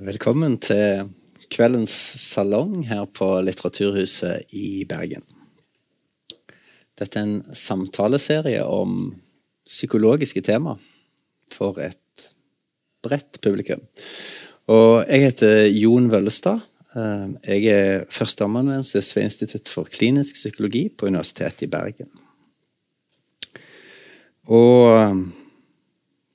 Velkommen 0.00 0.54
til 0.64 1.10
kveldens 1.52 1.92
salong 2.22 2.86
her 2.88 3.02
på 3.12 3.26
Litteraturhuset 3.44 4.48
i 4.56 4.86
Bergen. 4.88 5.20
Dette 6.96 7.20
er 7.20 7.26
en 7.26 7.42
samtaleserie 7.44 8.62
om 8.64 9.10
psykologiske 9.68 10.40
tema 10.46 10.78
for 11.52 11.82
et 11.84 12.30
bredt 13.04 13.42
publikum. 13.44 13.84
Og 14.72 15.04
jeg 15.04 15.26
heter 15.26 15.68
Jon 15.68 16.08
Vøllestad. 16.08 16.64
Jeg 17.44 17.68
er 17.68 18.08
førsteamanuensis 18.08 19.12
ved 19.12 19.28
Institutt 19.28 19.68
for 19.68 19.84
klinisk 19.84 20.40
psykologi 20.40 20.86
på 20.88 21.12
Universitetet 21.12 21.68
i 21.68 21.72
Bergen. 21.76 22.08
Og 24.48 25.26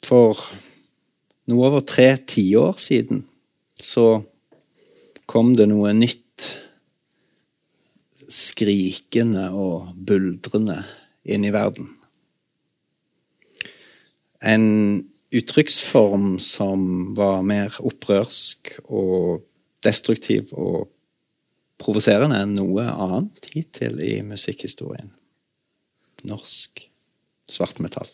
for 0.05 0.49
noe 1.49 1.71
over 1.71 1.81
tre 1.81 2.13
tiår 2.29 2.77
siden 2.77 3.31
så 3.81 4.23
kom 5.29 5.53
det 5.57 5.67
noe 5.71 5.93
nytt 5.95 6.47
skrikende 8.31 9.49
og 9.53 9.93
buldrende 10.07 10.79
inn 11.25 11.45
i 11.45 11.53
verden. 11.53 11.89
En 14.45 14.65
uttrykksform 15.35 16.35
som 16.43 17.13
var 17.17 17.41
mer 17.45 17.75
opprørsk 17.83 18.75
og 18.85 19.45
destruktiv 19.85 20.53
og 20.53 20.89
provoserende 21.81 22.39
enn 22.41 22.55
noe 22.57 22.85
annet 22.87 23.49
hittil 23.53 23.99
i 24.03 24.19
musikkhistorien. 24.25 25.11
Norsk 26.25 26.85
svartmetall. 27.51 28.09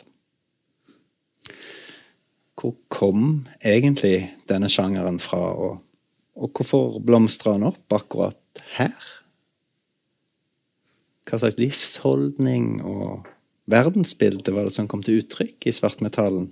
Hvor 2.61 2.75
kom 2.93 3.47
egentlig 3.65 4.29
denne 4.49 4.69
sjangeren 4.69 5.17
fra, 5.21 5.39
og, 5.57 5.79
og 6.37 6.51
hvorfor 6.53 6.99
blomstra 7.01 7.55
den 7.55 7.65
opp 7.71 7.95
akkurat 7.97 8.61
her? 8.75 9.07
Hva 11.25 11.39
slags 11.41 11.57
livsholdning 11.57 12.83
og 12.85 13.25
verdensbilde 13.71 14.53
var 14.53 14.67
det 14.67 14.75
som 14.75 14.89
kom 14.89 15.01
til 15.05 15.23
uttrykk 15.23 15.65
i 15.65 15.73
svartmetallen? 15.73 16.51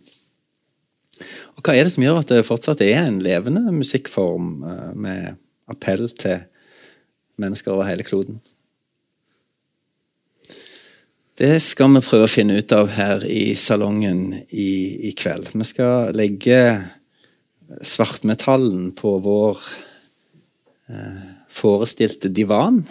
Og 1.57 1.61
hva 1.61 1.75
er 1.75 1.85
det 1.85 1.93
som 1.93 2.05
gjør 2.05 2.21
at 2.21 2.31
det 2.31 2.47
fortsatt 2.47 2.81
er 2.85 3.03
en 3.03 3.19
levende 3.21 3.69
musikkform 3.75 4.63
eh, 4.65 4.93
med 4.95 5.39
appell 5.69 6.07
til 6.17 6.45
mennesker 7.39 7.75
over 7.75 7.89
hele 7.89 8.05
kloden? 8.07 8.39
Det 11.39 11.55
skal 11.63 11.93
vi 11.93 12.01
prøve 12.03 12.25
å 12.27 12.31
finne 12.31 12.57
ut 12.59 12.71
av 12.75 12.89
her 12.91 13.21
i 13.23 13.53
salongen 13.55 14.33
i, 14.51 14.71
i 15.07 15.11
kveld. 15.15 15.53
Vi 15.53 15.67
skal 15.69 16.11
legge 16.11 16.57
svartmetallen 17.79 18.89
på 18.99 19.13
vår 19.23 19.61
eh, 20.91 21.29
forestilte 21.47 22.27
divan. 22.35 22.81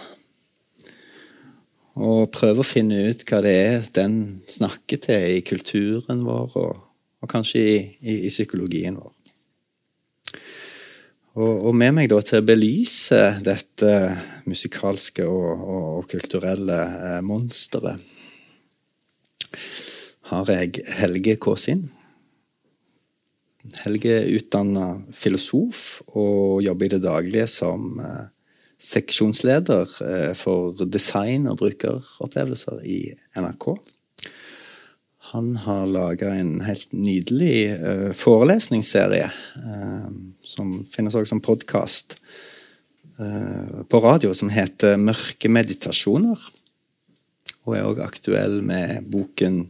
Og 2.00 2.32
prøve 2.32 2.64
å 2.64 2.70
finne 2.70 3.10
ut 3.10 3.28
hva 3.28 3.42
det 3.44 3.54
er 3.66 3.92
den 4.00 4.18
snakker 4.48 5.04
til 5.04 5.28
i 5.36 5.44
kulturen 5.44 6.24
vår, 6.24 6.56
og, 6.56 6.82
og 7.20 7.28
kanskje 7.28 7.60
i, 7.60 7.78
i, 8.00 8.18
i, 8.22 8.32
psykologien 8.32 8.96
vår. 8.96 9.12
Og, 11.36 11.52
og, 11.52 11.74
med 11.76 11.98
meg 12.00 12.08
da 12.08 12.24
til 12.24 12.40
å 12.40 12.48
belyse 12.48 13.26
dette 13.44 13.92
musikalske 14.48 15.28
og, 15.28 15.50
og, 15.52 15.90
og 15.98 16.08
kulturelle 16.16 16.86
eh, 16.96 17.20
monsteret 17.20 18.16
har 20.28 20.50
jeg 20.52 20.82
Helge 20.98 21.36
Kåsin. 21.40 21.86
Helge 23.82 24.14
er 24.20 24.32
utdanna 24.38 24.86
filosof 25.12 26.00
og 26.16 26.62
jobber 26.64 26.88
i 26.88 26.92
det 26.94 27.02
daglige 27.04 27.48
som 27.50 27.98
eh, 28.00 28.26
seksjonsleder 28.80 29.94
eh, 30.06 30.32
for 30.38 30.78
design 30.86 31.48
og 31.50 31.58
brukeropplevelser 31.62 32.82
i 32.88 33.00
NRK. 33.36 33.70
Han 35.34 35.50
har 35.66 35.90
laga 35.90 36.30
en 36.40 36.54
helt 36.64 36.88
nydelig 36.96 37.74
uh, 37.76 38.12
forelesningsserie 38.16 39.26
som 40.40 40.70
finnes 40.88 41.12
også 41.12 41.34
som 41.34 41.42
podkast 41.44 42.16
på 43.92 44.00
radio, 44.00 44.30
som 44.32 44.48
heter 44.48 44.96
Mørke 44.96 45.50
meditasjoner 45.52 46.46
og 47.68 47.76
er 47.76 47.88
òg 47.88 48.00
aktuell 48.00 48.62
med 48.64 49.04
boken 49.12 49.68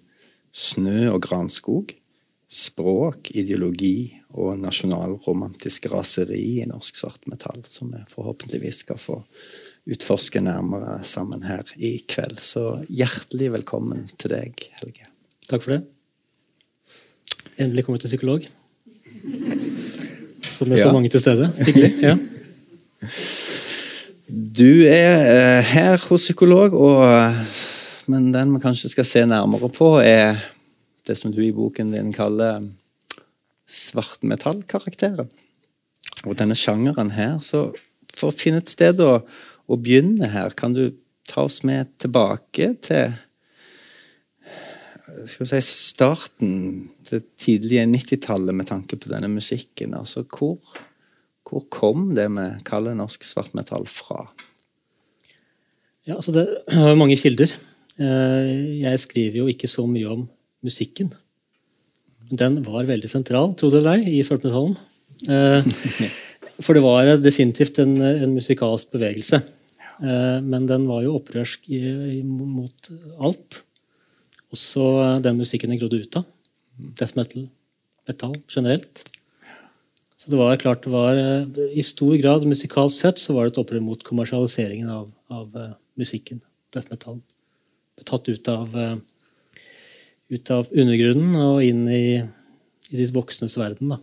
'Snø 0.54 1.10
og 1.12 1.25
granskog'. 1.26 1.97
Språk, 2.48 3.28
ideologi 3.36 4.14
og 4.32 4.56
nasjonalromantisk 4.56 5.91
raseri 5.92 6.62
i 6.62 6.69
norsk 6.70 6.97
svartmetall, 6.97 7.60
som 7.69 7.91
vi 7.92 8.00
forhåpentligvis 8.08 8.81
skal 8.87 8.97
få 8.97 9.19
utforske 9.84 10.41
nærmere 10.41 11.04
sammen 11.04 11.44
her 11.44 11.69
i 11.76 11.98
kveld. 12.08 12.41
Så 12.41 12.81
hjertelig 12.88 13.53
velkommen 13.53 14.08
til 14.16 14.32
deg, 14.32 14.64
Helge. 14.81 15.04
Takk 15.50 15.66
for 15.66 15.76
det. 15.76 15.82
Endelig 17.58 17.84
kommet 17.84 18.00
til 18.00 18.14
psykolog. 18.14 18.48
Så 20.48 20.64
med 20.64 20.78
ja. 20.78 20.88
så 20.88 20.92
mange 20.92 21.12
til 21.12 21.20
stede. 21.20 21.53
Hyggelig. 21.69 21.92
Ja. 22.03 22.16
Du 24.28 24.84
er 24.84 25.12
eh, 25.25 25.64
her 25.64 25.97
hos 26.08 26.26
psykolog, 26.26 26.75
og 26.76 27.32
men 28.08 28.30
den 28.32 28.54
vi 28.54 28.62
kanskje 28.62 28.91
skal 28.92 29.06
se 29.08 29.24
nærmere 29.28 29.70
på, 29.72 29.96
er 30.00 30.38
det 31.08 31.16
som 31.19 31.32
du 31.32 31.42
i 31.44 31.52
boken 31.54 31.92
din 31.92 32.12
kaller 32.12 32.64
svartmetallkarakteren. 33.69 35.28
Og 36.26 36.34
denne 36.38 36.56
sjangeren 36.58 37.12
her, 37.14 37.38
så 37.44 37.69
for 38.16 38.30
å 38.30 38.34
finne 38.34 38.62
et 38.62 38.72
sted 38.72 39.00
å, 39.04 39.20
å 39.69 39.78
begynne 39.78 40.32
her, 40.32 40.56
kan 40.56 40.74
du 40.74 40.91
ta 41.28 41.44
oss 41.46 41.60
med 41.66 41.92
tilbake 42.00 42.72
til 42.84 43.16
skal 45.28 45.44
vi 45.44 45.48
si, 45.50 45.60
starten, 45.64 46.52
til 47.06 47.22
tidlige 47.40 47.86
90-tallet, 47.88 48.54
med 48.54 48.69
tanke 48.69 48.98
på 49.00 49.10
denne 49.10 49.30
musikken. 49.32 49.96
Altså, 49.98 50.22
hvor, 50.25 50.58
hvor 51.48 51.64
kom 51.72 52.12
det 52.16 52.28
vi 52.34 52.46
kaller 52.69 52.96
norsk 52.98 53.25
svartmetall 53.26 53.88
fra? 53.90 54.28
Ja, 56.08 56.16
altså 56.16 56.32
Det 56.36 56.46
har 56.72 56.96
mange 56.96 57.19
kilder. 57.20 57.52
Eh, 57.98 58.78
jeg 58.84 59.00
skriver 59.03 59.41
jo 59.41 59.48
ikke 59.50 59.70
så 59.70 59.84
mye 59.91 60.06
om 60.12 60.25
musikken. 60.64 61.10
Den 62.28 62.60
var 62.66 62.86
veldig 62.86 63.10
sentral, 63.10 63.54
tro 63.59 63.70
det 63.72 63.81
eller 63.81 63.98
ei, 63.98 64.19
i 64.19 64.25
svartmetallen. 64.26 64.76
Eh, 65.26 65.66
for 66.64 66.78
det 66.78 66.84
var 66.84 67.16
definitivt 67.19 67.81
en, 67.82 67.97
en 67.98 68.34
musikalsk 68.37 68.92
bevegelse. 68.94 69.42
Eh, 69.98 70.38
men 70.44 70.69
den 70.70 70.87
var 70.91 71.03
jo 71.03 71.16
opprørsk 71.19 71.66
mot 72.22 72.91
alt. 73.19 73.62
Også 74.54 74.84
den 75.25 75.41
musikken 75.41 75.75
den 75.75 75.81
grodde 75.81 76.04
ut 76.04 76.20
av. 76.20 76.28
Death 77.00 77.19
metal, 77.19 77.48
metal 78.06 78.37
generelt. 78.47 79.03
Så 80.19 80.31
det 80.31 80.38
var 80.38 80.58
klart 80.58 80.82
det 80.82 80.91
var 80.91 81.19
I 81.70 81.82
stor 81.87 82.14
grad 82.19 82.47
musikalsk 82.47 83.03
sett 83.03 83.22
så 83.22 83.34
var 83.34 83.47
det 83.47 83.54
et 83.54 83.60
opprør 83.62 83.82
mot 83.82 84.03
kommersialiseringen 84.06 84.91
av, 84.91 85.10
av 85.31 85.58
musikken. 85.98 86.41
Death 86.75 86.91
metallen 86.91 87.22
tatt 88.06 88.28
ut 88.28 88.50
av, 88.53 88.76
eh, 88.76 88.97
ut 90.34 90.50
av 90.54 90.69
undergrunnen 90.70 91.36
og 91.41 91.62
inn 91.64 91.84
i, 91.91 92.19
i 92.91 93.00
de 93.00 93.09
voksnes 93.14 93.56
verden. 93.60 93.94
Da. 93.94 93.98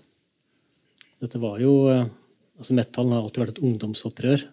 Dette 1.23 1.41
var 1.41 1.59
jo 1.63 1.75
eh, 1.93 2.07
altså 2.59 2.77
Metallen 2.77 3.15
har 3.15 3.25
alltid 3.25 3.43
vært 3.43 3.57
et 3.57 3.65
ungdomsopprør, 3.65 4.47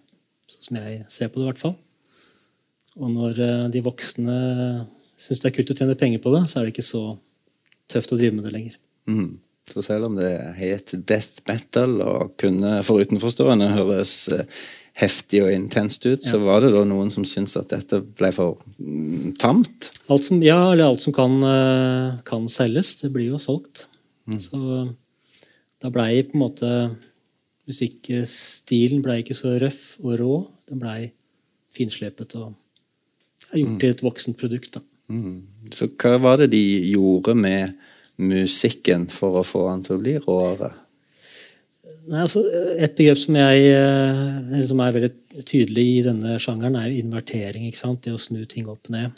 sånn 0.51 0.67
som 0.69 0.81
jeg 0.83 1.05
ser 1.13 1.33
på 1.33 1.41
det. 1.41 1.47
i 1.47 1.51
hvert 1.51 1.63
fall. 1.63 1.77
Og 3.01 3.15
når 3.15 3.41
eh, 3.41 3.69
de 3.73 3.85
voksne 3.85 4.37
syns 5.23 5.43
det 5.43 5.51
er 5.51 5.57
kult 5.57 5.73
å 5.73 5.79
tjene 5.79 5.99
penger 5.99 6.23
på 6.23 6.35
det, 6.35 6.45
så 6.51 6.61
er 6.61 6.67
det 6.67 6.75
ikke 6.75 6.91
så 6.91 7.07
tøft 7.93 8.13
å 8.15 8.19
drive 8.19 8.37
med 8.37 8.47
det 8.49 8.55
lenger. 8.55 8.77
Mm. 9.11 9.41
Så 9.73 9.85
selv 9.87 10.09
om 10.09 10.17
det 10.19 10.33
het 10.59 10.93
death 11.07 11.45
metal 11.49 12.01
og 12.03 12.35
kunne 12.41 12.81
for 12.85 13.01
utenforstående 13.01 13.69
høres 13.77 14.15
heftig 14.99 15.41
og 15.45 15.53
intenst 15.55 16.05
ut, 16.05 16.25
så 16.25 16.39
var 16.43 16.65
det 16.65 16.73
da 16.75 16.83
noen 16.85 17.09
som 17.13 17.25
syntes 17.29 17.57
at 17.57 17.71
dette 17.73 18.03
ble 18.19 18.29
for 18.35 18.59
mm, 18.77 19.33
tamt? 19.41 19.89
Alt 20.13 20.27
som, 20.29 20.43
ja, 20.45 20.59
eller 20.73 20.91
alt 20.91 21.05
som 21.05 21.15
kan, 21.17 21.39
eh, 21.49 22.19
kan 22.29 22.45
selges, 22.53 22.99
det 23.01 23.13
blir 23.15 23.33
jo 23.33 23.41
solgt. 23.41 23.87
Mm. 24.29 24.39
Så 24.39 24.61
da 25.83 25.91
blei 25.91 26.23
på 26.27 26.37
en 26.37 26.45
måte 26.45 26.73
musikkstilen 27.71 29.03
ble 29.05 29.21
ikke 29.23 29.37
så 29.39 29.57
røff 29.63 29.97
og 30.03 30.19
rå. 30.21 30.35
Den 30.69 30.83
blei 30.83 31.13
finslepet 31.73 32.37
og 32.39 32.53
gjort 33.53 33.77
mm. 33.77 33.81
til 33.81 33.95
et 33.95 34.05
voksent 34.05 34.39
produkt. 34.39 34.77
da. 34.77 34.85
Mm. 35.13 35.71
Så 35.73 35.89
hva 35.97 36.19
var 36.23 36.43
det 36.43 36.53
de 36.53 36.63
gjorde 36.93 37.35
med 37.39 37.75
musikken 38.21 39.09
for 39.11 39.41
å 39.41 39.47
få 39.47 39.67
den 39.71 39.85
til 39.87 39.97
å 39.97 40.03
bli 40.03 40.17
råere? 40.21 40.73
Nei, 42.03 42.23
altså, 42.25 42.43
et 42.83 42.97
begrep 42.99 43.19
som, 43.21 43.37
jeg, 43.39 43.67
eh, 43.77 44.63
som, 44.67 44.81
er 44.83 44.95
veldig 44.97 45.11
tydelig 45.47 45.85
i 45.87 46.05
denne 46.07 46.39
sjangeren, 46.43 46.79
er 46.81 46.95
invertering. 46.97 47.69
ikke 47.69 47.79
sant? 47.79 48.03
Det 48.03 48.15
å 48.15 48.21
snu 48.21 48.43
ting 48.51 48.71
opp 48.71 48.91
ned. 48.91 49.15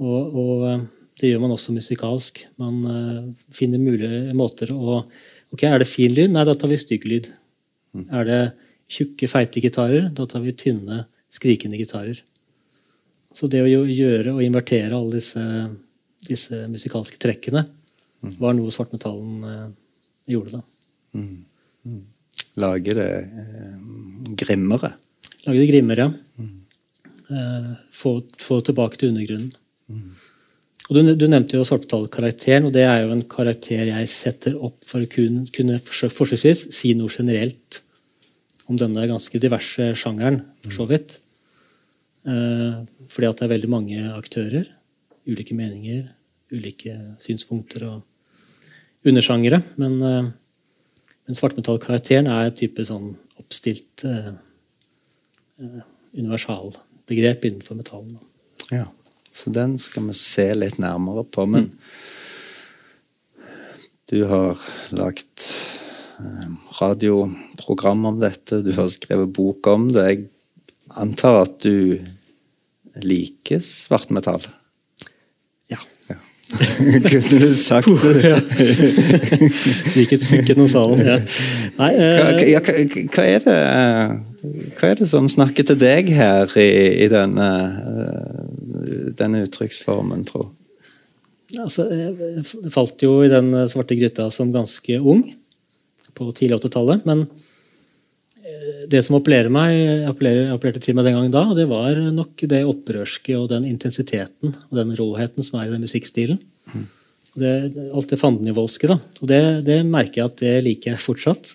Og, 0.00 0.36
og 0.42 0.66
eh, 0.68 0.82
det 1.20 1.30
gjør 1.30 1.44
man 1.44 1.54
også 1.56 1.74
musikalsk. 1.76 2.42
Man 2.60 2.76
uh, 2.88 3.24
finner 3.52 3.82
mulige 3.82 4.32
måter 4.36 4.72
å 4.72 5.02
Ok, 5.50 5.64
er 5.66 5.80
det 5.82 5.88
fin 5.90 6.12
lyd? 6.14 6.30
Nei, 6.30 6.44
da 6.46 6.54
tar 6.54 6.70
vi 6.70 6.76
stygg 6.78 7.04
lyd. 7.10 7.26
Er 8.14 8.28
det 8.28 8.38
tjukke, 8.86 9.26
feite 9.26 9.58
gitarer, 9.58 10.04
da 10.14 10.22
tar 10.30 10.44
vi 10.44 10.54
tynne, 10.54 11.00
skrikende 11.34 11.80
gitarer. 11.80 12.20
Så 13.34 13.48
det 13.50 13.64
å 13.64 13.66
gjøre 13.66 14.36
og 14.36 14.44
invertere 14.44 14.94
alle 14.94 15.18
disse, 15.18 15.42
disse 16.22 16.62
musikalske 16.70 17.18
trekkene 17.18 17.64
var 18.38 18.54
noe 18.54 18.70
svartmetallen 18.70 19.42
uh, 19.42 19.68
gjorde. 20.30 20.60
da. 20.60 21.18
Lage 22.60 22.96
det 22.96 23.10
eh, 23.24 23.76
grimmere. 24.40 24.94
Lage 25.46 25.60
det 25.62 25.70
grimmere, 25.70 26.08
ja. 26.08 26.48
Eh, 27.30 27.70
få, 27.94 28.16
få 28.42 28.58
tilbake 28.66 28.98
til 28.98 29.12
undergrunnen. 29.12 29.52
Og 30.90 30.96
du, 30.96 31.12
du 31.14 31.28
nevnte 31.30 31.54
jo 31.54 31.66
svartmetallkarakteren, 31.66 32.66
og 32.66 32.74
det 32.74 32.82
er 32.82 33.04
jo 33.04 33.12
en 33.14 33.22
karakter 33.30 33.86
jeg 33.92 34.10
setter 34.10 34.56
opp 34.58 34.82
for 34.86 35.04
å 35.04 35.10
kunne, 35.10 35.44
kunne 35.54 35.78
forsøksvis 35.86 36.66
si 36.74 36.90
noe 36.98 37.12
generelt 37.14 37.84
om 38.70 38.78
denne 38.78 39.06
ganske 39.10 39.38
diverse 39.42 39.92
sjangeren, 39.98 40.40
for 40.64 40.74
så 40.74 40.86
vidt. 40.90 41.20
Eh, 42.26 42.82
fordi 43.10 43.28
at 43.30 43.38
det 43.38 43.46
er 43.46 43.54
veldig 43.54 43.70
mange 43.70 44.02
aktører, 44.16 44.66
ulike 45.30 45.54
meninger, 45.54 46.08
ulike 46.50 46.96
synspunkter 47.22 47.86
og 47.86 49.06
undersjangere. 49.06 49.62
Men, 49.78 50.02
eh, 50.02 50.30
men 51.30 51.38
svartmetallkarakteren 51.38 52.26
er 52.26 52.48
et 52.48 52.56
type 52.58 52.82
sånn 52.82 53.12
oppstilt 53.38 54.02
eh, 54.02 54.32
eh 55.62 55.82
universalbegrep 56.10 57.44
innenfor 57.46 57.76
metallen. 57.78 58.16
Ja. 58.74 58.88
Så 59.30 59.52
den 59.54 59.76
skal 59.78 60.08
vi 60.08 60.16
se 60.18 60.48
litt 60.58 60.80
nærmere 60.82 61.22
på. 61.22 61.44
Men 61.46 61.68
du 64.10 64.24
har 64.26 64.58
lagt 64.90 65.46
eh, 66.18 66.50
radioprogram 66.80 68.08
om 68.10 68.18
dette, 68.18 68.58
du 68.66 68.72
har 68.74 68.90
skrevet 68.90 69.30
bok 69.30 69.70
om 69.70 69.86
det. 69.94 70.08
Jeg 70.10 70.26
antar 70.98 71.44
at 71.44 71.60
du 71.62 72.02
liker 73.06 73.62
svartmetall? 73.62 74.50
Kunne 77.10 77.38
du 77.40 77.54
sagt 77.54 77.86
det? 78.02 78.34
Liker 79.94 80.16
et 80.18 80.24
stykke 80.24 80.50
gjennom 80.50 80.70
salen. 80.70 81.02
Ja. 81.06 81.18
Nei, 81.78 81.90
hva, 81.94 82.24
eh, 82.34 82.56
hva, 82.56 82.74
hva, 83.14 83.26
er 83.26 83.44
det, 83.44 83.58
hva 84.78 84.90
er 84.90 84.98
det 84.98 85.06
som 85.10 85.28
snakker 85.30 85.68
til 85.68 85.78
deg 85.78 86.10
her 86.14 86.50
i, 86.58 86.70
i 87.04 87.10
denne, 87.12 87.50
eh, 87.92 89.12
denne 89.20 89.44
uttrykksformen, 89.46 90.26
tro? 90.30 90.48
altså, 91.58 91.88
jeg 91.90 92.70
falt 92.70 93.02
jo 93.02 93.24
i 93.24 93.30
den 93.30 93.54
svarte 93.70 93.96
gryta 93.98 94.28
som 94.30 94.52
ganske 94.54 95.00
ung, 95.00 95.24
på 96.14 96.28
tidlig 96.36 96.60
80-tallet. 96.60 97.06
Men 97.08 97.24
eh, 97.26 97.49
det 98.90 99.00
som 99.06 99.16
appellerer 99.16 99.52
meg, 99.52 100.04
appellerer, 100.08 100.50
appellerte 100.54 100.82
til 100.84 100.96
meg 100.96 101.06
den 101.06 101.16
gangen 101.16 101.34
da, 101.34 101.44
det 101.56 101.66
var 101.70 101.98
nok 102.12 102.42
det 102.50 102.60
opprørske 102.68 103.36
og 103.38 103.48
den 103.52 103.66
intensiteten 103.68 104.54
og 104.68 104.74
den 104.76 104.92
råheten 104.98 105.46
som 105.46 105.60
er 105.60 105.68
i 105.68 105.74
den 105.74 105.84
musikkstilen. 105.86 106.40
Det, 107.40 107.52
alt 107.94 108.10
det 108.10 108.18
fandenivoldske. 108.20 108.90
da. 108.90 108.98
Og 109.22 109.30
det, 109.30 109.42
det, 109.68 109.80
merker 109.86 110.22
jeg 110.22 110.30
at 110.32 110.40
det 110.42 110.54
liker 110.66 110.92
jeg 110.92 111.04
fortsatt. 111.04 111.54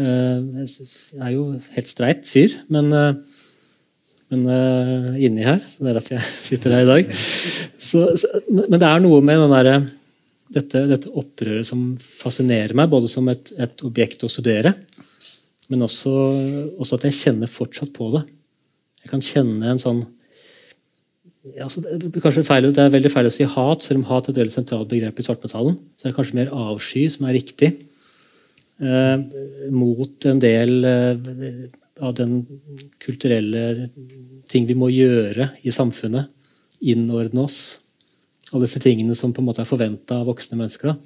Eh, 0.00 0.64
jeg 0.64 1.20
er 1.20 1.34
jo 1.34 1.50
helt 1.76 1.92
streit 1.92 2.30
fyr, 2.30 2.56
men, 2.72 2.88
eh, 2.96 3.36
men 4.32 4.48
inni 5.20 5.44
her. 5.46 5.60
så 5.68 5.84
Det 5.84 5.92
er 5.92 6.00
derfor 6.00 6.16
jeg 6.16 6.32
sitter 6.48 6.76
her 6.78 6.86
i 6.86 6.90
dag. 6.90 7.14
Så, 7.76 8.08
så, 8.18 8.42
men 8.48 8.80
det 8.80 8.88
er 8.88 9.04
noe 9.04 9.20
med 9.20 9.44
den 9.44 9.56
der, 9.58 9.90
dette, 10.56 10.86
dette 10.94 11.12
opprøret 11.12 11.68
som 11.68 11.92
fascinerer 12.00 12.74
meg, 12.78 12.90
både 12.90 13.12
som 13.12 13.28
et, 13.28 13.52
et 13.60 13.84
objekt 13.86 14.24
å 14.24 14.32
studere, 14.32 14.74
men 15.72 15.82
også, 15.86 16.12
også, 16.78 16.98
at 16.98 17.08
jeg 17.08 17.18
kjenner 17.20 17.50
fortsatt 17.50 17.90
på 17.96 18.10
det. 18.14 18.22
Jeg 19.02 19.10
kan 19.12 19.24
kjenne 19.24 19.72
en 19.72 19.82
sånn 19.82 20.04
ja, 21.54 21.68
altså 21.68 21.78
det, 21.84 22.08
er 22.10 22.42
feil, 22.42 22.72
det, 22.74 22.82
er 22.82 22.90
veldig 22.90 23.10
feil 23.12 23.28
å 23.28 23.30
si 23.30 23.44
hat, 23.46 23.84
selv 23.86 24.00
om 24.00 24.08
hat 24.08 24.26
er 24.26 24.34
et 24.34 24.40
veldig 24.40 24.54
sentralt 24.56 24.90
begrep 24.90 25.20
i 25.20 25.26
svartmetallen. 25.26 25.76
Så 25.94 26.06
er 26.06 26.10
det 26.10 26.16
kanskje 26.16 26.38
mer 26.40 26.50
avsky 26.50 27.04
som 27.12 27.28
er 27.28 27.36
riktig. 27.36 27.68
Eh, 28.76 29.20
mot 29.72 30.26
en 30.26 30.40
del 30.42 30.88
eh, 30.90 31.68
av 32.02 32.16
den 32.18 32.40
kulturelle 33.00 33.88
ting 34.50 34.66
vi 34.68 34.76
må 34.76 34.90
gjøre 34.90 35.52
i 35.62 35.72
samfunnet. 35.72 36.32
Innordne 36.82 37.46
oss. 37.46 37.60
Alle 38.52 38.66
disse 38.66 38.82
tingene 38.82 39.16
som 39.18 39.32
på 39.34 39.42
en 39.42 39.48
måte 39.48 39.62
er 39.62 39.70
forventa 39.70 40.20
av 40.20 40.28
voksne 40.28 40.58
mennesker. 40.58 40.92
Da. 40.92 40.98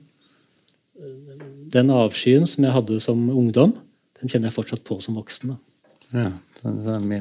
Den 1.77 1.93
avskyen 1.95 2.49
som 2.51 2.67
jeg 2.67 2.75
hadde 2.75 2.99
som 3.05 3.23
ungdom, 3.31 3.77
den 4.21 4.31
kjenner 4.31 4.51
jeg 4.51 4.57
fortsatt 4.57 4.85
på 4.87 4.99
som 5.03 5.17
voksen. 5.19 5.55
Da. 5.55 5.59
Ja, 6.11 6.31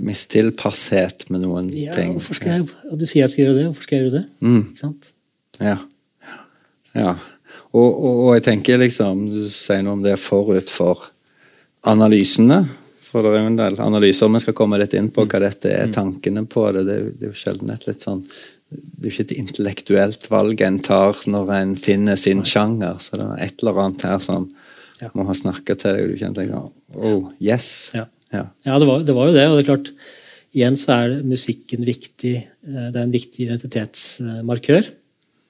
Mistilpasshet 0.04 1.30
med 1.32 1.46
noen 1.46 1.70
ja, 1.72 1.94
ting. 1.96 2.18
Skal 2.26 2.58
jeg, 2.58 2.68
og 2.90 3.00
du 3.00 3.06
sier 3.06 3.24
jeg 3.24 3.34
skal 3.34 3.46
gjøre 3.46 3.58
det, 3.60 3.66
hvorfor 3.70 3.88
skal 3.88 3.98
jeg 3.98 4.06
gjøre 4.06 4.18
det? 4.18 4.26
Mm. 4.44 4.60
Ikke 4.66 4.82
sant? 4.82 5.12
Ja. 5.60 5.78
ja. 6.98 7.16
Og, 7.72 7.88
og, 7.88 8.12
og, 8.12 8.30
jeg 8.38 8.46
tenker 8.46 8.80
liksom 8.82 9.24
Du 9.30 9.42
sier 9.52 9.82
noe 9.86 9.98
om 9.98 10.04
det 10.04 10.18
forut 10.22 10.72
for 10.74 11.10
analysene. 11.88 12.64
For 13.10 13.26
det 13.26 13.32
er 13.32 13.44
jo 13.44 13.50
en 13.54 13.58
del 13.58 13.80
analyser 13.82 14.30
vi 14.30 14.42
skal 14.44 14.58
komme 14.58 14.78
litt 14.82 14.94
inn 14.98 15.10
på 15.14 15.26
hva 15.26 15.42
dette 15.42 15.72
er, 15.72 15.92
tankene 15.94 16.44
på 16.50 16.68
det. 16.76 16.84
Det 16.86 16.96
er, 16.96 17.04
jo, 17.06 17.14
det 17.14 17.28
er 17.28 17.32
jo 17.32 17.40
sjelden 17.40 17.74
et 17.74 17.88
litt 17.90 18.06
sånn 18.06 18.26
det 18.70 19.08
er 19.08 19.08
jo 19.08 19.14
ikke 19.16 19.24
et 19.24 19.40
intellektuelt 19.40 20.26
valg 20.30 20.60
en 20.62 20.76
tar 20.86 21.18
når 21.26 21.48
en 21.56 21.72
finner 21.80 22.20
sin 22.22 22.44
sjanger. 22.46 23.00
Så 23.02 23.18
det 23.18 23.26
er 23.26 23.48
et 23.48 23.64
eller 23.64 23.80
annet 23.82 24.06
her 24.06 24.20
som 24.22 24.46
ja. 25.02 25.10
man 25.16 25.30
har 25.30 25.38
snakka 25.38 25.76
til 25.80 25.96
deg, 25.96 26.06
og 26.06 26.14
du 26.14 26.22
kjente 26.22 26.46
deg 26.46 26.56
Oh, 27.00 27.30
yes. 27.44 27.92
Ja, 27.96 28.08
ja. 28.34 28.46
ja 28.68 28.80
det, 28.82 28.88
var, 28.90 29.04
det, 29.06 29.16
var, 29.16 29.30
jo 29.30 29.36
det. 29.36 29.46
Og 29.48 29.58
det 29.58 29.64
er 29.64 29.70
klart, 29.70 29.92
igjen 30.56 30.78
så 30.80 30.96
er 30.96 31.20
musikken 31.28 31.86
viktig. 31.88 32.34
Det 32.62 32.94
er 32.94 33.04
en 33.04 33.14
viktig 33.14 33.46
identitetsmarkør 33.48 34.90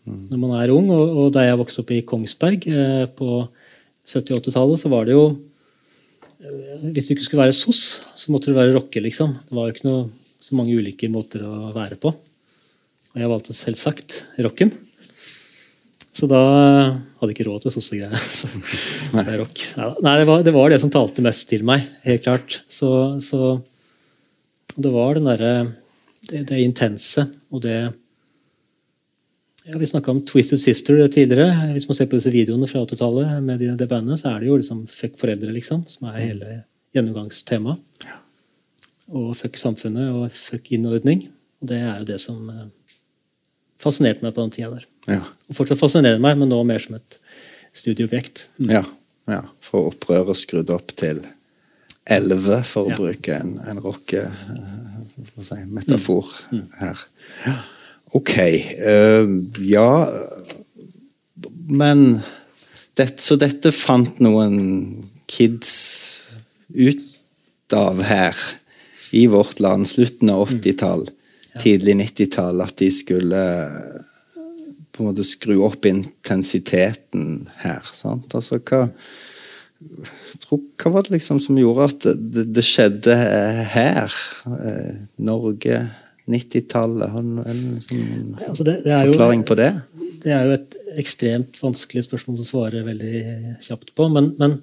mm. 0.10 0.26
når 0.32 0.42
man 0.42 0.56
er 0.60 0.74
ung. 0.76 0.90
Og, 0.94 1.06
og, 1.24 1.30
da 1.36 1.46
jeg 1.48 1.60
vokste 1.60 1.84
opp 1.84 1.94
i 1.96 2.04
Kongsberg 2.08 2.68
eh, 2.70 3.06
på 3.16 3.44
70-80-tallet, 4.08 4.82
så 4.82 4.92
var 4.92 5.08
det 5.08 5.16
jo 5.18 5.26
eh, 5.30 6.90
Hvis 6.96 7.10
du 7.10 7.16
ikke 7.16 7.28
skulle 7.28 7.46
være 7.46 7.58
SOS, 7.58 7.84
så 8.20 8.34
måtte 8.34 8.52
du 8.52 8.58
være 8.58 8.76
rocker, 8.78 9.06
liksom. 9.06 9.38
Det 9.48 9.56
var 9.58 9.70
jo 9.70 9.78
ikke 9.78 9.90
noe, 9.90 10.10
så 10.40 10.56
mange 10.56 10.76
ulike 10.76 11.10
måter 11.12 11.44
å 11.44 11.74
være 11.76 12.00
på. 12.00 12.14
Og 13.10 13.18
jeg 13.20 13.32
valgte 13.32 13.58
selvsagt 13.58 14.22
rocken. 14.46 14.72
Så 16.16 16.28
da 16.30 16.40
hadde 16.42 17.30
jeg 17.30 17.38
ikke 17.38 17.48
råd 17.50 17.64
til 17.64 17.74
sossegreier. 17.76 18.28
Så 18.40 18.50
det, 19.28 19.38
rock. 19.40 19.64
Nei, 20.04 20.16
det 20.22 20.28
var, 20.30 20.44
det 20.46 20.56
var, 20.56 20.72
det 20.72 20.82
som 20.82 20.92
talte 20.94 21.24
mest 21.26 21.48
til 21.52 21.66
meg, 21.68 21.86
helt 22.06 22.26
klart. 22.26 22.62
Så, 22.72 22.92
så 23.24 23.60
det 24.76 24.92
var 24.94 25.18
den 25.18 25.30
derre 25.30 25.54
det, 26.30 26.46
det, 26.50 26.60
intense 26.62 27.26
og 27.50 27.64
det 27.64 27.78
ja, 29.66 29.78
Vi 29.80 29.88
snakka 29.88 30.12
om 30.12 30.24
Twisted 30.26 30.60
Sister 30.62 31.02
tidligere. 31.12 31.70
Hvis 31.76 31.86
man 31.90 31.98
ser 31.98 32.10
på 32.10 32.18
disse 32.18 32.34
videoene 32.34 32.68
fra 32.70 32.82
80-tallet, 32.88 33.36
med 33.46 33.62
det, 33.62 33.76
det 33.78 33.90
bandet, 33.92 34.22
så 34.22 34.32
er 34.32 34.42
det 34.42 34.50
jo 34.50 34.58
liksom 34.58 34.82
fuck 34.90 35.20
foreldre, 35.20 35.52
liksom, 35.54 35.84
som 35.92 36.08
er 36.10 36.24
hele 36.24 36.56
gjennomgangstemaet. 36.98 38.08
Og 39.14 39.36
fuck 39.38 39.60
samfunnet 39.62 40.10
og 40.16 40.34
fuck 40.34 40.72
innordning. 40.74 41.28
Og 41.62 41.70
det 41.70 41.80
er 41.84 42.02
jo 42.02 42.08
det 42.10 42.18
som 42.24 42.50
eh, 42.50 42.66
fascinerte 43.80 44.26
meg 44.26 44.34
på 44.36 44.44
den 44.44 44.54
tida 44.56 44.70
der. 44.76 44.86
Ja. 45.10 45.24
Og 45.50 45.54
fortsatt 45.58 45.82
fascinerer 45.82 46.20
meg, 46.22 46.34
men 46.40 46.50
nå 46.52 46.60
mer 46.68 46.82
som 46.84 46.94
et 47.00 47.12
studieobjekt. 47.76 48.36
Mm. 48.60 48.70
Ja, 48.74 48.84
ja. 49.30 49.42
For 49.64 49.80
opprøret 49.92 50.38
skrudd 50.40 50.70
opp 50.74 50.90
til 51.00 51.18
11, 52.10 52.64
for 52.66 52.88
å 52.88 52.90
ja. 52.94 52.98
bruke 52.98 53.36
en, 53.38 53.60
en 53.70 53.80
rocke-metafor 53.84 56.26
eh, 56.26 56.32
si, 56.50 56.56
mm. 56.58 56.68
her. 56.80 56.98
Ok. 58.18 58.34
Uh, 58.82 59.30
ja 59.62 60.10
Men 61.70 62.26
det, 62.98 63.22
Så 63.22 63.38
dette 63.38 63.70
fant 63.76 64.18
noen 64.18 65.06
kids 65.30 65.70
ut 66.74 67.06
av 67.74 68.02
her 68.02 68.36
i 69.14 69.28
vårt 69.30 69.60
land, 69.62 69.88
slutten 69.90 70.30
av 70.34 70.50
80-tall. 70.50 71.10
Tidlig 71.58 71.96
90-tall 71.98 72.62
at 72.62 72.78
de 72.78 72.92
skulle 72.94 73.44
på 75.00 75.04
en 75.06 75.10
måte 75.14 75.24
skru 75.24 75.62
opp 75.64 75.88
intensiteten 75.88 77.46
her. 77.64 77.86
Sant? 77.96 78.34
Altså, 78.36 78.60
hva, 78.60 78.82
tror, 80.44 80.60
hva 80.76 80.92
var 80.92 81.08
det 81.08 81.16
liksom 81.16 81.40
som 81.40 81.58
gjorde 81.58 81.88
at 81.88 82.08
det, 82.20 82.44
det 82.52 82.66
skjedde 82.68 83.16
her? 83.72 84.18
Eh, 84.60 84.98
Norge, 85.24 85.80
90-tallet? 86.30 87.14
Har 87.16 87.24
du 87.24 87.40
en 87.40 88.36
altså 88.50 88.68
det, 88.68 88.82
det 88.84 89.00
forklaring 89.14 89.46
jo, 89.46 89.48
på 89.48 89.58
det? 89.62 89.72
Det 90.20 90.36
er 90.36 90.50
jo 90.50 90.58
et 90.60 90.78
ekstremt 91.00 91.58
vanskelig 91.64 92.04
spørsmål 92.10 92.44
å 92.44 92.50
svare 92.50 92.84
veldig 92.86 93.24
kjapt 93.64 93.96
på. 93.96 94.12
Men, 94.12 94.34
men 94.42 94.60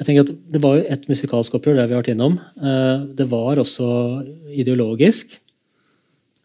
jeg 0.00 0.08
tenker 0.08 0.24
at 0.24 0.34
det 0.56 0.64
var 0.64 0.78
jo 0.78 0.88
et 0.96 1.06
musikalsk 1.12 1.60
opprør, 1.60 1.76
det 1.76 1.90
vi 1.90 1.96
har 1.98 2.00
vært 2.00 2.14
innom. 2.14 2.40
Eh, 2.56 3.06
det 3.20 3.28
var 3.30 3.60
også 3.60 3.92
ideologisk. 4.48 5.36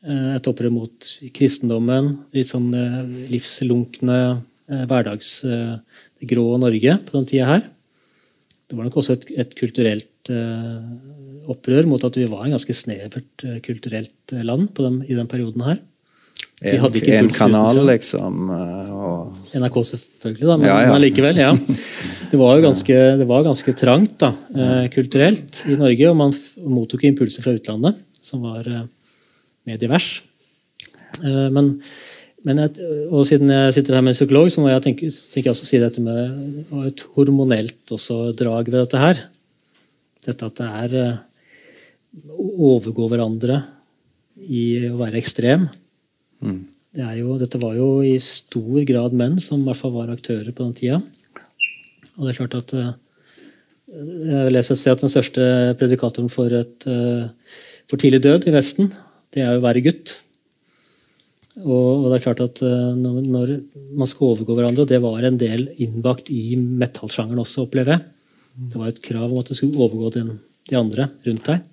Eh, 0.06 0.36
et 0.38 0.46
opprør 0.50 0.74
mot 0.74 1.08
kristendommen, 1.34 2.12
litt 2.36 2.52
sånn 2.52 2.70
eh, 2.78 3.00
livslunkne 3.32 4.20
eh, 4.30 4.84
hverdags 4.86 5.32
det 5.42 6.30
grå 6.30 6.46
Norge 6.62 7.00
på 7.08 7.16
den 7.16 7.28
tida 7.30 7.50
her. 7.50 7.66
det 8.68 8.78
var 8.78 8.86
nok 8.86 9.00
også 9.02 9.18
et, 9.18 9.28
et 9.46 9.58
kulturelt 9.58 10.06
opprør 11.48 11.86
mot 11.88 12.04
at 12.04 12.18
vi 12.20 12.26
var 12.28 12.44
en 12.44 12.58
ganske 12.58 12.74
snevert 12.76 13.46
kulturelt 13.64 14.34
land 14.34 14.74
den, 14.76 14.98
i 15.08 15.16
den 15.16 15.30
perioden 15.32 15.64
her. 15.64 15.78
En, 16.60 16.84
en 16.84 17.30
kanal, 17.32 17.80
liksom. 17.88 18.50
Og... 18.50 19.38
NRK 19.56 19.78
selvfølgelig, 19.94 20.50
da, 20.50 20.58
men, 20.58 20.68
ja, 20.68 20.78
ja. 20.84 20.92
men 20.92 21.04
likevel. 21.06 21.40
ja. 21.46 21.54
Det 22.28 22.36
var 22.36 22.58
jo 22.58 22.66
ganske, 22.66 22.96
det 23.22 23.24
var 23.30 23.46
ganske 23.46 23.72
trangt 23.80 24.18
da, 24.20 24.34
kulturelt 24.92 25.62
i 25.72 25.78
Norge, 25.80 26.10
og 26.10 26.18
man 26.20 26.34
mottok 26.68 27.06
impulser 27.08 27.46
fra 27.46 27.54
utlandet 27.56 28.02
som 28.20 28.44
var 28.44 28.68
mer 29.68 29.82
divers. 29.82 30.22
men 31.24 31.76
men 32.48 32.62
jeg, 32.62 32.92
og 33.12 33.26
siden 33.28 33.50
jeg 33.52 33.74
sitter 33.76 33.98
her 33.98 34.04
med 34.06 34.14
en 34.14 34.18
psykolog, 34.18 34.48
så 34.52 34.62
må 34.62 34.70
jeg 34.70 34.84
tenke, 34.86 35.10
tenke 35.10 35.50
jeg 35.50 35.56
også 35.56 35.68
si 35.68 35.80
dette 35.82 36.04
med 36.04 36.70
et 36.86 37.02
hormonelt 37.16 37.92
også 37.92 38.32
drag 38.38 38.70
ved 38.70 38.78
dette 38.84 39.02
her. 39.02 39.24
Dette 40.28 40.48
at 40.48 40.60
det 40.60 40.68
er 40.68 40.96
eh, 41.02 41.18
å 42.32 42.48
overgå 42.76 43.10
hverandre 43.12 43.62
i 44.38 44.64
å 44.88 45.00
være 45.00 45.20
ekstrem. 45.20 45.66
Mm. 46.44 46.62
Det 46.98 47.10
jo, 47.20 47.36
dette 47.42 47.60
var 47.62 47.76
jo 47.78 47.90
i 48.06 48.16
stor 48.24 48.80
grad 48.88 49.18
menn 49.18 49.42
som 49.44 49.62
i 49.62 49.68
hvert 49.68 49.82
fall 49.82 49.96
var 49.98 50.14
aktører 50.14 50.54
på 50.54 50.64
den 50.64 50.78
tida. 50.78 51.02
Og 52.18 52.26
det 52.26 52.32
er 52.32 52.40
klart 52.40 52.58
at 52.62 52.78
eh, 52.78 52.94
Jeg 53.98 54.54
leser 54.54 54.92
at 54.92 55.04
den 55.04 55.12
største 55.12 55.44
predikatoren 55.80 56.32
for, 56.32 56.54
et, 56.54 56.88
eh, 56.88 57.28
for 57.90 58.00
tidlig 58.00 58.24
død 58.24 58.48
i 58.48 58.56
Vesten, 58.56 58.94
det 59.36 59.44
er 59.44 59.58
å 59.58 59.64
være 59.64 59.84
gutt. 59.86 60.18
Og, 61.64 61.72
og, 61.72 62.06
det 62.12 62.20
er 62.20 62.26
klart 62.28 62.44
at 62.44 62.62
uh, 62.62 62.94
når, 62.94 63.22
når, 63.26 63.54
man 63.98 64.10
skal 64.10 64.34
overgå 64.36 64.58
hverandre, 64.58 64.86
og 64.86 64.92
det 64.92 65.02
var 65.02 65.26
en 65.26 65.40
del 65.42 65.68
innbakt 65.82 66.30
i 66.34 66.58
metallsjangeren 66.58 67.42
også, 67.42 67.66
opplever 67.66 67.96
jeg. 67.96 68.06
Det 68.58 68.82
var 68.82 68.92
et 68.92 69.02
krav 69.04 69.32
om 69.32 69.42
at 69.42 69.50
du 69.50 69.58
skulle 69.58 69.82
overgå 69.86 70.12
den, 70.18 70.36
de 70.70 70.78
andre 70.78 71.10
rundt 71.26 71.50
deg. 71.50 71.66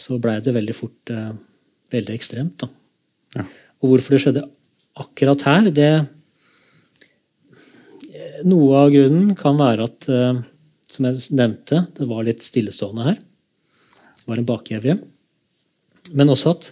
Så 0.00 0.16
blei 0.20 0.38
det 0.44 0.56
veldig 0.56 0.76
fort 0.76 1.12
eh, 1.12 1.32
veldig 1.92 2.14
ekstremt. 2.16 2.64
Ja. 3.36 3.44
Og 3.80 3.92
hvorfor 3.92 4.16
det 4.16 4.22
skjedde 4.24 4.46
akkurat 5.00 5.46
her, 5.48 5.70
det 5.74 5.92
Noe 8.40 8.78
av 8.80 8.88
grunnen 8.88 9.34
kan 9.36 9.58
være 9.60 9.84
at, 9.84 10.06
eh, 10.08 10.38
som 10.88 11.06
jeg 11.06 11.36
nevnte, 11.36 11.82
det 11.92 12.06
var 12.08 12.24
litt 12.24 12.40
stillestående 12.40 13.04
her. 13.04 13.18
Det 14.16 14.30
var 14.30 14.40
en 14.40 14.46
bakevje. 14.48 14.94
Men 16.12 16.32
også 16.32 16.54
at 16.56 16.70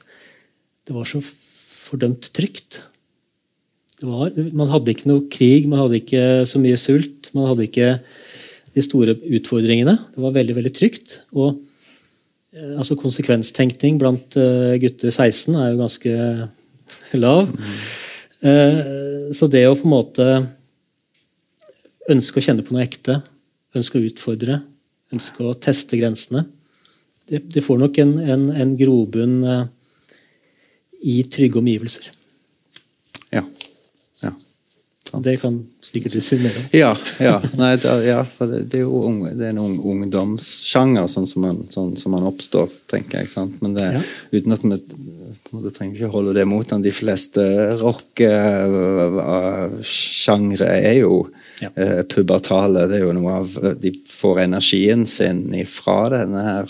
det 0.88 0.96
var 0.96 1.08
så 1.08 1.20
fordømt 1.22 2.30
trygt. 2.36 2.82
Var, 4.00 4.36
man 4.54 4.70
hadde 4.70 4.92
ikke 4.94 5.08
noe 5.10 5.26
krig, 5.32 5.66
man 5.68 5.82
hadde 5.82 5.98
ikke 6.00 6.24
så 6.48 6.60
mye 6.62 6.78
sult. 6.80 7.30
Man 7.36 7.48
hadde 7.50 7.66
ikke 7.66 7.90
de 8.74 8.84
store 8.84 9.16
utfordringene. 9.38 9.96
Det 10.14 10.22
var 10.22 10.36
veldig 10.36 10.56
veldig 10.58 10.74
trygt. 10.76 11.18
Og 11.34 11.58
eh, 12.54 12.76
altså 12.78 12.98
konsekvenstenkning 13.00 13.98
blant 14.00 14.38
uh, 14.38 14.76
gutter 14.80 15.10
16 15.10 15.56
er 15.58 15.72
jo 15.72 15.80
ganske 15.82 16.14
lav. 17.24 17.50
Mm. 17.52 17.80
Så 19.34 19.48
det 19.50 19.64
å 19.66 19.74
på 19.74 19.82
en 19.82 19.90
måte 19.90 20.24
ønske 22.12 22.38
å 22.38 22.44
kjenne 22.44 22.62
på 22.62 22.70
noe 22.74 22.84
ekte, 22.84 23.18
ønske 23.76 23.98
å 23.98 24.04
utfordre, 24.06 24.60
ønske 25.10 25.42
å 25.42 25.56
teste 25.58 25.98
grensene, 25.98 26.44
det, 27.28 27.42
det 27.54 27.64
får 27.64 27.78
nok 27.84 27.98
en, 28.02 28.18
en, 28.18 28.48
en 28.50 28.76
grobunn 28.78 29.38
uh, 29.44 29.64
i 31.00 31.22
trygge 31.30 31.58
omgivelser. 31.60 32.10
Ja. 33.34 33.44
ja. 34.22 34.32
Det 35.24 35.36
kan 35.40 35.66
sikkert 35.84 36.12
du 36.18 36.22
si 36.24 36.36
mer 36.42 36.54
om. 36.58 36.64
Ja, 36.76 36.92
ja. 37.22 37.36
Nei, 37.60 37.70
ja 38.04 38.24
det, 38.38 38.70
det, 38.72 38.78
er 38.80 38.84
jo 38.84 39.04
ung, 39.08 39.18
det 39.28 39.46
er 39.46 39.52
en 39.54 39.62
ung, 39.62 39.76
ungdomssjanger 39.92 41.06
sånn 41.12 41.28
som, 41.30 41.40
man, 41.46 41.58
sånn 41.72 41.92
som 42.00 42.10
man 42.16 42.28
oppstår, 42.28 42.68
tenker 42.90 43.14
jeg. 43.22 43.28
Sant? 43.32 43.54
Men 43.64 43.70
det, 43.78 43.86
ja. 43.98 44.02
uten 44.34 44.56
at 44.56 44.62
vi 44.64 44.68
du 45.48 45.70
trenger 45.72 45.96
ikke 45.96 46.12
holde 46.12 46.36
det 46.36 46.44
mot 46.48 46.68
den. 46.68 46.84
De 46.84 46.92
fleste 46.92 47.42
rock-sjangre 47.80 50.68
er 50.76 50.96
jo 51.00 51.28
ja. 51.62 51.70
uh, 51.72 52.02
pubertale. 52.08 52.88
Det 52.90 52.96
er 52.98 53.04
jo 53.06 53.12
noe 53.16 53.32
av 53.40 53.46
De 53.80 53.90
får 54.10 54.40
energien 54.44 55.02
sin 55.08 55.54
ifra 55.56 56.08
denne 56.18 56.40
her 56.44 56.66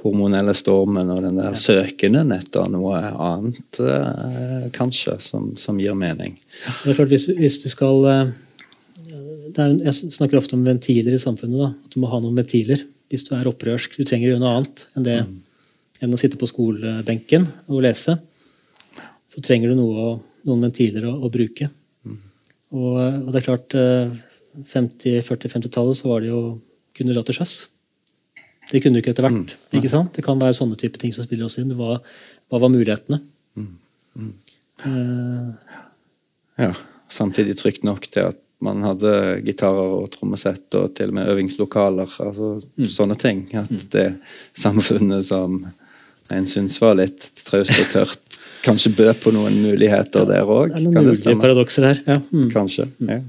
hormonelle 0.00 0.54
stormen 0.56 1.10
og 1.12 1.24
den 1.24 1.38
der 1.40 1.56
søkenden 1.58 2.32
etter 2.34 2.68
noe 2.72 3.00
annet, 3.10 3.80
eh, 3.80 4.68
kanskje, 4.76 5.16
som, 5.22 5.50
som, 5.60 5.80
gir 5.80 5.96
mening. 5.98 6.38
Det 6.84 6.92
er 6.92 6.98
klart, 6.98 7.12
hvis, 7.12 7.28
hvis 7.36 7.58
du 7.62 7.68
skal 7.72 8.06
eh, 8.10 8.32
er, 9.56 9.76
Jeg 9.84 10.14
snakker 10.16 10.40
ofte 10.40 10.56
om 10.56 10.64
ventiler 10.66 11.16
i 11.16 11.22
samfunnet. 11.22 11.60
Da, 11.60 11.70
at 11.74 11.94
Du 11.94 12.00
må 12.02 12.10
ha 12.12 12.20
noen 12.22 12.38
ventiler 12.38 12.86
hvis 13.10 13.26
du 13.26 13.34
er 13.36 13.48
opprørsk. 13.50 13.98
Du 13.98 14.06
trenger 14.06 14.28
å 14.28 14.34
gjøre 14.34 14.44
noe 14.44 14.56
annet 14.60 14.84
enn, 14.94 15.06
det, 15.06 15.18
mm. 15.26 15.36
enn 16.06 16.14
å 16.14 16.20
sitte 16.20 16.38
på 16.40 16.48
skolebenken 16.48 17.48
og 17.68 17.84
lese. 17.84 18.16
Så 19.30 19.42
trenger 19.44 19.72
du 19.72 19.80
noe, 19.80 20.14
noen 20.46 20.68
ventiler 20.68 21.08
å, 21.10 21.16
å 21.26 21.32
bruke. 21.32 21.68
Mm. 22.06 22.20
Og, 22.70 22.94
og, 23.00 23.28
det 23.32 23.42
er 23.42 23.48
klart 23.48 23.74
50-, 23.74 25.20
40-, 25.26 25.52
50-tallet 25.58 25.98
så 25.98 26.10
var 26.10 26.22
det 26.22 26.30
jo 26.30 26.40
kunne 26.96 27.16
dra 27.16 27.26
til 27.26 27.40
sjøs. 27.40 27.58
Det 28.70 28.82
kunne 28.82 28.96
du 28.96 29.02
ikke 29.02 29.14
etter 29.14 29.26
hvert. 29.26 29.54
Mm. 29.56 29.78
ikke 29.80 29.92
sant? 29.92 30.12
Det 30.16 30.24
kan 30.26 30.40
være 30.40 30.56
sånne 30.56 30.78
type 30.80 31.00
ting 31.02 31.14
som 31.14 31.26
spiller 31.26 31.48
oss 31.48 31.58
inn. 31.60 31.72
Hva, 31.78 31.98
hva 32.50 32.62
var 32.62 32.72
mulighetene? 32.72 33.20
Mm. 33.58 33.72
Mm. 34.20 34.30
Uh, 34.84 35.82
ja. 36.60 36.70
Samtidig 37.10 37.58
trygt 37.58 37.84
nok 37.86 38.06
til 38.10 38.30
at 38.30 38.38
man 38.60 38.84
hadde 38.84 39.40
gitarer 39.46 39.94
og 40.02 40.10
trommesett 40.12 40.76
og 40.76 40.92
til 40.96 41.10
og 41.10 41.16
med 41.16 41.30
øvingslokaler. 41.32 42.16
altså 42.26 42.52
mm. 42.60 42.88
Sånne 42.92 43.16
ting. 43.20 43.46
At 43.56 43.72
mm. 43.72 43.86
det 43.94 44.08
samfunnet 44.52 45.26
som 45.26 45.62
en 46.30 46.46
syns 46.46 46.76
var 46.82 46.98
litt 47.00 47.30
traust 47.42 47.74
og 47.74 47.88
tørt, 47.90 48.36
kanskje 48.62 48.92
bød 48.94 49.14
på 49.24 49.32
noen 49.34 49.56
muligheter 49.64 50.28
der 50.28 50.44
òg. 50.44 50.74
Det 50.74 50.82
er 50.82 50.86
noen 50.86 51.08
mulige 51.10 51.40
paradokser 51.40 51.88
her. 51.88 52.02
Ja. 52.06 52.20
Mm. 52.30 52.50
Kanskje. 52.52 52.86
ja. 53.08 53.20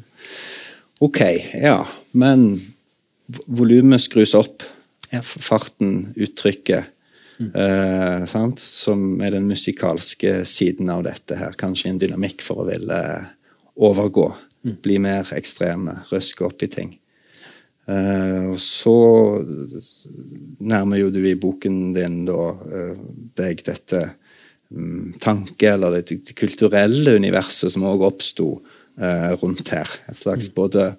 Ok, 1.01 1.23
ja. 1.57 1.79
Men 2.13 2.51
volumet 3.47 4.03
skrus 4.03 4.35
opp 4.37 4.67
ja. 5.11 5.21
farten, 5.21 6.11
uttrykket. 6.15 6.97
Mm. 7.41 7.51
Eh, 7.57 8.55
som 8.61 9.21
er 9.23 9.33
den 9.33 9.47
musikalske 9.49 10.41
siden 10.45 10.91
av 10.93 11.05
dette 11.07 11.37
her. 11.39 11.55
Kanskje 11.57 11.89
en 11.89 12.01
dynamikk 12.01 12.43
for 12.45 12.61
å 12.61 12.69
ville 12.69 13.01
overgå. 13.81 14.29
Mm. 14.61 14.75
Bli 14.85 14.97
mer 15.01 15.31
ekstreme, 15.33 16.03
røske 16.11 16.45
opp 16.45 16.61
i 16.61 16.69
ting. 16.69 16.97
Eh, 17.89 18.51
og 18.51 18.59
så 18.61 18.95
nærmer 20.61 21.01
jo 21.01 21.09
du 21.13 21.23
i 21.25 21.37
boken 21.39 21.95
din 21.95 22.21
da 22.27 22.51
eh, 22.69 22.99
deg 23.39 23.63
dette 23.65 24.03
um, 24.69 25.09
tanke, 25.21 25.73
eller 25.73 25.97
det, 25.97 26.19
det, 26.27 26.35
kulturelle 26.37 27.17
universet 27.17 27.73
som 27.73 27.87
òg 27.89 28.05
oppsto 28.05 28.51
eh, 29.01 29.31
rundt 29.41 29.73
her. 29.73 29.89
Et 30.11 30.19
slags 30.19 30.51
mm. 30.51 30.55
både 30.57 30.91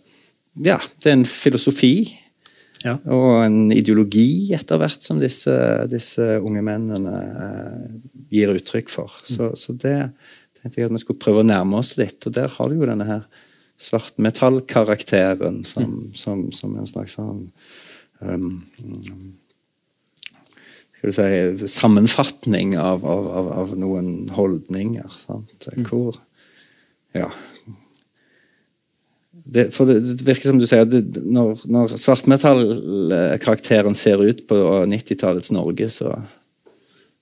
Ja, 0.59 0.81
det 1.01 1.13
er 1.13 1.21
en 1.21 1.29
filosofi 1.29 1.95
ja. 2.83 2.97
Og 3.15 3.45
en 3.45 3.73
ideologi 3.75 4.53
etter 4.57 4.81
hvert 4.81 5.05
som 5.05 5.21
disse, 5.23 5.55
disse 5.91 6.25
unge 6.43 6.63
mennene 6.67 7.15
eh, 7.47 7.93
gir 8.33 8.55
uttrykk 8.55 8.91
for. 8.93 9.15
Så, 9.23 9.53
mm. 9.53 9.59
så, 9.59 9.77
det 9.79 9.97
tenkte 10.59 10.81
jeg 10.81 10.91
at 10.91 10.97
vi 10.97 11.03
skulle 11.03 11.23
prøve 11.23 11.45
å 11.45 11.47
nærme 11.47 11.79
oss 11.83 11.95
litt. 12.01 12.19
Og 12.27 12.35
der 12.35 12.51
har 12.57 12.71
du 12.71 12.81
jo 12.81 12.89
denne 12.89 13.07
her 13.09 13.27
svartmetallkarakteren 13.83 15.63
som, 15.69 15.87
mm. 15.87 16.11
som, 16.19 16.45
som, 16.55 16.75
en 16.79 16.91
slags 16.91 17.17
sånn 17.19 17.47
um, 18.23 18.61
skal 21.03 21.11
du 21.11 21.17
si, 21.17 21.71
sammenfatning 21.73 22.77
av, 22.79 23.03
av, 23.07 23.49
av 23.59 23.73
noen 23.79 24.29
holdninger. 24.37 25.19
Sant? 25.25 25.67
Mm. 25.75 25.87
Hvor 25.89 26.21
ja, 27.17 27.29
det, 29.45 29.67
for 29.75 29.89
det, 29.89 29.99
det, 30.07 30.23
virker 30.27 30.53
som 30.53 30.61
du 30.61 30.67
sier, 30.71 30.87
det, 30.87 31.03
når, 31.27 31.65
når 31.67 31.97
svartmetallkarakteren 32.01 33.97
ser 33.99 34.23
ut 34.23 34.45
på 34.49 34.59
90-tallets 34.89 35.51
Norge, 35.55 35.89
så, 35.91 36.15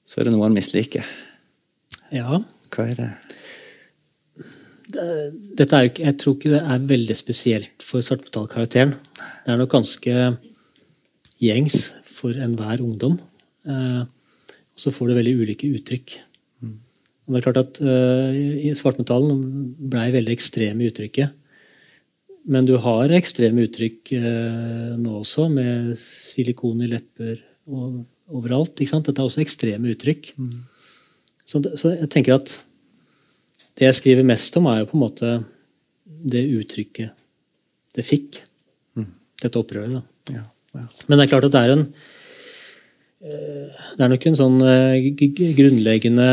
så, 0.04 0.20
er 0.20 0.28
det 0.28 0.34
noe 0.34 0.44
han 0.48 0.56
misliker. 0.56 1.06
Ja. 2.12 2.42
Hva 2.70 2.86
er 2.90 2.98
det? 2.98 3.10
Dette 4.90 5.78
er, 5.78 5.88
jeg 5.94 6.16
tror 6.20 6.36
ikke 6.36 6.52
det 6.52 6.62
er 6.66 6.86
veldig 6.92 7.16
spesielt 7.18 7.84
for 7.86 8.04
svartmetallkarakteren. 8.04 8.96
Det 9.46 9.54
er 9.54 9.60
nok 9.60 9.72
ganske 9.78 10.16
gjengs 11.40 11.90
for 12.04 12.36
enhver 12.36 12.82
ungdom. 12.84 13.16
Eh, 13.64 14.02
og 14.04 14.82
så 14.82 14.92
får 14.92 15.10
det 15.10 15.20
veldig 15.20 15.36
ulike 15.40 15.70
uttrykk. 15.78 16.16
Mm. 16.64 16.76
Og 17.26 17.32
det 17.32 17.40
er 17.40 17.46
klart 17.46 17.60
at 17.60 17.80
uh, 17.84 18.76
Svartmetallen 18.80 19.42
blei 19.92 20.08
veldig 20.14 20.32
ekstreme 20.32 20.84
i 20.84 20.90
uttrykket. 20.90 21.36
Men 22.48 22.64
du 22.64 22.76
har 22.80 23.12
ekstreme 23.12 23.66
uttrykk 23.66 24.12
eh, 24.16 24.96
nå 24.96 25.18
også, 25.20 25.48
med 25.52 25.92
silikon 26.00 26.80
i 26.84 26.88
lepper 26.88 27.40
og 27.68 28.00
overalt. 28.30 28.78
ikke 28.78 28.94
sant? 28.94 29.08
Dette 29.08 29.20
er 29.20 29.28
også 29.28 29.42
ekstreme 29.44 29.90
uttrykk. 29.92 30.32
Mm. 30.40 30.60
Så, 31.44 31.60
så, 31.76 31.92
jeg 31.98 32.08
tenker 32.12 32.38
at 32.38 32.54
det 33.76 33.88
jeg 33.88 33.98
skriver 33.98 34.26
mest 34.26 34.56
om, 34.56 34.68
er 34.70 34.82
jo 34.82 34.90
på 34.90 34.96
en 34.96 35.02
måte 35.04 35.32
det 36.04 36.46
uttrykket 36.60 37.16
det 37.96 38.06
fikk. 38.06 38.44
Mm. 38.96 39.10
dette 39.42 39.60
opprøret. 39.60 40.00
Ja, 40.30 40.46
ja. 40.76 40.86
Men 41.08 41.18
det 41.18 41.26
er 41.26 41.32
klart 41.32 41.48
at 41.48 41.54
det 41.54 41.60
er 41.60 41.72
en 41.74 41.84
eh, 43.26 43.82
Det 43.96 44.04
er 44.04 44.12
nok 44.12 44.26
en 44.30 44.38
sånn 44.38 44.58
eh, 44.64 45.10
grunnleggende 45.58 46.30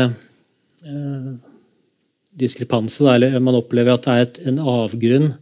diskrepanse. 2.38 3.04
Eller 3.10 3.36
man 3.42 3.58
opplever 3.58 3.98
at 3.98 4.06
det 4.06 4.14
er 4.14 4.26
et, 4.28 4.40
en 4.52 4.62
avgrunn 4.62 5.32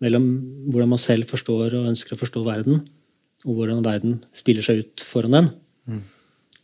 mellom 0.00 0.26
hvordan 0.70 0.94
man 0.94 1.02
selv 1.02 1.28
forstår 1.30 1.76
og 1.78 1.90
ønsker 1.92 2.16
å 2.16 2.20
forstå 2.20 2.42
verden, 2.46 2.82
og 3.46 3.56
hvordan 3.56 3.84
verden 3.84 4.18
spiller 4.36 4.64
seg 4.64 4.82
ut 4.84 5.04
foran 5.04 5.36
den. 5.36 5.52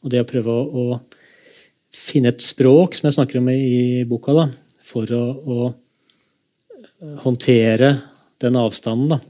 Og 0.05 0.13
det 0.13 0.23
å 0.23 0.29
prøve 0.29 0.53
å, 0.53 0.85
å 0.97 1.97
finne 1.97 2.33
et 2.33 2.45
språk, 2.45 2.97
som 2.97 3.09
jeg 3.09 3.17
snakker 3.17 3.41
om 3.41 3.49
i, 3.53 4.05
boka, 4.09 4.35
da, 4.37 4.49
for 4.87 5.11
å, 5.17 5.23
å 5.33 5.59
eh, 5.71 7.17
håndtere 7.25 7.95
den 8.43 8.59
avstanden. 8.61 9.17
da 9.17 9.21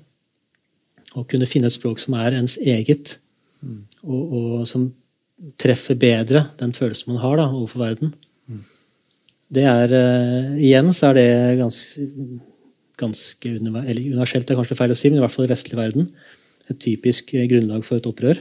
å 1.17 1.25
kunne 1.29 1.49
finne 1.49 1.71
et 1.71 1.77
språk 1.77 2.01
som 2.03 2.17
er 2.21 2.37
ens 2.37 2.57
eget, 2.61 3.17
og, 4.05 4.23
og 4.37 4.67
som 4.69 4.91
treffer 5.61 5.99
bedre 5.99 6.47
den 6.61 6.75
følelsen 6.77 7.13
man 7.13 7.23
har 7.23 7.41
da, 7.41 7.47
overfor 7.51 7.87
verden. 7.87 8.13
Det 9.47 9.63
er 9.71 9.93
uh, 9.95 10.57
Igjen 10.59 10.91
så 10.97 11.11
er 11.11 11.19
det 11.21 11.29
ganske, 11.61 12.07
ganske 12.99 13.47
eller 13.53 14.01
universelt, 14.01 14.51
er 14.51 14.57
kanskje 14.59 14.77
feil 14.79 14.91
å 14.91 14.97
si, 14.97 15.09
men 15.11 15.19
i 15.19 15.25
hvert 15.25 15.35
fall 15.35 15.45
i 15.49 15.53
vestlig 15.53 15.77
verden 15.79 16.11
et 16.71 16.79
typisk 16.83 17.35
eh, 17.35 17.47
grunnlag 17.51 17.85
for 17.85 17.97
et 18.01 18.07
opprør. 18.09 18.41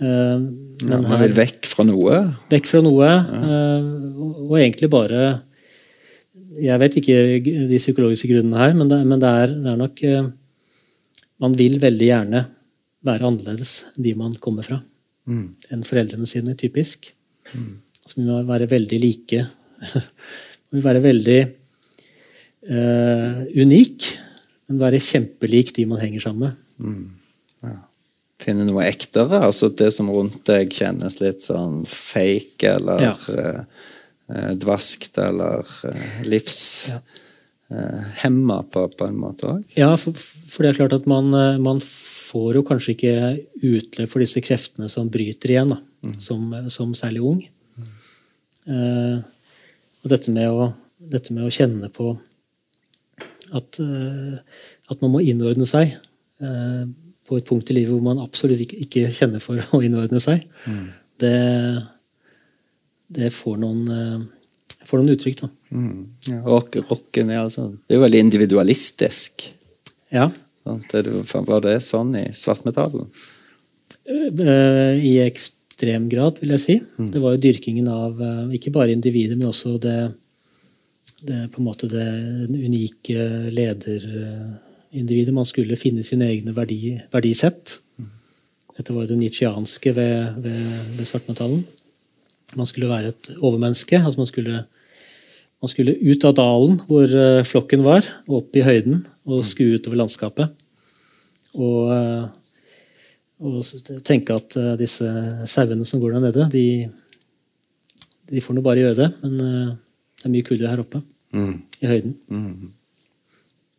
Eh, 0.00 0.04
Ja, 0.04 0.38
men 0.38 1.02
man 1.02 1.04
her- 1.12 1.28
vil 1.28 1.36
vekk 1.38 1.66
fra 1.70 1.84
noe. 1.86 2.16
vekk 2.50 2.66
fra 2.66 2.80
noe, 2.82 3.06
Ja. 3.06 3.80
og, 4.18 4.50
og 4.50 4.56
egentlig 4.58 4.90
bare 4.90 5.42
Jeg 6.60 6.78
vet 6.78 6.94
ikke 6.98 7.42
de 7.68 7.78
psykologiske 7.78 8.28
grunnene 8.30 8.58
her, 8.58 8.74
men 8.74 8.88
det, 8.88 8.98
men 9.06 9.18
det, 9.22 9.28
er, 9.28 9.46
det 9.54 9.70
er 9.72 9.76
nok 9.78 10.02
eh, 10.04 10.26
Man 11.40 11.54
vil 11.58 11.78
veldig 11.82 12.06
gjerne 12.10 12.46
være 13.04 13.26
annerledes 13.26 13.84
enn 13.96 14.02
de 14.02 14.14
man 14.14 14.34
kommer 14.34 14.62
fra, 14.66 14.82
Mm. 15.26 15.54
enn 15.72 15.82
foreldrene 15.84 16.26
sine, 16.28 16.54
typisk. 16.54 17.12
Så 18.06 18.16
vi 18.18 18.24
må 18.26 18.42
være 18.46 18.66
veldig 18.68 18.98
like. 19.00 19.46
vi 20.70 20.76
må 20.78 20.82
være 20.84 21.00
veldig 21.02 21.38
eh, 22.68 23.44
unik, 23.60 24.06
men 24.68 24.78
være 24.80 25.00
kjempelik 25.02 25.74
de 25.76 25.84
man 25.90 26.00
henger 26.02 26.20
sammen 26.24 26.54
med. 26.54 26.54
Finne 28.44 28.64
noe 28.66 28.84
ektere. 28.84 29.38
Altså 29.46 29.68
det 29.72 29.90
som 29.94 30.10
rundt 30.12 30.42
deg 30.48 30.72
kjennes 30.74 31.20
litt 31.22 31.40
sånn 31.44 31.84
fake 31.88 32.66
eller 32.76 33.00
Ja. 33.04 33.14
eh, 34.28 34.52
dvaskt 34.58 35.18
eller 35.20 35.60
uh, 35.84 36.22
livshemma 36.24 36.98
Ja. 38.58 38.62
på, 38.72 38.88
på 38.88 39.06
en 39.08 39.16
måte 39.20 39.46
òg. 39.48 39.62
Ja, 39.76 39.90
for, 40.00 40.12
for 40.16 40.62
det 40.64 40.70
er 40.72 40.78
klart 40.82 40.96
at 40.96 41.06
man, 41.10 41.30
man 41.62 41.80
får 41.84 42.54
jo 42.58 42.62
kanskje 42.66 42.94
ikke 42.96 43.14
utløp 43.62 44.10
for 44.10 44.24
disse 44.24 44.40
kreftene 44.44 44.88
som 44.90 45.08
bryter 45.12 45.52
igjen, 45.54 45.74
da, 45.76 45.78
som, 46.18 46.48
som 46.72 46.94
særlig 46.96 47.20
ung. 47.24 47.42
Eh, 48.66 49.18
og 50.04 50.08
dette 50.12 50.32
med, 50.32 50.48
å, 50.50 50.70
dette 50.98 51.32
med 51.36 51.44
å 51.46 51.52
kjenne 51.52 51.88
på 51.92 52.14
at, 53.52 53.80
eh, 53.80 54.60
at 54.90 55.02
man 55.02 55.12
må 55.14 55.22
innordne 55.24 55.66
seg 55.68 55.96
eh, 56.42 56.84
på 57.24 57.38
et 57.38 57.48
punkt 57.48 57.70
i 57.72 57.76
livet 57.76 57.92
hvor 57.92 58.04
man 58.04 58.22
absolutt 58.22 58.62
ikke, 58.64 59.10
kjenner 59.14 59.42
for 59.42 59.60
å 59.76 59.82
innordne 59.84 60.22
seg, 60.22 60.46
det, 61.20 61.36
det 63.14 63.32
får 63.34 63.60
noen, 63.62 63.84
eh, 63.90 64.80
får 64.88 65.02
noen 65.02 65.16
uttrykk, 65.16 65.44
da. 65.44 65.50
Mm. 65.74 66.00
Ja, 66.30 66.40
rock, 66.46 66.80
rocken 66.90 67.32
er, 67.32 67.44
altså, 67.44 67.70
det 67.84 67.94
er 67.94 68.00
jo 68.00 68.06
veldig 68.06 68.24
individualistisk. 68.28 69.48
Ja. 70.14 70.30
Det, 70.64 71.00
er 71.02 71.48
var 71.48 71.64
det 71.64 71.78
sånn 71.84 72.14
i 72.16 72.28
svartmetallen? 72.36 73.08
I 74.04 75.12
ekstrem 75.24 76.06
grad, 76.12 76.38
vil 76.40 76.54
jeg 76.54 76.62
si. 76.62 76.76
Det 77.12 77.20
var 77.20 77.34
jo 77.34 77.42
dyrkingen 77.42 77.88
av 77.92 78.20
ikke 78.54 78.72
bare 78.72 78.94
individet, 78.94 79.36
men 79.40 79.50
også 79.50 79.74
det, 79.82 79.96
det 81.24 81.36
er 81.36 81.48
på 81.52 81.62
en 81.62 81.68
måte 81.68 81.88
det 81.88 82.04
unike 82.52 83.28
lederindividet. 83.54 85.32
Man 85.32 85.48
skulle 85.48 85.78
finne 85.80 86.04
sine 86.04 86.28
egne 86.28 86.52
verdi, 86.56 86.98
verdisett. 87.12 87.78
Dette 88.74 88.92
var 88.92 89.06
jo 89.06 89.12
det 89.14 89.20
nitsjianske 89.22 89.94
ved, 89.96 90.40
ved, 90.44 90.60
ved 90.98 91.08
svartmetallen. 91.08 91.62
Man 92.58 92.68
skulle 92.68 92.90
være 92.90 93.14
et 93.14 93.30
overmenneske. 93.38 94.02
altså 94.02 94.20
Man 94.20 94.28
skulle, 94.28 94.64
man 95.62 95.72
skulle 95.72 95.96
ut 95.96 96.26
av 96.28 96.34
dalen 96.36 96.80
hvor 96.88 97.08
eh, 97.08 97.44
flokken 97.46 97.86
var, 97.86 98.04
og 98.28 98.42
opp 98.42 98.58
i 98.58 98.66
høyden 98.66 99.06
og 99.24 99.46
skue 99.48 99.78
utover 99.78 100.02
landskapet. 100.02 100.52
Og 101.54 101.94
eh, 101.94 102.24
og 103.44 103.58
tenke 104.06 104.36
at 104.36 104.54
eh, 104.56 104.76
disse 104.80 105.08
sauene 105.50 105.84
som 105.88 106.00
går 106.00 106.14
der 106.14 106.22
nede, 106.28 106.44
de, 106.52 106.66
de 108.30 108.44
får 108.44 108.56
nå 108.56 108.62
bare 108.64 108.84
gjøre 108.84 109.00
det. 109.00 109.10
Men 109.24 109.40
det 109.40 110.28
er 110.28 110.32
mye 110.36 110.46
kulere 110.46 110.70
her 110.70 110.84
oppe, 110.84 111.02
Mm. 111.34 111.54
i 111.82 111.86
høyden. 111.90 112.14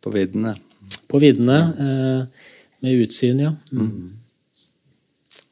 På 0.04 0.12
viddene. 0.12 0.52
På 1.08 1.18
viddene, 1.22 1.56
eh, 1.80 2.46
med 2.84 3.00
utsyn, 3.06 3.40
ja. 3.40 3.54
Mm. 3.72 4.12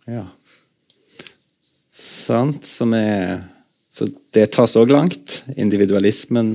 Ja. 0.07 0.27
Sant. 1.91 2.65
Som 2.69 2.95
er 2.95 3.43
Så 3.95 4.09
det 4.35 4.49
tas 4.51 4.73
òg 4.75 4.91
langt. 4.91 5.45
Individualismen 5.57 6.49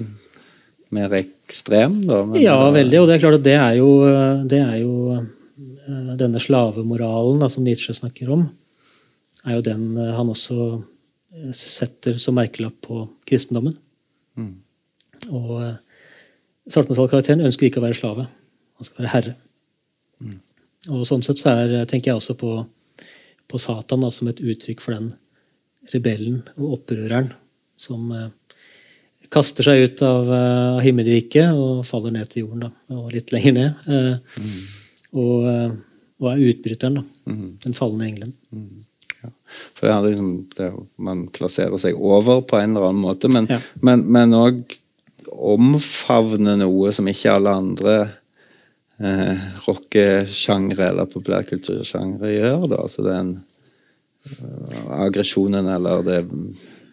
mer 0.91 1.09
ekstrem, 1.15 2.01
da. 2.05 2.25
men- 2.25 2.41
Ja, 2.41 2.57
veldig. 2.69 2.99
Og 3.01 3.07
det 3.07 3.15
er 3.15 3.19
klart 3.23 3.35
at 3.39 3.43
det 3.43 3.53
er 3.55 3.75
jo, 3.77 4.45
det 4.45 4.59
er 4.59 4.79
jo 4.81 5.13
eh, 5.15 6.15
denne 6.17 6.39
slavemoralen 6.43 7.39
da, 7.39 7.47
som 7.47 7.63
Nietzsche 7.63 7.93
snakker 7.95 8.29
om, 8.29 8.49
er 9.47 9.55
jo 9.55 9.61
den 9.61 9.97
eh, 9.97 10.11
han 10.17 10.27
også 10.27 10.83
eh, 11.33 11.51
setter 11.53 12.17
som 12.19 12.35
merkelapp 12.35 12.75
på 12.81 13.07
kristendommen. 13.25 13.77
Og 15.27 15.53
eh, 15.63 15.77
Svartmetallkarakteren 16.69 17.41
ønsker 17.47 17.65
ikke 17.65 17.81
å 17.81 17.85
være 17.87 17.97
slave. 17.97 18.27
Han 18.77 18.85
skal 18.85 19.01
være 19.01 19.13
herre. 19.13 19.35
Og 20.93 21.01
sånn 21.07 21.23
sett 21.25 21.41
så 21.41 21.55
er, 21.57 21.71
tenker 21.89 22.11
jeg 22.11 22.19
også 22.19 22.35
på, 22.37 22.51
på 23.49 23.61
Satan 23.61 24.05
da, 24.05 24.11
som 24.13 24.29
et 24.29 24.39
uttrykk 24.39 24.83
for 24.83 24.93
den 24.93 25.09
rebellen 25.89 26.43
og 26.59 26.75
opprøreren 26.77 27.31
som 27.79 28.11
eh, 28.13 28.27
kaster 29.33 29.65
seg 29.65 29.85
ut 29.85 30.03
av 30.05 30.29
uh, 30.29 30.81
himmelriket 30.83 31.53
og 31.53 31.83
faller 31.87 32.13
ned 32.15 32.29
til 32.31 32.45
jorden, 32.45 32.67
da, 32.67 32.97
og 32.97 33.13
litt 33.13 33.33
lenger 33.35 33.55
ned. 33.55 33.83
eh, 33.85 34.43
og, 35.13 35.47
eh, 35.49 35.71
og 36.19 36.29
er 36.33 36.43
utbryteren, 36.51 36.99
da. 36.99 37.33
Den 37.65 37.77
falne 37.77 38.05
engelen. 38.09 38.33
For 39.19 39.85
det 39.87 39.93
er 39.93 40.03
liksom, 40.05 40.33
det, 40.57 40.67
man 41.01 41.23
plasserer 41.33 41.81
seg 41.81 41.97
over 41.97 42.43
på 42.47 42.59
en 42.59 42.75
eller 42.75 42.89
annen 42.89 43.03
måte, 43.03 43.31
men 43.31 43.49
Ja. 43.49 43.59
Omfavne 45.31 46.55
noe 46.59 46.91
som 46.95 47.07
ikke 47.11 47.31
alle 47.35 47.53
andre 47.61 47.93
eh, 48.99 49.45
rockesjangre 49.67 50.89
eller 50.91 51.09
populærkultursjangre 51.11 52.33
gjør. 52.35 52.65
da, 52.71 52.81
altså 52.85 53.05
den 53.07 53.31
eh, 54.25 54.83
aggresjonen 55.05 55.69
eller 55.75 56.03
det, 56.07 56.19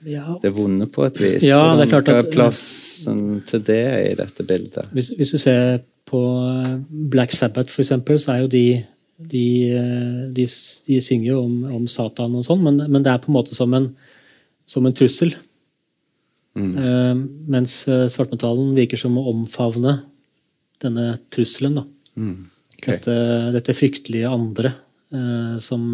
Ja. 0.06 0.36
det 0.42 0.52
vonde 0.54 0.86
på 0.86 1.04
et 1.08 1.16
vis. 1.20 1.42
Ja, 1.48 1.74
det 1.76 1.86
er 1.88 1.94
klart 1.96 2.06
Hva 2.12 2.18
er 2.22 2.30
plassen 2.30 3.22
til 3.48 3.62
det 3.66 3.82
i 4.12 4.14
dette 4.18 4.44
bildet? 4.46 4.92
Hvis, 4.94 5.08
hvis 5.18 5.32
du 5.34 5.38
ser 5.42 5.80
på 6.06 6.20
eh, 6.46 6.76
Black 7.10 7.32
Sabbath, 7.34 7.72
for 7.72 7.82
eksempel, 7.82 8.18
så 8.22 8.32
er 8.36 8.44
jo 8.44 8.52
de 8.52 8.66
De, 9.16 9.70
eh, 9.72 10.28
de, 10.36 10.44
de 10.86 11.00
synger 11.00 11.30
jo 11.30 11.38
om, 11.46 11.52
om 11.72 11.86
Satan 11.88 12.34
og 12.36 12.42
sånn, 12.44 12.60
men, 12.62 12.82
men 12.92 13.00
det 13.02 13.08
er 13.14 13.22
på 13.22 13.30
en 13.30 13.36
måte 13.38 13.54
som 13.56 13.72
en, 13.72 13.86
som 14.68 14.84
en 14.84 14.92
trussel. 14.92 15.30
Eh, 16.56 17.14
mens 17.52 17.82
eh, 17.88 18.06
svartmetallen 18.08 18.74
virker 18.76 19.00
som 19.00 19.16
å 19.20 19.26
omfavne 19.32 19.98
denne 20.82 21.16
trusselen. 21.32 21.76
da. 21.76 21.84
Okay. 22.76 22.96
Dette, 22.96 23.16
dette 23.56 23.74
fryktelige 23.76 24.30
andre 24.30 24.72
eh, 25.12 25.56
som, 25.62 25.88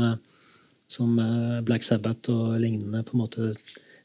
som 0.91 1.15
Black 1.67 1.87
Sabbath 1.87 2.31
og 2.33 2.59
lignende 2.63 3.05
på 3.07 3.17
en 3.17 3.23
måte 3.25 3.53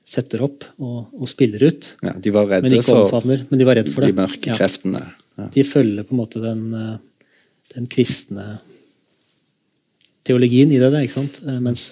setter 0.08 0.42
opp 0.46 0.64
og, 0.80 1.10
og 1.14 1.28
spiller 1.30 1.68
ut. 1.68 1.92
Ja, 2.06 2.14
de 2.16 2.32
var 2.34 2.48
Men 2.48 2.64
redde 2.64 2.80
ikke 2.80 2.88
for 2.90 3.08
omfavner. 3.08 3.44
Men 3.50 3.60
de 3.60 3.68
var 3.68 3.78
redde 3.82 3.94
for 3.94 4.08
de 4.08 4.16
mørke 4.16 4.54
Ja. 4.54 4.56
kreftene. 4.58 5.04
Ja. 5.38 5.50
De 5.54 5.66
følger 5.68 6.08
på 6.08 6.16
en 6.16 6.22
måte 6.22 6.42
den, 6.42 6.64
den 7.76 7.90
kristne 7.92 8.56
teologien 10.26 10.72
i 10.74 10.80
det. 10.82 10.90
ikke 11.04 11.18
sant? 11.20 11.42
Mens 11.62 11.92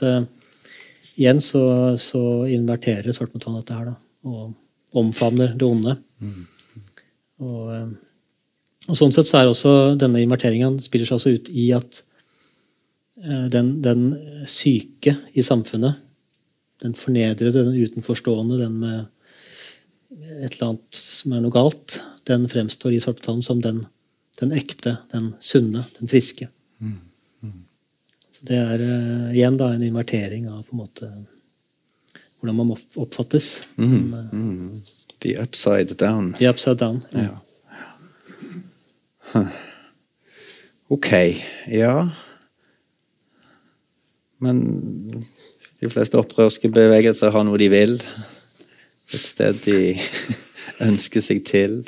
igjen 1.20 1.44
så, 1.44 1.62
så 2.00 2.24
inverterer 2.50 3.14
svartmetallen 3.14 3.62
dette 3.62 3.78
her, 3.78 3.92
da. 3.92 4.00
Og 4.26 4.54
omfavner 4.96 5.54
det 5.58 5.68
onde. 5.68 5.96
Og, 7.44 7.62
eh, 7.76 7.88
og 8.86 8.98
sånn 8.98 9.14
sett 9.14 9.30
så 9.30 9.42
er 9.42 9.50
også 9.50 9.74
denne 10.00 10.22
inverteringen 10.24 10.80
spiller 10.84 11.10
seg 11.10 11.20
også 11.20 11.34
ut 11.36 11.50
i 11.52 11.68
at 11.76 12.02
eh, 13.22 13.48
den, 13.54 13.80
den 13.86 14.08
syke 14.50 15.18
i 15.34 15.44
samfunnet, 15.46 16.00
den 16.84 16.96
fornedrede, 16.98 17.66
den 17.66 17.76
utenforstående, 17.76 18.60
den 18.62 18.80
med 18.84 19.06
et 20.16 20.56
eller 20.56 20.72
annet 20.72 21.00
som 21.00 21.34
er 21.36 21.44
noe 21.44 21.54
galt, 21.54 22.00
den 22.30 22.48
fremstår 22.52 22.96
i 22.96 23.02
Svartbetalen 23.04 23.44
som 23.46 23.62
den, 23.64 23.84
den 24.40 24.54
ekte, 24.56 24.98
den 25.12 25.34
sunne, 25.44 25.84
den 26.00 26.12
friske. 26.12 26.48
Så 28.36 28.48
det 28.50 28.58
er 28.60 28.82
uh, 28.84 29.32
igjen 29.32 29.58
da 29.60 29.70
en 29.72 29.84
invertering 29.86 30.50
av 30.52 30.66
på 30.68 30.76
en 30.76 30.82
måte 30.82 31.10
hvordan 32.46 32.60
man 32.62 32.78
oppfattes. 32.96 33.64
Mm. 33.78 33.90
Men, 33.90 34.14
uh, 34.14 34.34
mm. 34.34 34.82
The 35.26 35.38
upside 35.42 35.98
down. 35.98 36.34
The 36.38 36.50
upside 36.50 36.78
down, 36.78 37.02
ja. 37.14 37.42
ja. 39.34 39.46
Ok, 40.88 41.12
ja. 41.68 42.10
Men 44.38 44.62
de 45.82 45.90
fleste 45.90 46.20
opprørske 46.22 46.70
bevegelser 46.70 47.34
har 47.34 47.46
noe 47.48 47.58
de 47.58 47.72
vil. 47.74 47.98
Et 49.10 49.22
sted 49.22 49.58
de 49.66 49.96
ønsker 50.90 51.24
seg 51.26 51.42
til. 51.48 51.82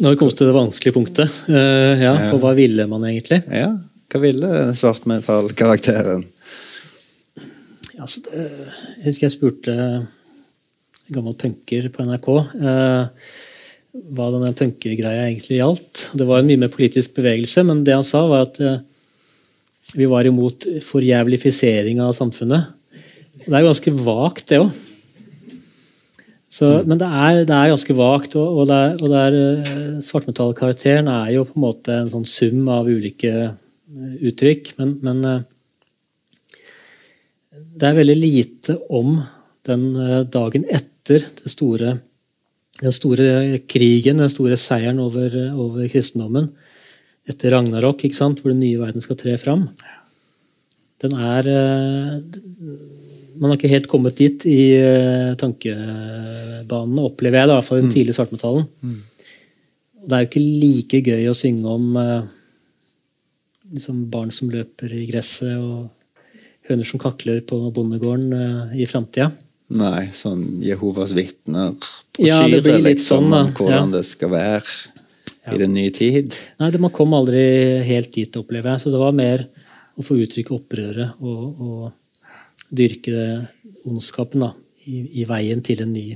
Nå 0.00 0.08
har 0.08 0.16
vi 0.16 0.18
kommet 0.18 0.40
til 0.40 0.50
det 0.50 0.56
vanskelige 0.56 0.96
punktet. 0.96 1.40
Uh, 1.46 1.94
ja, 2.02 2.16
For 2.32 2.42
hva 2.42 2.54
ville 2.58 2.88
man 2.90 3.06
egentlig? 3.06 3.44
Ja, 3.46 3.76
Hva 4.10 4.20
ville 4.22 4.50
svartmetallkarakteren? 4.78 6.26
Altså, 8.00 8.22
det, 8.26 8.44
jeg 8.98 9.08
husker 9.08 9.26
jeg 9.28 9.34
spurte 9.36 9.74
en 9.74 10.06
gammel 11.14 11.36
punker 11.38 11.90
på 11.92 12.06
NRK 12.06 12.28
eh, 12.34 13.34
hva 14.16 14.30
denne 14.34 14.54
punkergreia 14.58 15.28
egentlig 15.28 15.60
gjaldt. 15.60 16.08
Det 16.18 16.26
var 16.26 16.40
en 16.40 16.48
mye 16.48 16.62
mer 16.64 16.72
politisk 16.72 17.14
bevegelse, 17.18 17.62
men 17.66 17.84
det 17.86 17.94
han 17.94 18.06
sa, 18.06 18.24
var 18.30 18.48
at 18.48 18.58
eh, 18.62 18.80
vi 19.94 20.08
var 20.10 20.26
imot 20.26 20.66
forjævlifisering 20.82 22.00
av 22.02 22.16
samfunnet. 22.16 22.72
Det 23.44 23.52
er 23.52 23.66
ganske 23.66 23.92
vagt, 24.04 24.48
det 24.50 24.62
òg. 24.64 24.72
Men 26.62 27.00
det 27.00 27.06
er, 27.08 27.40
det 27.48 27.54
er, 27.54 27.72
ganske 27.72 27.96
vagt. 27.98 28.36
Og, 28.38 28.60
og, 28.60 28.68
det 28.70 28.76
er, 28.76 28.94
og 29.02 29.16
er, 29.18 29.36
eh, 29.64 30.02
svartmetallkarakteren 30.06 31.10
er 31.10 31.32
jo 31.34 31.46
på 31.48 31.58
en 31.58 31.64
måte 31.64 31.96
en 31.98 32.10
sånn 32.12 32.26
sum 32.28 32.68
av 32.70 32.86
ulike 32.86 33.32
eh, 33.34 33.54
uttrykk. 34.30 34.74
Men, 34.78 34.94
men 35.02 35.24
eh, 35.30 35.42
det 37.74 37.88
er 37.88 37.96
veldig 37.98 38.16
lite 38.18 38.76
om 38.94 39.16
den 39.66 39.86
dagen 40.30 40.66
etter 40.70 41.24
store, 41.48 41.96
den 42.80 42.94
store 42.94 43.58
krigen, 43.70 44.20
den 44.20 44.30
store 44.30 44.58
seieren 44.60 45.00
over, 45.02 45.34
over 45.52 45.88
kristendommen 45.90 46.52
etter 47.28 47.54
Ragnarok, 47.54 48.04
hvor 48.04 48.52
den 48.52 48.60
nye 48.60 48.80
verden 48.80 49.02
skal 49.02 49.18
tre 49.18 49.36
fram, 49.40 49.68
den 51.04 51.16
er 51.18 51.48
eh, 51.50 52.20
Man 53.34 53.50
har 53.50 53.58
ikke 53.58 53.72
helt 53.72 53.88
kommet 53.90 54.20
dit 54.20 54.44
i 54.46 54.76
eh, 54.78 55.32
tankebanene, 55.34 57.02
opplever 57.02 57.40
jeg, 57.40 57.48
Det, 57.48 57.50
i 57.50 57.56
hvert 57.56 57.66
fall 57.66 57.80
i 57.80 57.82
den 57.82 57.90
mm. 57.90 57.94
tidlige 57.96 58.14
svartmetallen. 58.14 58.68
Mm. 58.80 59.00
Det 60.04 60.14
er 60.14 60.22
jo 60.22 60.28
ikke 60.28 60.44
like 60.62 61.00
gøy 61.08 61.26
å 61.26 61.34
synge 61.34 61.72
om 61.72 61.98
eh, 61.98 62.28
liksom 63.74 64.04
barn 64.12 64.30
som 64.34 64.52
løper 64.54 64.94
i 64.94 65.02
gresset, 65.10 65.58
og 65.58 65.90
høner 66.68 66.88
som 66.88 67.00
kakler 67.02 67.42
på 67.44 67.58
bondegården 67.74 68.72
i 68.76 68.86
framtida. 68.88 69.30
Nei, 69.74 70.10
sånn 70.12 70.62
Jehovas 70.64 71.14
vitner 71.16 71.72
på 72.14 72.26
ja, 72.26 72.42
det 72.48 72.60
liksom, 72.84 73.30
sånn, 73.32 73.52
hvordan 73.56 73.88
ja. 73.88 73.98
det 73.98 74.02
skal 74.06 74.30
være 74.32 75.54
i 75.54 75.60
den 75.60 75.72
nye 75.76 75.92
tid? 75.94 76.36
Nei, 76.60 76.70
det, 76.72 76.80
man 76.82 76.92
kom 76.94 77.14
aldri 77.16 77.42
helt 77.88 78.12
dit, 78.14 78.36
opplever 78.40 78.74
jeg. 78.74 78.84
Så 78.84 78.92
det 78.92 79.00
var 79.00 79.16
mer 79.16 79.46
å 79.94 80.04
få 80.04 80.18
uttrykke 80.20 80.54
opprøret 80.56 81.20
og, 81.22 81.64
og 81.64 82.74
dyrke 82.74 83.24
ondskapen 83.88 84.44
da, 84.44 84.52
i, 84.84 85.22
i, 85.22 85.26
veien 85.28 85.62
til 85.64 85.84
ny, 85.88 86.10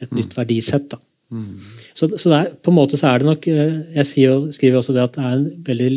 et 0.00 0.10
mm. 0.10 0.18
nytt 0.18 0.36
verdisett. 0.36 0.88
da. 0.92 1.00
Mm. 1.32 1.54
Så, 1.96 2.10
så 2.20 2.32
er, 2.36 2.52
på 2.60 2.72
en 2.72 2.78
måte 2.78 2.98
så 3.00 3.10
er 3.10 3.18
det 3.18 3.26
nok 3.26 3.46
eh, 3.50 3.78
Jeg 3.96 4.06
skriver 4.54 4.76
også 4.78 4.94
det 4.94 5.02
at 5.02 5.16
det 5.16 5.24
er 5.24 5.32
en 5.34 5.48
veldig 5.66 5.88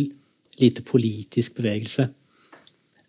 lite 0.60 0.84
politisk 0.84 1.60
bevegelse. 1.60 2.10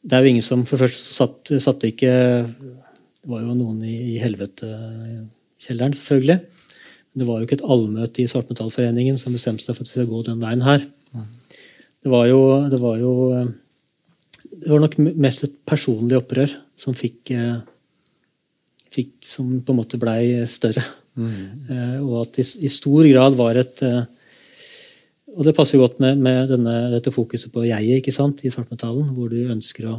Det 0.01 0.17
er 0.17 0.25
jo 0.25 0.33
ingen 0.33 0.45
som 0.45 0.63
For 0.69 0.81
først 0.81 1.11
satt, 1.17 1.53
satt 1.61 1.85
ikke 1.89 2.13
Det 2.49 3.29
var 3.29 3.43
jo 3.45 3.57
noen 3.57 3.83
i, 3.85 4.15
i 4.15 4.21
helvetekjelleren, 4.23 5.97
selvfølgelig. 5.97 6.39
Det 7.21 7.27
var 7.27 7.41
jo 7.41 7.47
ikke 7.47 7.59
et 7.59 7.67
allmøte 7.75 8.23
i 8.23 8.31
Svartmetallforeningen 8.31 9.19
som 9.21 9.35
bestemte 9.35 9.67
seg 9.67 9.77
for 9.77 9.85
at 9.85 9.91
vi 9.91 9.99
skal 9.99 10.09
gå 10.09 10.23
den 10.29 10.41
veien 10.41 10.63
her. 10.65 10.87
Det 12.01 12.09
var 12.09 12.31
jo, 12.31 12.41
det 12.73 12.79
var 12.81 12.97
jo 12.97 13.11
eh, 13.37 13.51
det 14.61 14.71
var 14.71 14.81
nok 14.81 14.97
mest 15.21 15.45
et 15.45 15.59
personlig 15.69 16.17
opprør 16.17 16.55
som 16.79 16.97
fikk, 16.97 17.35
eh, 17.35 17.61
fikk 18.95 19.29
Som 19.29 19.61
på 19.61 19.75
en 19.75 19.81
måte 19.83 20.01
blei 20.01 20.47
større. 20.49 20.83
Mm. 21.21 21.69
Og 22.07 22.15
at 22.23 22.39
det 22.39 22.47
i 22.65 22.71
stor 22.73 23.05
grad 23.05 23.37
var 23.37 23.59
et 23.61 23.83
Og 25.37 25.47
det 25.47 25.55
passer 25.57 25.81
godt 25.81 26.01
med, 26.03 26.19
med 26.19 26.51
denne, 26.51 26.77
dette 26.95 27.13
fokuset 27.15 27.53
på 27.55 27.67
jeget 27.69 28.01
ikke 28.01 28.15
sant, 28.15 28.43
i 28.45 28.51
svartmetallen, 28.53 29.13
hvor 29.15 29.31
du 29.31 29.53
ønsker 29.53 29.87
å 29.91 29.97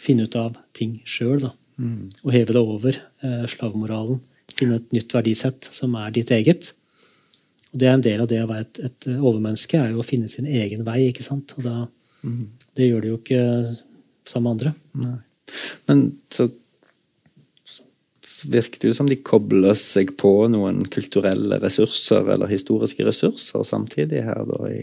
finne 0.00 0.26
ut 0.28 0.36
av 0.36 0.58
ting 0.76 0.98
sjøl. 1.08 1.46
Mm. 1.80 2.12
Og 2.22 2.32
heve 2.34 2.54
det 2.54 2.62
over 2.62 2.98
eh, 2.98 3.44
slavemoralen 3.50 4.20
finne 4.54 4.78
et 4.78 4.92
nytt 4.94 5.14
verdisett 5.14 5.68
som 5.74 5.96
er 5.98 6.12
ditt 6.14 6.30
eget. 6.34 6.72
Og 7.72 7.80
det 7.80 7.88
er 7.88 7.96
En 7.96 8.04
del 8.04 8.22
av 8.22 8.28
det 8.30 8.42
å 8.42 8.50
være 8.50 8.66
et, 8.68 8.80
et 8.86 9.08
overmenneske 9.14 9.78
er 9.80 9.94
jo 9.94 10.02
å 10.02 10.06
finne 10.06 10.30
sin 10.30 10.46
egen 10.46 10.84
vei. 10.86 11.08
ikke 11.08 11.26
sant? 11.26 11.56
Og 11.58 11.66
da, 11.66 11.86
mm. 12.22 12.44
Det 12.74 12.88
gjør 12.88 13.02
det 13.02 13.10
jo 13.10 13.20
ikke 13.20 13.42
sammen 14.28 14.44
med 14.44 14.52
andre. 14.54 14.74
Nei. 15.02 15.16
Men 15.88 16.04
så 16.32 16.48
virker 18.50 18.80
det 18.80 18.92
jo 18.92 18.96
som 18.96 19.08
de 19.08 19.16
kobler 19.24 19.76
seg 19.78 20.14
på 20.20 20.32
noen 20.52 20.84
kulturelle 20.92 21.58
ressurser 21.62 22.28
eller 22.34 22.50
historiske 22.50 23.06
ressurser 23.06 23.64
samtidig 23.66 24.24
her, 24.26 24.44
da, 24.48 24.58
i, 24.70 24.82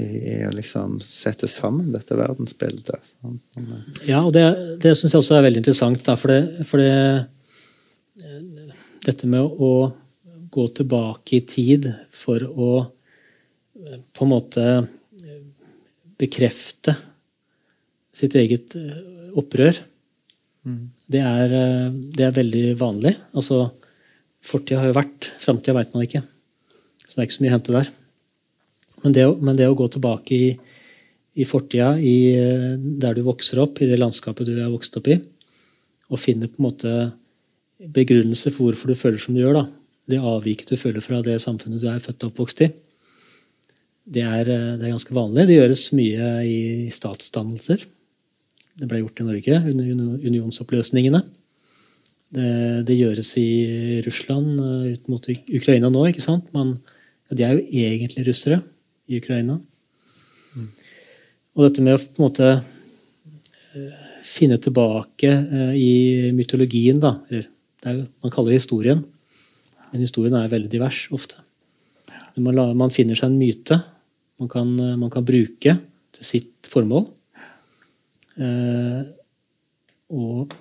i 0.00 0.38
å 0.46 0.52
liksom 0.54 1.00
sette 1.04 1.48
sammen 1.50 1.92
dette 1.94 2.16
verdensbildet. 2.18 3.14
Ja, 4.08 4.22
og 4.22 4.32
det, 4.36 4.46
det 4.82 4.94
syns 4.96 5.12
jeg 5.12 5.22
også 5.22 5.38
er 5.38 5.46
veldig 5.48 5.62
interessant. 5.62 6.04
Da, 6.06 6.16
for, 6.20 6.32
det, 6.32 6.66
for 6.68 6.82
det, 6.82 7.26
dette 9.06 9.28
med 9.30 9.42
å 9.42 9.72
gå 10.52 10.66
tilbake 10.76 11.38
i 11.38 11.44
tid 11.48 11.88
for 12.12 12.44
å 12.44 12.72
eh, 12.82 14.00
på 14.12 14.26
en 14.26 14.32
måte 14.32 14.66
eh, 14.82 15.40
bekrefte 16.20 16.94
sitt 18.12 18.36
eget 18.36 18.76
eh, 18.76 19.32
opprør, 19.40 19.80
mm. 20.68 20.82
Det, 21.10 21.22
er, 21.22 21.54
det, 22.14 22.26
er, 22.26 22.36
veldig 22.36 22.66
vanlig. 22.80 23.16
Altså, 23.34 23.70
Fortida 24.42 24.80
har 24.82 24.90
jo 24.90 24.98
vært, 24.98 25.30
framtida 25.38 25.76
veit 25.76 25.92
man 25.94 26.06
ikke. 26.06 26.22
Så 27.06 27.14
det 27.14 27.20
er 27.20 27.28
ikke 27.28 27.36
så 27.36 27.44
mye 27.44 27.52
å 27.52 27.56
hente 27.56 27.74
der. 27.76 27.90
Men 29.02 29.14
det, 29.16 29.26
men 29.42 29.58
det 29.58 29.68
å 29.70 29.76
gå 29.78 29.86
tilbake 29.92 30.34
i, 30.34 30.48
i 31.38 31.46
fortida, 31.48 31.92
der 31.96 33.16
du 33.16 33.22
vokser 33.26 33.60
opp, 33.62 33.78
i 33.78 33.88
det 33.90 34.00
landskapet 34.00 34.48
du 34.48 34.56
har 34.58 34.72
vokst 34.72 34.98
opp 34.98 35.10
i, 35.10 35.18
og 36.12 36.20
finne 36.20 36.50
på 36.50 36.60
en 36.60 36.66
måte 36.66 36.94
begrunnelse 37.82 38.52
for 38.52 38.68
hvorfor 38.68 38.92
du 38.92 38.98
føler 38.98 39.22
som 39.22 39.34
du 39.34 39.42
gjør. 39.42 39.62
da. 39.62 39.64
Det 40.10 40.18
avviket 40.18 40.74
du 40.74 40.80
føler 40.80 41.04
fra 41.04 41.22
det 41.24 41.38
samfunnet 41.42 41.82
du 41.82 41.88
er 41.90 42.02
født 42.02 42.26
og 42.26 42.32
oppvokst 42.32 42.64
i. 42.66 42.72
Det 44.12 44.22
er, 44.22 44.48
eh, 44.50 44.76
det 44.78 44.86
er, 44.86 44.94
ganske 44.94 45.14
vanlig. 45.14 45.46
Det 45.46 45.58
gjøres 45.58 45.84
mye 45.94 46.30
i 46.46 46.90
statsdannelser. 46.90 47.86
Det 48.80 48.88
ble 48.88 49.02
gjort 49.02 49.20
i 49.20 49.26
Norge 49.26 49.58
under 49.68 49.88
unionsoppløsningene. 50.24 51.20
Det, 52.32 52.52
det 52.88 52.96
gjøres 52.96 53.28
i 53.36 53.48
Russland 54.06 54.56
eh, 54.56 54.92
ut 54.94 55.10
mot 55.12 55.26
Ukraina 55.28 55.90
nå. 55.92 56.06
ikke 56.08 56.24
sant? 56.24 56.46
Man, 56.56 56.78
ja, 57.28 57.36
de 57.36 57.44
er 57.44 57.58
jo 57.58 57.82
egentlig 57.84 58.24
russere 58.30 58.62
i 59.04 59.20
Ukraina. 59.20 59.58
Mm. 60.56 60.70
Og 61.52 61.66
dette 61.66 61.84
med 61.84 61.98
å 61.98 62.00
på 62.00 62.16
en 62.16 62.24
måte 62.24 62.48
eh, 62.56 64.08
finne 64.24 64.56
tilbake 64.62 65.32
i 65.76 66.30
mytologien, 66.32 67.02
da, 67.02 67.18
eller 67.28 67.50
jo, 67.82 68.04
man 68.22 68.32
kaller 68.32 68.54
det 68.54 68.62
historien, 68.62 69.02
men 69.90 70.04
historien 70.04 70.36
er 70.38 70.52
veldig 70.52 70.70
divers 70.72 71.04
ofte. 71.12 71.40
Man, 72.38 72.56
man, 72.78 72.92
finner 72.94 73.18
seg 73.18 73.28
en 73.28 73.40
myte 73.40 73.82
man 74.40 74.48
kan, 74.48 74.70
man 74.96 75.10
kan 75.12 75.26
bruke 75.26 75.74
til 76.16 76.24
sitt 76.24 76.70
formål. 76.70 77.10
Eh, 78.36 79.00
og 80.12 80.52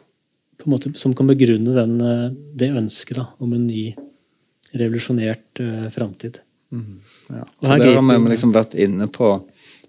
på 0.62 0.70
en 0.70 0.76
måte 0.76 0.94
som 1.00 1.16
kan 1.18 1.30
begrunne 1.30 1.74
den, 1.76 1.98
eh, 2.02 2.30
det 2.56 2.72
ønsket 2.78 3.18
da, 3.18 3.28
om 3.40 3.54
en 3.58 3.68
ny, 3.68 3.92
revolusjonert 4.72 5.60
eh, 5.60 5.88
framtid. 5.92 6.40
Mm, 6.72 7.00
ja. 7.28 7.46
Der 7.62 7.96
har 7.98 8.06
vi 8.08 8.32
liksom 8.32 8.54
vært 8.56 8.78
inne 8.80 9.10
på 9.12 9.34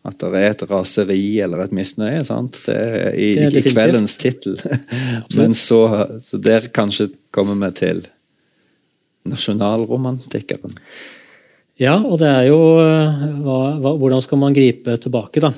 at 0.03 0.18
det 0.18 0.31
er 0.35 0.49
et 0.51 0.64
raseri 0.66 1.23
eller 1.45 1.62
et 1.62 1.75
misnøye. 1.75 2.25
sant? 2.27 2.59
Det 2.66 2.75
er 2.75 3.14
i, 3.14 3.29
det 3.38 3.45
er 3.53 3.59
i 3.61 3.71
kveldens 3.71 4.16
tittel. 4.18 4.57
Men 5.38 5.55
så, 5.55 5.85
så, 6.25 6.40
der 6.42 6.66
kanskje 6.75 7.12
kommer 7.31 7.55
vi 7.61 7.71
til 7.79 8.03
nasjonalromantikeren. 9.31 10.75
Ja, 11.79 11.95
og 12.03 12.18
det 12.18 12.31
er 12.31 12.49
jo 12.51 12.59
hva, 12.75 13.59
hva, 13.79 13.92
Hvordan 13.99 14.23
skal 14.25 14.40
man 14.42 14.55
gripe 14.55 14.97
tilbake, 15.03 15.42
da? 15.42 15.53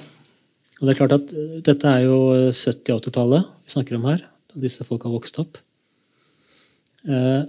Og 0.81 0.87
det 0.87 0.95
er 0.95 0.99
klart 0.99 1.17
at 1.17 1.35
Dette 1.67 1.91
er 1.91 2.07
jo 2.07 2.19
70-80-tallet 2.51 3.51
vi 3.65 3.75
snakker 3.75 3.99
om 3.99 4.09
her. 4.11 4.25
Da 4.51 4.63
disse 4.63 4.87
folk 4.87 5.07
har 5.07 5.15
vokst 5.15 5.39
opp. 5.43 5.59
Eh, 7.05 7.45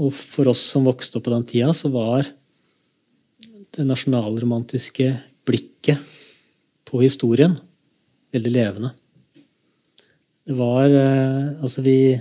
og 0.00 0.10
for 0.14 0.50
oss 0.50 0.62
som 0.72 0.86
vokste 0.86 1.18
opp 1.18 1.26
på 1.26 1.34
den 1.34 1.46
tida, 1.48 1.70
så 1.74 1.90
var 1.92 2.26
det 3.74 3.86
nasjonalromantiske 3.86 5.08
blikket 5.46 6.14
på 6.86 7.02
historien 7.02 7.56
veldig 8.34 8.52
levende. 8.54 8.92
Det 10.44 10.56
var 10.58 10.86
eh, 10.90 11.50
Altså, 11.64 11.82
vi, 11.82 12.14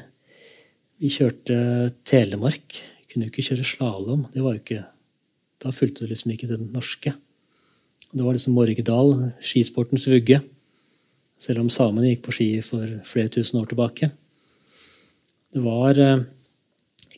vi 1.02 1.12
kjørte 1.12 1.94
Telemark. 2.08 2.80
Kunne 3.12 3.28
jo 3.28 3.34
ikke 3.34 3.46
kjøre 3.52 3.68
slalåm. 3.68 4.28
Da 4.34 5.74
fulgte 5.76 6.06
det 6.06 6.14
liksom 6.14 6.34
ikke 6.34 6.48
til 6.50 6.58
den 6.58 6.74
norske. 6.74 7.14
Det 8.14 8.22
var 8.22 8.36
liksom 8.36 8.54
Morgedal, 8.54 9.16
skisportens 9.42 10.06
vugge. 10.10 10.38
Selv 11.42 11.64
om 11.64 11.72
samene 11.74 12.12
gikk 12.12 12.28
på 12.28 12.36
ski 12.36 12.48
for 12.66 12.86
flere 13.10 13.32
tusen 13.34 13.60
år 13.60 13.72
tilbake. 13.72 14.12
Det 15.54 15.62
var 15.64 15.98
eh, 16.00 16.24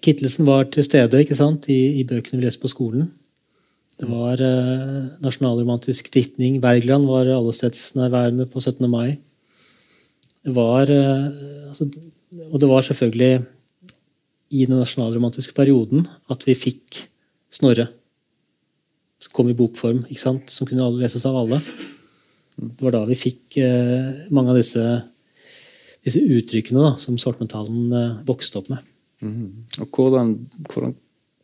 Kittelsen 0.05 0.47
var 0.47 0.67
til 0.71 0.85
stede 0.85 1.19
ikke 1.23 1.37
sant, 1.37 1.67
i, 1.71 1.99
i 1.99 2.05
bøkene 2.07 2.39
vi 2.39 2.47
leste 2.47 2.63
på 2.63 2.71
skolen. 2.71 3.09
Det 3.95 4.07
var 4.07 4.41
eh, 4.43 5.11
nasjonalromantisk 5.23 6.07
diktning. 6.13 6.61
Wergeland 6.63 7.07
var 7.07 7.31
allestedsnærværende 7.31 8.47
på 8.51 8.63
17. 8.63 8.87
mai. 8.91 9.17
Det 10.45 10.55
var 10.55 10.91
eh, 10.91 11.67
altså, 11.71 11.87
Og 12.51 12.59
det 12.61 12.69
var 12.69 12.87
selvfølgelig 12.87 13.45
i 14.51 14.65
den 14.65 14.77
nasjonalromantiske 14.79 15.55
perioden 15.55 16.07
at 16.29 16.47
vi 16.47 16.55
fikk 16.55 17.05
Snorre. 17.55 17.87
Som 19.23 19.35
kom 19.35 19.49
i 19.51 19.57
bokform, 19.57 20.03
ikke 20.09 20.21
sant? 20.21 20.49
som 20.51 20.67
kunne 20.67 20.87
leses 20.99 21.25
av 21.27 21.37
alle. 21.39 21.61
Det 22.55 22.83
var 22.83 22.95
da 22.95 23.03
vi 23.07 23.17
fikk 23.19 23.57
eh, 23.63 24.25
mange 24.35 24.53
av 24.53 24.59
disse, 24.59 24.83
disse 26.05 26.21
uttrykkene 26.21 26.83
da, 26.83 26.91
som 27.01 27.17
svartmetallen 27.19 27.95
eh, 27.95 28.11
vokste 28.27 28.61
opp 28.61 28.69
med. 28.71 28.83
Og 29.81 29.87
hvordan, 29.95 30.35
hvordan 30.69 30.95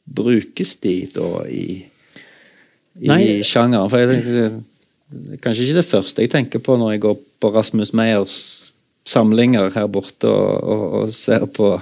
brukes 0.05 0.75
de 0.83 0.95
da 1.15 1.29
i, 1.47 1.65
i 2.99 3.09
Nei. 3.11 3.23
sjangeren? 3.47 3.91
For 3.91 4.03
jeg 4.03 4.11
tenker, 4.11 4.59
er 5.31 5.41
kanskje 5.43 5.67
ikke 5.67 5.79
det 5.79 5.87
første 5.87 6.25
jeg 6.25 6.33
tenker 6.33 6.63
på 6.63 6.77
når 6.79 6.95
jeg 6.95 7.03
går 7.07 7.17
på 7.41 7.51
Rasmus 7.55 7.93
Meyers 7.97 8.37
samlinger 9.07 9.71
her 9.73 9.87
borte 9.91 10.29
og, 10.29 10.61
og, 10.61 10.83
og 10.99 11.15
ser 11.15 11.47
på 11.49 11.73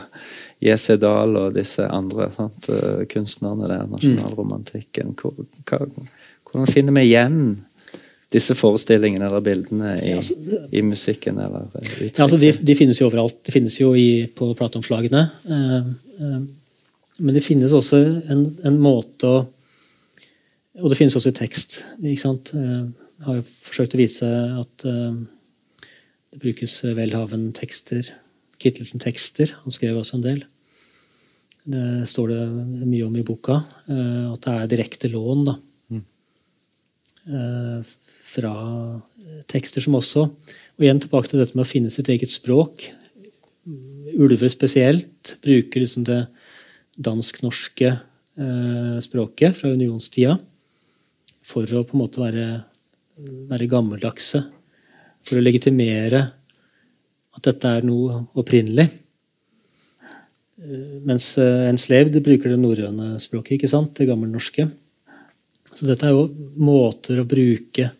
J.C. 0.59 0.97
Dahl 0.99 1.37
og 1.39 1.55
disse 1.55 1.85
andre 1.87 2.29
sant, 2.35 2.69
eh, 2.73 3.05
kunstnerne 3.11 3.69
der, 3.69 3.87
nasjonalromantikken. 3.87 5.15
Hvor, 5.19 5.33
hva, 5.69 5.85
hvordan 6.49 6.67
finner 6.67 6.95
vi 6.97 7.05
igjen 7.07 7.39
disse 8.29 8.53
forestillingene 8.57 9.25
eller 9.25 9.41
bildene 9.41 9.95
i, 10.03 10.09
Ja, 10.11 10.19
altså, 10.19 10.35
i 10.69 10.81
musikken 10.85 11.39
eller? 11.41 11.69
Ja, 11.73 12.25
altså 12.25 12.37
de, 12.37 12.51
de 12.53 12.75
finnes 12.77 12.99
jo 13.01 13.07
overalt. 13.07 13.39
De 13.45 13.55
finnes 13.55 13.79
jo 13.79 13.93
i, 13.97 14.27
på 14.27 14.51
plateomslagene. 14.59 15.23
Eh, 15.47 15.77
eh, 16.19 16.41
men 17.19 17.35
det 17.35 17.43
finnes 17.43 17.73
også 17.75 17.99
en, 18.31 18.45
en 18.65 18.77
måte 18.79 19.27
å 19.27 19.39
Og 20.79 20.87
det 20.89 20.95
finnes 20.95 21.15
også 21.17 21.33
i 21.33 21.35
tekst. 21.35 21.81
ikke 21.99 22.21
sant? 22.21 22.53
Eh, 22.55 22.83
jeg 23.19 23.25
har 23.25 23.39
jo 23.39 23.47
forsøkt 23.65 23.95
å 23.95 23.99
vise 23.99 24.27
at 24.61 24.85
eh, 24.87 25.15
det 26.31 26.39
brukes 26.39 26.77
Welhaven-tekster, 28.59 29.49
Kittelsen-tekster. 29.49 29.53
Han 29.63 29.71
skrev 29.71 29.97
også 29.97 30.17
en 30.17 30.23
del. 30.23 30.43
Det 31.69 32.07
står 32.07 32.29
det 32.29 32.87
mye 32.87 33.05
om 33.05 33.15
i 33.15 33.23
boka. 33.23 33.63
eh, 33.87 34.31
At 34.33 34.41
det 34.41 34.53
er 34.53 34.67
direkte 34.67 35.09
lån, 35.09 35.45
da. 35.45 35.55
Mm. 35.91 36.05
Fra 38.29 39.01
tekster 39.47 39.81
som 39.81 39.93
også 39.95 40.23
Og 40.79 40.81
igjen 40.81 40.99
tilbake 40.99 41.27
til 41.29 41.39
dette 41.39 41.55
med 41.55 41.65
å 41.65 41.69
finne 41.69 41.89
sitt 41.89 42.07
eget 42.07 42.31
språk. 42.31 42.89
Ulver 44.17 44.49
spesielt 44.49 45.37
bruker 45.43 45.81
liksom 45.81 46.05
det 46.05 46.27
dansk-norske 46.97 47.99
eh, 48.39 48.99
språket 49.03 49.55
fra 49.57 49.69
unionstida 49.69 50.39
for 51.43 51.63
å 51.65 51.83
på 51.83 51.97
en 51.97 52.01
måte 52.01 52.21
være, 52.21 52.63
være 53.49 53.67
gammeldagse. 53.67 54.43
For 55.23 55.37
å 55.37 55.43
legitimere 55.43 56.38
at 57.37 57.45
dette 57.45 57.71
er 57.77 57.85
noe 57.87 58.23
opprinnelig. 58.39 58.87
Mens 61.07 61.31
en 61.39 61.79
slev 61.79 62.11
de 62.11 62.23
bruker 62.23 62.51
det 62.51 62.59
norrøne 62.59 63.13
språket, 63.23 63.57
ikke 63.57 63.71
sant? 63.71 63.93
det 63.95 64.09
gammelnorske. 64.09 64.67
Så 65.69 65.87
dette 65.87 66.07
er 66.07 66.15
jo 66.15 66.27
måter 66.59 67.21
å 67.21 67.27
bruke 67.29 67.91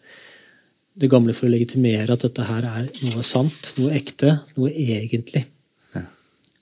det 1.00 1.08
gamle 1.12 1.36
for 1.38 1.48
å 1.48 1.54
legitimere 1.54 2.12
at 2.12 2.26
dette 2.26 2.44
her 2.44 2.66
er 2.68 2.90
noe 3.06 3.24
sant, 3.24 3.72
noe 3.80 3.94
ekte, 3.96 4.40
noe 4.58 4.72
egentlig. 4.74 5.46
Ja. 5.94 6.04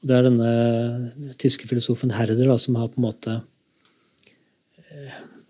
Det 0.06 0.18
er 0.18 0.28
denne 0.28 0.52
tyske 1.42 1.70
filosofen 1.70 2.14
Herder 2.14 2.52
da, 2.52 2.60
som 2.62 2.78
har 2.78 2.92
på 2.92 3.02
en 3.02 3.08
måte 3.08 3.40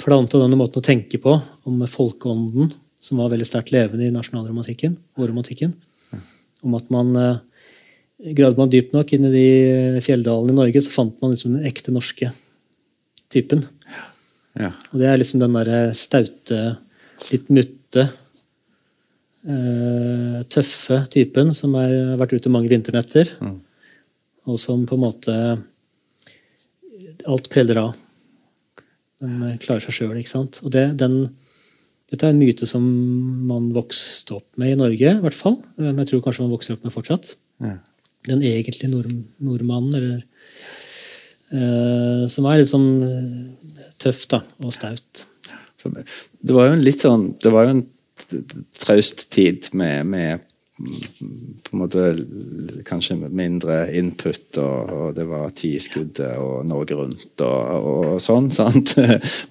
planta 0.02 0.40
denne 0.40 0.60
måten 0.60 0.80
å 0.80 0.86
tenke 0.86 1.20
på 1.22 1.34
om 1.68 1.84
folkeånden, 1.90 2.72
som 3.02 3.20
var 3.22 3.34
veldig 3.34 3.48
sterkt 3.48 3.74
levende 3.76 4.08
i 4.08 4.14
nasjonalromantikken 4.14 4.96
og 5.18 5.28
romantikken. 5.30 5.74
Om 6.68 6.76
at 6.80 6.90
man 6.94 7.14
eh, 7.22 7.44
Gravde 8.34 8.58
man 8.58 8.72
dypt 8.74 8.96
nok 8.96 9.12
inn 9.14 9.28
i 9.28 9.30
de 9.30 10.02
fjelldalene 10.02 10.50
i 10.50 10.58
Norge, 10.58 10.82
så 10.82 10.90
fant 10.90 11.20
man 11.22 11.36
liksom 11.36 11.54
den 11.54 11.68
ekte 11.70 11.92
norske 11.94 12.32
typen. 13.30 13.62
Ja. 14.58 14.72
Og 14.90 14.96
det 14.98 15.06
er 15.06 15.20
liksom 15.22 15.44
den 15.44 15.54
derre 15.54 15.92
staute, 15.94 16.62
litt 17.30 17.52
mutte, 17.54 18.08
eh, 19.46 20.40
tøffe 20.50 21.04
typen 21.14 21.54
som 21.54 21.78
har 21.78 21.94
vært 22.24 22.34
ute 22.40 22.50
mange 22.54 22.74
vinternetter. 22.74 23.36
Mm. 23.38 23.60
Og 24.50 24.58
som 24.66 24.86
på 24.90 24.98
en 24.98 25.06
måte 25.06 25.40
Alt 27.28 27.50
preller 27.52 27.80
av. 27.82 27.96
Den 29.22 29.42
eh, 29.44 29.58
klarer 29.62 29.84
seg 29.84 29.96
sjøl, 29.96 30.18
ikke 30.20 30.32
sant. 30.32 30.60
Og 30.64 30.72
det, 30.74 30.86
den, 31.02 31.30
dette 32.12 32.24
er 32.24 32.32
en 32.32 32.40
myte 32.40 32.68
som 32.70 32.84
man 33.50 33.72
vokste 33.76 34.38
opp 34.38 34.48
med 34.60 34.74
i 34.74 34.80
Norge, 34.80 35.12
i 35.12 35.24
hvert 35.24 35.36
fall. 35.36 35.58
Eh, 35.78 35.90
Men 35.90 36.04
jeg 36.04 36.14
tror 36.14 36.26
kanskje 36.28 36.46
man 36.46 36.54
vokser 36.56 36.78
opp 36.78 36.86
med 36.88 36.96
fortsatt. 36.96 37.34
Ja. 37.64 37.78
Den 38.28 38.44
egentlige 38.44 38.92
nord, 38.92 39.10
nordmannen, 39.40 39.96
eller 39.96 40.24
uh, 41.54 42.28
Som 42.28 42.48
er 42.50 42.60
litt 42.60 42.72
sånn 42.72 42.90
tøft 44.04 44.04
tøff 44.04 44.26
da, 44.34 44.42
og 44.60 44.74
staut. 44.76 45.24
Det 45.88 46.56
var 46.56 46.68
jo 46.68 46.74
en 46.76 46.84
litt 46.84 47.04
sånn 47.06 47.30
Det 47.40 47.52
var 47.54 47.68
jo 47.68 47.78
en 47.78 47.86
traust 48.76 49.22
tid 49.32 49.70
med, 49.78 50.10
med 50.10 50.44
på 50.78 51.74
en 51.74 51.82
måte 51.82 52.04
kanskje 52.86 53.16
mindre 53.18 53.80
input, 53.98 54.60
og, 54.62 54.92
og 54.94 55.16
det 55.18 55.26
var 55.26 55.50
ti 55.58 55.72
i 55.78 55.82
skuddet 55.82 56.38
og 56.38 56.68
Norge 56.70 56.98
Rundt 57.00 57.42
og, 57.42 57.88
og 57.90 58.22
sånn, 58.22 58.52
sant? 58.60 58.94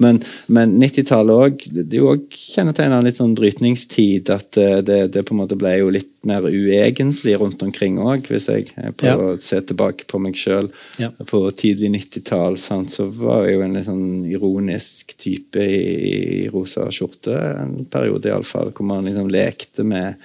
Men, 0.03 0.23
men 0.47 0.77
90-tallet 0.79 1.35
òg 1.35 1.67
Det 1.67 1.99
er 1.99 2.07
òg 2.07 2.29
kjennetegna 2.31 3.01
en 3.01 3.09
litt 3.09 3.19
sånn 3.19 3.35
brytningstid. 3.39 4.31
At 4.31 4.59
eh, 4.61 4.79
det, 4.87 5.01
det 5.17 5.25
på 5.27 5.35
en 5.35 5.43
måte 5.43 5.59
ble 5.59 5.75
jo 5.81 5.91
litt 5.99 6.13
mer 6.27 6.47
uegentlig 6.47 7.37
rundt 7.39 7.63
omkring 7.63 7.99
òg, 8.03 8.31
hvis 8.31 8.49
jeg 8.51 8.71
prøver 8.99 9.17
prøver 9.17 9.37
å 9.37 9.43
se 9.43 9.61
tilbake 9.67 10.07
på 10.11 10.21
meg 10.23 10.39
sjøl 10.39 10.71
Ja. 11.01 11.11
på 11.29 11.43
tidlig 11.57 11.91
90-tall, 11.95 12.59
så 12.59 13.09
var 13.11 13.47
jeg 13.47 13.57
jo 13.57 13.65
en 13.65 13.77
litt 13.77 13.89
sånn 13.89 14.27
ironisk 14.29 15.17
type 15.19 15.63
i, 15.63 15.81
i 16.11 16.49
rosa 16.53 16.89
skjorte 16.91 17.37
en 17.37 17.79
periode, 17.91 18.31
iallfall, 18.31 18.73
hvor 18.77 18.89
man 18.89 19.07
liksom 19.09 19.31
lekte 19.33 19.85
med, 19.87 20.17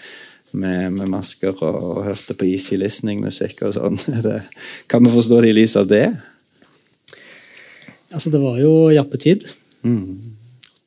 med, 0.54 0.92
med 0.98 1.10
masker 1.12 1.56
og, 1.56 1.78
og 1.78 2.04
hørte 2.10 2.36
på 2.38 2.48
easy 2.50 2.78
listening-musikk 2.80 3.64
og 3.68 3.76
sånn. 3.78 4.00
Kan 4.92 5.06
vi 5.06 5.14
forstå 5.14 5.42
det 5.44 5.52
i 5.52 5.58
lys 5.58 5.78
av 5.80 5.90
det? 5.92 6.06
Altså, 8.12 8.32
det 8.34 8.42
var 8.44 8.60
jo 8.60 8.92
jappetid. 8.92 9.46
Mm. 9.88 10.38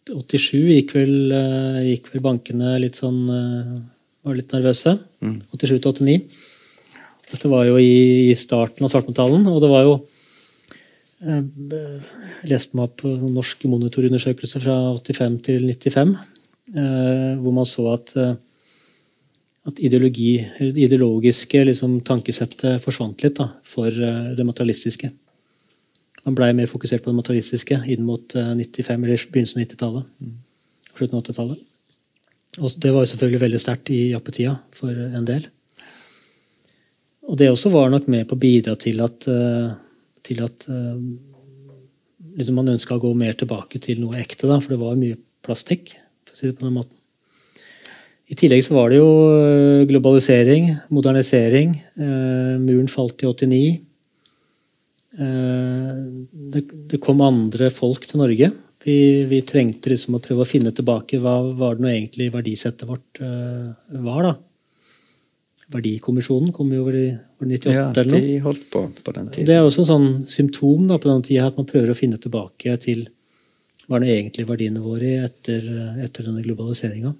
87 0.05 0.59
gikk 0.69 0.93
vel, 0.97 1.15
eh, 1.33 1.79
gikk 1.95 2.11
vel 2.13 2.25
bankene 2.25 2.77
litt 2.83 3.01
sånn 3.01 3.21
eh, 3.33 3.77
Var 4.25 4.37
litt 4.39 4.53
nervøse. 4.55 4.95
87 5.21 5.81
til 5.85 5.91
89. 5.91 6.19
Dette 7.33 7.49
var 7.51 7.67
jo 7.69 7.79
i, 7.81 8.31
i 8.31 8.35
starten 8.37 8.87
av 8.87 8.93
svartmetallen, 8.93 9.45
og 9.51 9.59
det 9.65 9.71
var 9.73 9.85
jo 9.85 9.95
eh, 11.25 11.43
Jeg 12.45 12.51
leste 12.53 12.77
meg 12.77 12.89
opp 12.89 13.03
på 13.03 13.13
norsk 13.25 13.65
monitorundersøkelse 13.73 14.63
fra 14.65 14.77
85 15.01 15.39
til 15.49 15.69
95, 15.73 16.15
eh, 16.77 17.31
hvor 17.41 17.57
man 17.57 17.69
så 17.69 17.89
at 17.97 18.17
at 19.65 19.81
ideologi, 19.81 20.39
det 20.61 20.87
ideologiske 20.87 21.63
liksom, 21.71 21.99
tankesettet 22.05 22.83
forsvant 22.85 23.23
litt 23.25 23.39
da, 23.39 23.49
for 23.65 23.89
eh, 23.89 24.33
det 24.37 24.47
materialistiske. 24.47 25.11
Man 26.25 26.37
blei 26.37 26.51
mer 26.57 26.69
fokusert 26.69 27.05
på 27.05 27.13
det 27.13 27.21
materialistiske 27.21 27.81
inn 27.93 28.05
mot 28.05 28.37
eh, 28.37 28.53
95, 28.57 29.07
eller 29.07 29.25
begynnelsen 29.33 29.61
av 29.61 29.67
90-tallet. 29.67 30.11
Slutten 30.95 31.19
av 31.19 31.25
80-tallet. 31.25 31.65
Og 32.63 32.79
det 32.81 32.93
var 32.95 33.03
jo 33.03 33.11
selvfølgelig 33.11 33.43
veldig 33.43 33.61
sterkt 33.61 33.91
i 33.91 34.01
jappetida 34.13 34.55
for 34.77 34.95
en 34.95 35.27
del. 35.29 35.49
Og 37.25 37.39
det 37.41 37.49
også 37.51 37.73
var 37.73 37.91
nok 37.93 38.09
med 38.13 38.29
på 38.29 38.37
å 38.37 38.41
bidra 38.41 38.77
til 38.81 39.01
at, 39.05 39.27
eh, 39.33 39.71
til 40.25 40.43
at 40.45 40.67
eh, 40.69 41.07
liksom 42.37 42.61
man 42.61 42.73
ønska 42.75 42.97
å 42.97 43.03
gå 43.03 43.15
mer 43.17 43.37
tilbake 43.41 43.81
til 43.83 44.03
noe 44.03 44.21
ekte, 44.21 44.49
da, 44.51 44.61
for 44.61 44.75
det 44.75 44.83
var 44.83 45.01
mye 45.01 45.19
plastikk. 45.45 45.97
for 46.25 46.37
å 46.37 46.39
si 46.39 46.47
det 46.49 46.59
på 46.59 46.67
den 46.67 46.77
måten. 46.77 46.97
I 48.33 48.37
tillegg 48.39 48.63
så 48.65 48.77
var 48.77 48.93
det 48.93 49.01
jo 49.03 49.09
eh, 49.37 49.83
globalisering, 49.89 50.71
modernisering. 50.95 51.75
Eh, 52.01 52.55
muren 52.63 52.89
falt 52.89 53.21
i 53.21 53.29
89. 53.29 53.59
Eh, 55.19 55.91
det, 56.55 56.63
det 56.93 57.03
kom 57.05 57.21
andre 57.25 57.69
folk 57.75 58.09
til 58.09 58.23
Norge. 58.23 58.49
Vi, 58.85 58.97
vi 59.29 59.43
trengte 59.49 59.93
liksom 59.93 60.17
å 60.17 60.23
prøve 60.25 60.45
å 60.45 60.49
finne 60.49 60.73
tilbake 60.77 61.21
hva 61.21 61.37
var 61.57 61.77
det 61.77 61.85
nå 61.85 61.93
egentlig 61.93 62.31
verdisettet 62.33 62.89
vårt 62.89 63.21
var. 63.21 64.27
da. 64.27 64.35
Verdikommisjonen 65.73 66.53
kom 66.53 66.73
jo 66.75 66.83
over 66.83 66.99
i 66.99 67.07
98 67.41 67.73
Ja, 67.73 67.87
eller 67.89 68.11
noe. 68.13 68.21
de 68.21 68.35
holdt 68.45 68.67
på 68.73 68.83
på 69.01 69.15
den 69.17 69.31
tiden. 69.33 69.49
Det 69.49 69.57
er 69.57 69.65
også 69.65 69.87
en 69.87 69.89
sånn 69.89 70.11
symptom 70.29 70.85
da, 70.91 70.99
på 71.01 71.09
den 71.09 71.25
tida 71.25 71.47
at 71.49 71.57
man 71.57 71.69
prøver 71.69 71.95
å 71.95 71.97
finne 71.97 72.21
tilbake 72.21 72.77
til 72.85 73.07
hva 73.89 73.97
er 73.97 74.05
det 74.05 74.19
egentlig 74.19 74.45
verdiene 74.53 74.85
våre 74.85 75.09
i 75.09 75.23
etter, 75.25 75.65
etter 76.05 76.29
denne 76.29 76.45
globaliseringa. 76.45 77.15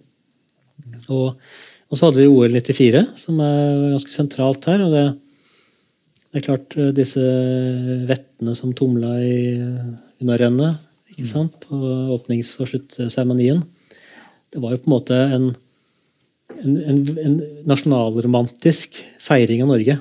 Og, 1.13 1.35
og 1.35 1.99
så 1.99 2.09
hadde 2.09 2.23
vi 2.23 2.31
OL 2.31 2.57
94, 2.57 3.05
som 3.21 3.41
er 3.45 3.93
ganske 3.95 4.15
sentralt 4.15 4.67
her. 4.71 4.83
og 4.85 4.95
det, 4.95 5.05
det 6.31 6.41
er 6.41 6.47
klart 6.49 6.77
eh, 6.79 6.95
disse 6.97 7.25
vettene 8.09 8.57
som 8.59 8.75
tumla 8.77 9.17
i 9.23 9.37
unnarennet 10.23 10.83
ikke 11.15 11.29
sant, 11.31 11.61
på 11.63 11.79
åpnings- 12.15 12.57
og 12.59 12.73
sluttseremonien. 12.73 13.63
Det 14.51 14.63
var 14.63 14.75
jo 14.75 14.81
på 14.83 14.89
en 14.89 14.95
måte 14.95 15.19
en, 15.37 15.47
en, 16.59 16.75
en, 16.75 17.05
en 17.23 17.37
nasjonalromantisk 17.71 18.99
feiring 19.23 19.63
av 19.63 19.71
Norge 19.71 19.99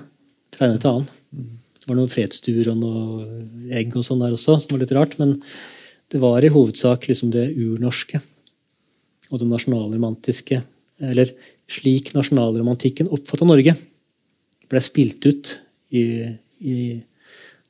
fra 0.53 0.67
ende 0.67 0.81
til 0.81 0.89
annen. 0.89 1.53
Det 1.83 1.89
var 1.89 1.99
noen 1.99 2.12
fredsduer 2.12 2.71
og 2.71 2.79
noe 2.79 3.71
egg 3.75 3.93
og 3.99 4.05
sånn 4.07 4.21
der 4.23 4.33
også, 4.33 4.62
som 4.63 4.73
var 4.73 4.83
litt 4.86 4.93
rart. 4.95 5.17
Men 5.19 5.38
det 6.13 6.21
var 6.23 6.45
i 6.45 6.51
hovedsak 6.53 7.09
liksom 7.09 7.33
det 7.33 7.49
urnorske 7.51 8.21
og 9.31 9.39
det 9.41 9.47
nasjonalromantiske. 9.49 10.62
Eller 11.03 11.31
slik 11.71 12.12
nasjonalromantikken 12.15 13.09
oppfatta 13.13 13.47
Norge, 13.47 13.75
ble 14.69 14.81
spilt 14.83 15.25
ut 15.27 15.55
i, 15.93 16.03
i 16.63 16.77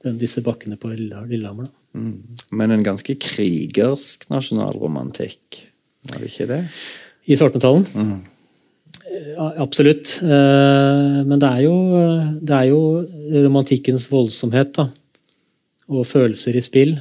den, 0.03 0.17
disse 0.21 0.41
bakkene 0.45 0.77
på 0.79 0.91
Lille- 0.93 1.25
Lillehammer. 1.29 1.69
Mm. 1.93 2.13
Men 2.57 2.73
en 2.73 2.85
ganske 2.85 3.15
krigersk 3.21 4.27
nasjonalromantikk, 4.33 5.63
var 6.09 6.19
det 6.23 6.31
ikke 6.31 6.49
det? 6.49 6.61
I 7.29 7.37
svartmetallen? 7.39 7.85
Mm. 7.95 8.21
absolutt. 9.61 10.17
Eh, 10.23 11.19
Men 11.23 11.39
det 11.39 11.49
er, 11.49 11.61
jo, 11.63 11.75
det 12.41 12.55
er 12.57 12.69
jo 12.71 12.81
romantikkens 13.45 14.09
voldsomhet 14.11 14.73
da. 14.75 14.89
og 15.87 16.05
følelser 16.07 16.57
i 16.57 16.63
spill. 16.65 16.95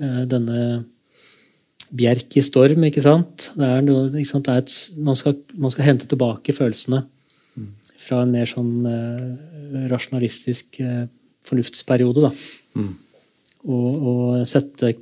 Eh, 0.00 0.24
Denne 0.28 0.84
bjerk 1.92 2.36
i 2.40 2.44
storm, 2.44 2.86
ikke 2.88 3.04
sant. 3.04 3.50
Det 3.58 3.68
er 3.68 3.82
noe, 3.84 4.06
ikke 4.16 4.30
sant? 4.30 4.48
Er 4.48 4.62
et, 4.62 4.76
man, 4.96 5.18
skal, 5.18 5.36
man 5.54 5.72
skal 5.74 5.90
hente 5.90 6.08
tilbake 6.08 6.54
følelsene 6.56 7.04
fra 8.02 8.22
en 8.24 8.32
mer 8.34 8.48
sånn 8.50 8.86
eh, 8.88 9.86
rasjonalistisk 9.92 10.80
eh, 10.82 11.04
fornuftsperiode. 11.46 12.24
da. 12.24 12.30
Og, 13.62 13.88
og 14.10 14.22
sette 14.48 14.94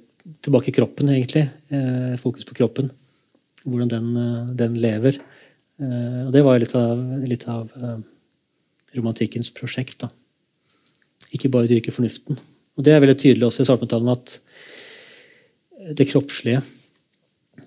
tilbake 0.45 0.75
kroppen, 0.77 1.13
egentlig. 1.15 1.47
Eh, 1.73 2.17
fokus 2.21 2.47
på 2.49 2.57
kroppen. 2.59 2.91
Hvordan 3.65 3.93
den, 3.93 4.11
eh, 4.21 4.55
den 4.63 4.79
lever. 4.83 5.21
Eh, 5.81 6.23
og 6.27 6.33
det 6.37 6.45
var 6.45 6.57
jo 6.57 6.65
litt 6.65 6.77
av, 6.79 7.05
litt 7.33 7.47
av 7.51 7.73
eh, 7.77 8.03
romantikkens 8.99 9.53
prosjekt. 9.57 10.03
da. 10.05 10.11
Ikke 11.33 11.53
bare 11.53 11.71
dyrke 11.71 11.95
fornuften. 11.95 12.41
Og 12.77 12.85
det 12.85 12.95
er 12.95 13.03
veldig 13.03 13.19
tydelig 13.21 13.49
også 13.49 13.65
i 13.65 13.71
svartmetallen 13.71 14.13
at 14.13 14.39
det 15.97 16.09
kroppslige, 16.11 16.61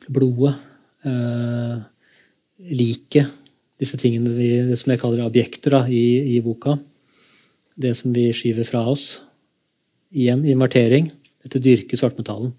blodet, 0.10 0.56
eh, 1.06 1.78
liket, 2.74 3.28
disse 3.82 3.98
tingene 4.00 4.32
vi, 4.38 4.50
det 4.70 4.78
som 4.80 4.94
jeg 4.94 5.02
kaller 5.02 5.26
objekter 5.26 5.78
da, 5.80 5.84
i, 5.90 6.36
i 6.38 6.42
boka, 6.46 6.78
det 7.76 7.96
som 7.98 8.14
vi 8.16 8.30
skyver 8.36 8.68
fra 8.68 8.86
oss, 8.92 9.22
igjen 10.14 10.44
invertering, 10.46 11.10
dette 11.44 11.60
dyrker 11.64 12.00
svartmetallen 12.00 12.54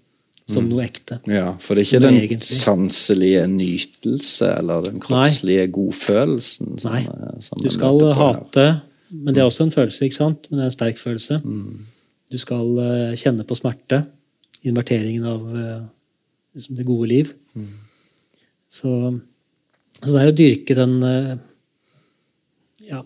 som 0.45 0.67
noe 0.69 0.83
ekte. 0.85 1.17
Ja, 1.25 1.55
for 1.63 1.73
det 1.73 1.85
er 1.85 1.87
ikke 1.87 2.03
den 2.03 2.19
egentlig- 2.19 2.59
sanselige 2.59 3.47
nytelse 3.49 4.51
eller 4.59 4.83
den 4.85 4.99
kroppslige 5.01 5.67
godfølelsen 5.73 6.77
som, 6.79 6.91
Nei. 6.93 7.01
eh, 7.01 7.39
som 7.41 7.57
Du 7.63 7.69
skal 7.73 8.13
hate, 8.13 8.81
men 9.09 9.33
det 9.33 9.41
er 9.41 9.47
også 9.49 9.63
en 9.65 9.71
følelse, 9.73 10.05
ikke 10.05 10.19
sant? 10.19 10.45
Men 10.49 10.59
det 10.59 10.63
er 10.63 10.69
en 10.69 10.77
sterk 10.77 10.97
følelse. 11.01 11.41
Du 12.31 12.37
skal 12.37 12.79
eh, 12.79 13.15
kjenne 13.17 13.45
på 13.47 13.57
smerte. 13.57 14.05
Inverteringen 14.65 15.25
av 15.25 15.41
eh, 15.55 15.81
liksom 16.55 16.79
det 16.79 16.87
gode 16.87 17.09
liv. 17.11 17.33
Så, 18.71 18.91
så 20.01 20.07
det 20.09 20.21
er 20.21 20.31
å 20.31 20.35
dyrke 20.35 20.75
den 20.75 20.95
eh, 21.07 21.35
Ja 22.89 23.03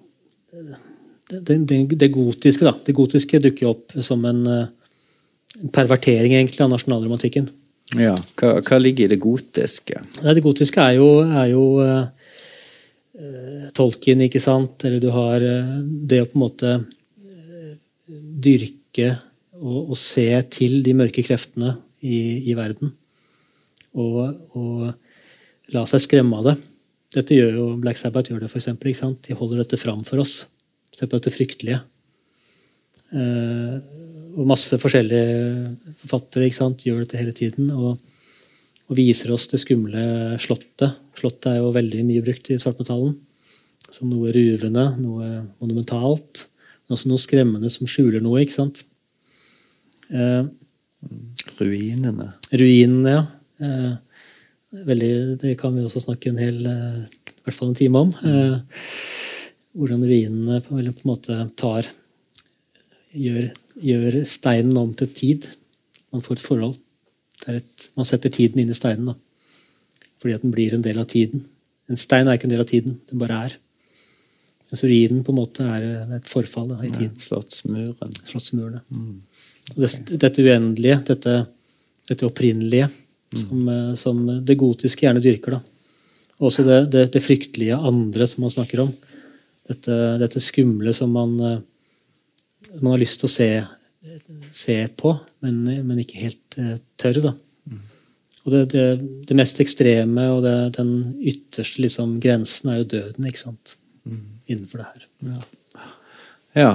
det, 1.29 1.57
det, 1.57 1.77
det 1.95 2.09
gotiske, 2.13 2.65
da. 2.65 2.73
Det 2.85 2.95
gotiske 2.97 3.41
dukker 3.43 3.67
jo 3.67 3.73
opp 3.75 3.95
som 4.05 4.23
en, 4.25 4.41
eh, 4.49 4.67
en 5.61 5.73
pervertering, 5.73 6.33
egentlig, 6.33 6.63
av 6.65 6.71
nasjonalromantikken. 6.73 7.49
Ja, 7.97 8.15
hva, 8.39 8.59
hva 8.65 8.79
ligger 8.81 9.07
i 9.07 9.13
det 9.13 9.21
gotiske? 9.21 10.01
Nei, 10.23 10.35
det 10.37 10.45
gotiske 10.45 10.83
er 10.83 10.99
jo, 10.99 11.09
er 11.25 11.47
jo 11.51 11.63
uh, 11.81 12.29
eh, 13.17 13.69
Tolkien, 13.77 14.21
ikke 14.25 14.41
sant? 14.41 14.85
Eller 14.85 15.01
du 15.01 15.09
har 15.13 15.41
uh, 15.41 15.79
det 15.81 16.21
å 16.23 16.29
på 16.29 16.37
en 16.37 16.45
måte 16.45 16.77
dyrke 18.09 19.11
og, 19.59 19.91
og 19.91 19.97
se 19.99 20.29
til 20.53 20.79
de 20.85 20.95
mørke 20.97 21.25
kreftene 21.25 21.75
i, 22.01 22.49
i 22.49 22.55
verden. 22.57 22.93
Og, 23.97 24.19
og 24.57 25.73
la 25.73 25.85
seg 25.89 26.03
skremme 26.03 26.41
av 26.41 26.51
det. 26.51 26.57
Dette 27.15 27.37
gjør 27.37 27.55
jo 27.57 27.67
Black 27.81 27.97
Sabbath 27.97 28.29
gjør 28.29 28.43
det, 28.43 28.51
for 28.51 28.61
eksempel, 28.61 28.91
ikke 28.91 29.01
sant? 29.01 29.23
De 29.25 29.37
holder 29.37 29.63
dette 29.63 29.79
fram 29.81 30.03
for 30.05 30.21
oss. 30.21 30.43
Se 30.93 31.07
på 31.07 31.17
dette 31.17 31.33
fryktelige. 31.33 31.81
Eh, 33.09 33.75
og 34.37 34.45
masse 34.49 34.77
forskjellige 34.77 35.95
forfattere 36.03 36.45
ikke 36.49 36.59
sant? 36.59 36.85
gjør 36.85 37.03
dette 37.03 37.21
hele 37.21 37.33
tiden. 37.35 37.71
og 37.73 37.97
og 38.89 38.97
viser 38.97 39.29
oss 39.33 39.45
det 39.51 39.59
skumle 39.61 40.03
slottet. 40.41 40.97
Slottet 41.17 41.51
er 41.51 41.59
jo 41.59 41.73
veldig 41.75 42.03
mye 42.07 42.23
brukt 42.25 42.49
i 42.49 42.57
svartmetallen. 42.57 43.13
Som 43.93 44.09
noe 44.09 44.31
ruvende, 44.33 44.85
noe 44.97 45.27
monumentalt. 45.61 46.47
Men 46.87 46.95
også 46.97 47.11
noe 47.11 47.21
skremmende 47.21 47.69
som 47.69 47.89
skjuler 47.89 48.23
noe. 48.25 48.41
ikke 48.41 48.57
sant? 48.57 48.81
Eh, 50.09 50.49
Ruinene. 51.59 52.33
ruinene, 52.51 53.11
ja. 53.13 53.27
Eh, 53.59 53.93
veldig, 54.87 55.13
det 55.41 55.55
kan 55.59 55.75
vi 55.75 55.85
også 55.85 56.03
snakke 56.05 56.31
en 56.31 56.41
hel 56.41 56.59
eh, 56.69 56.99
i 57.05 57.45
hvert 57.45 57.57
fall 57.57 57.71
en 57.71 57.79
time 57.79 58.03
om. 58.05 58.13
Eh, 58.25 58.83
hvordan 59.79 60.03
ruinene 60.05 60.59
på, 60.65 60.77
eller 60.79 60.95
på 60.95 61.05
en 61.05 61.11
måte 61.11 61.39
tar 61.59 61.89
gjør, 63.15 63.49
gjør 63.79 64.19
steinen 64.27 64.77
om 64.79 64.93
til 64.97 65.11
tid. 65.15 65.49
Man 66.13 66.23
får 66.25 66.39
et 66.39 66.45
forhold. 66.45 66.77
Det 67.39 67.61
et, 67.61 67.89
man 67.95 68.07
setter 68.07 68.33
tiden 68.33 68.61
inn 68.61 68.71
i 68.71 68.77
steinen. 68.77 69.11
da. 69.11 70.05
Fordi 70.19 70.35
at 70.35 70.45
den 70.45 70.53
blir 70.53 70.75
en 70.75 70.83
del 70.85 70.99
av 70.99 71.07
tiden. 71.11 71.45
En 71.89 71.99
stein 71.99 72.27
er 72.27 72.37
ikke 72.37 72.49
en 72.49 72.53
del 72.53 72.63
av 72.63 72.69
tiden, 72.69 72.99
den 73.09 73.21
bare 73.21 73.43
er. 73.47 73.59
Mens 74.69 74.83
ruinen 74.85 75.23
på 75.25 75.33
en 75.33 75.39
måte 75.39 75.65
er 75.65 75.85
et 76.19 76.27
forfall 76.29 76.67
da, 76.73 76.79
i 76.85 76.91
tiden. 76.91 77.15
Slottsmuren. 77.23 78.17
Slottsmurene. 78.27 78.83
Og 79.73 79.79
det, 79.81 79.89
dette 80.21 80.43
uendelige, 80.45 80.99
dette, 81.07 81.37
dette 82.09 82.27
opprinnelige, 82.27 82.89
som, 83.35 83.69
eh, 83.69 83.95
som 83.95 84.45
det 84.45 84.55
gotiske 84.59 85.05
gjerne 85.05 85.21
dyrker. 85.23 85.51
da. 85.57 85.61
Og 86.39 86.45
også 86.49 86.63
det, 86.65 86.79
det, 86.93 87.03
det 87.13 87.23
fryktelige 87.23 87.75
andre 87.75 88.27
som 88.27 88.41
man 88.45 88.53
snakker 88.53 88.77
om. 88.85 88.91
Dette, 89.69 89.93
dette 90.21 90.39
skumle 90.41 90.93
som 90.95 91.09
man, 91.13 91.31
eh, 91.45 91.59
man 92.79 92.91
har 92.93 93.03
lyst 93.03 93.17
til 93.21 93.29
å 93.29 93.35
se, 93.35 93.49
se 94.55 94.87
på, 94.97 95.09
men, 95.45 95.55
men 95.85 96.01
ikke 96.01 96.23
helt 96.23 96.49
eh, 96.57 96.77
tør. 96.97 97.15
da. 97.29 97.33
Og 98.45 98.49
det, 98.55 98.61
det, 98.71 98.85
det 99.27 99.35
mest 99.37 99.57
ekstreme 99.61 100.23
og 100.33 100.39
det, 100.45 100.57
den 100.79 100.91
ytterste 101.19 101.79
liksom, 101.83 102.09
grensen 102.23 102.65
er 102.71 102.77
jo 102.81 102.91
døden, 102.95 103.23
ikke 103.27 103.43
sant? 103.43 103.65
Innenfor 104.49 104.77
det 104.81 104.87
her. 104.87 105.01
Ja. 105.27 105.39
ja. 106.57 106.73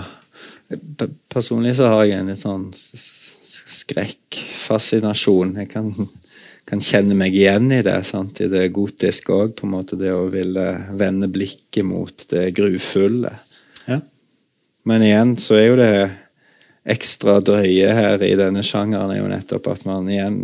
Personlig 1.32 1.72
så 1.78 1.84
har 1.90 2.02
jeg 2.06 2.18
en 2.20 2.30
litt 2.30 2.42
sånn 2.42 2.66
skrekkfascinasjon. 2.74 5.56
Jeg 5.64 5.68
kan, 5.72 5.86
kan 6.68 6.80
kjenne 6.80 7.16
meg 7.18 7.34
igjen 7.36 7.68
i 7.72 7.82
det, 7.84 7.98
sant? 8.08 8.40
i 8.40 8.48
det 8.48 8.70
gotiske 8.76 9.32
òg. 9.32 9.54
På 9.58 9.68
en 9.68 9.74
måte 9.76 9.98
det 10.00 10.12
å 10.14 10.26
ville 10.32 10.66
vende 10.96 11.28
blikket 11.32 11.84
mot 11.86 12.26
det 12.30 12.50
grufulle. 12.56 13.34
Ja. 13.84 14.00
Men 14.88 15.04
igjen 15.04 15.36
så 15.40 15.58
er 15.58 15.66
jo 15.68 15.80
det 15.80 15.94
ekstra 16.84 17.38
drøye 17.40 17.92
her 17.96 18.22
i 18.24 18.34
denne 18.36 18.64
sjangeren 18.64 19.14
er 19.14 19.22
jo 19.22 19.30
nettopp 19.30 19.70
at 19.72 19.86
man 19.88 20.08
igjen 20.12 20.42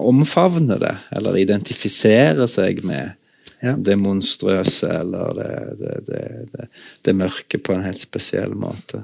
omfavner 0.00 0.80
det, 0.80 0.96
eller 1.16 1.40
identifiserer 1.40 2.48
seg 2.50 2.84
med 2.84 3.16
Ja. 3.60 3.74
det 3.76 3.98
monstrøse 4.00 4.88
eller 4.88 5.34
det, 5.36 5.54
det, 5.76 6.28
det, 6.52 6.68
det, 7.04 7.12
mørke 7.12 7.58
på 7.60 7.74
en 7.74 7.82
helt 7.84 8.00
spesiell 8.00 8.54
måte. 8.56 9.02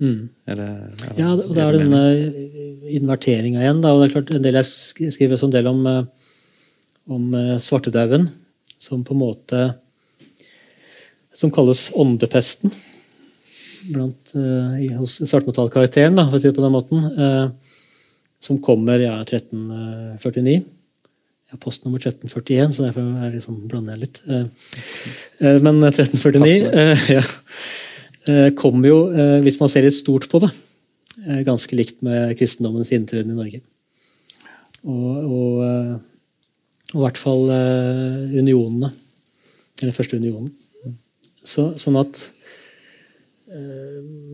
Mm. 0.00 0.30
Ja, 0.48 1.32
og 1.34 1.52
da 1.54 1.66
er 1.66 1.76
det 1.76 1.82
denne 1.84 2.04
inverteringa 2.90 3.60
igjen. 3.62 3.82
Da. 3.84 3.92
og 3.92 4.02
det 4.02 4.08
er 4.08 4.14
klart 4.16 4.32
En 4.34 4.46
del 4.46 4.58
jeg 4.58 5.12
skriver 5.14 5.44
en 5.44 5.54
del 5.54 5.68
om, 5.70 5.82
eh, 5.86 6.30
om 7.12 7.34
eh, 7.38 7.58
svartedauden, 7.62 8.30
som 8.76 9.04
på 9.04 9.14
en 9.14 9.22
måte 9.22 9.60
Som 11.32 11.52
kalles 11.54 11.90
åndepesten 11.96 12.72
blant, 13.92 14.34
eh, 14.36 14.82
i, 14.84 14.88
hos 14.94 15.16
svartmetallkarakteren, 15.26 16.14
da, 16.14 16.26
for 16.28 16.38
å 16.38 16.42
si 16.42 16.50
det 16.50 16.56
på 16.58 16.62
den 16.62 16.74
måten. 16.74 17.06
eh, 17.18 17.72
som 18.42 18.58
kommer 18.62 18.98
ja, 18.98 19.20
1349. 19.22 20.62
Ja, 21.52 21.58
postnummer 21.60 22.00
1341, 22.00 22.72
så 22.74 22.86
derfor 22.88 23.26
er 23.26 23.36
sånn, 23.44 23.60
blander 23.70 23.94
jeg 23.94 24.06
litt. 24.06 24.20
Eh, 24.26 25.58
men 25.62 25.78
1349 25.84 26.70
eh, 26.72 27.04
ja, 27.18 27.22
eh, 28.28 28.50
kom 28.58 28.84
jo, 28.86 29.06
eh, 29.12 29.38
hvis 29.44 29.58
man 29.60 29.70
ser 29.70 29.86
litt 29.86 29.96
stort 29.96 30.28
på 30.30 30.40
det, 30.42 30.50
eh, 31.26 31.42
ganske 31.46 31.76
likt 31.76 32.02
med 32.02 32.36
kristendommens 32.38 32.92
inntreden 32.94 33.32
i 33.34 33.38
Norge. 33.38 33.62
Og, 34.82 35.62
i 36.92 36.98
hvert 36.98 37.16
fall 37.16 37.46
unionene. 37.48 38.90
Eller 39.80 39.94
første 39.96 40.18
unionen. 40.18 40.50
Så, 41.46 41.70
sånn 41.80 41.96
at 42.00 42.18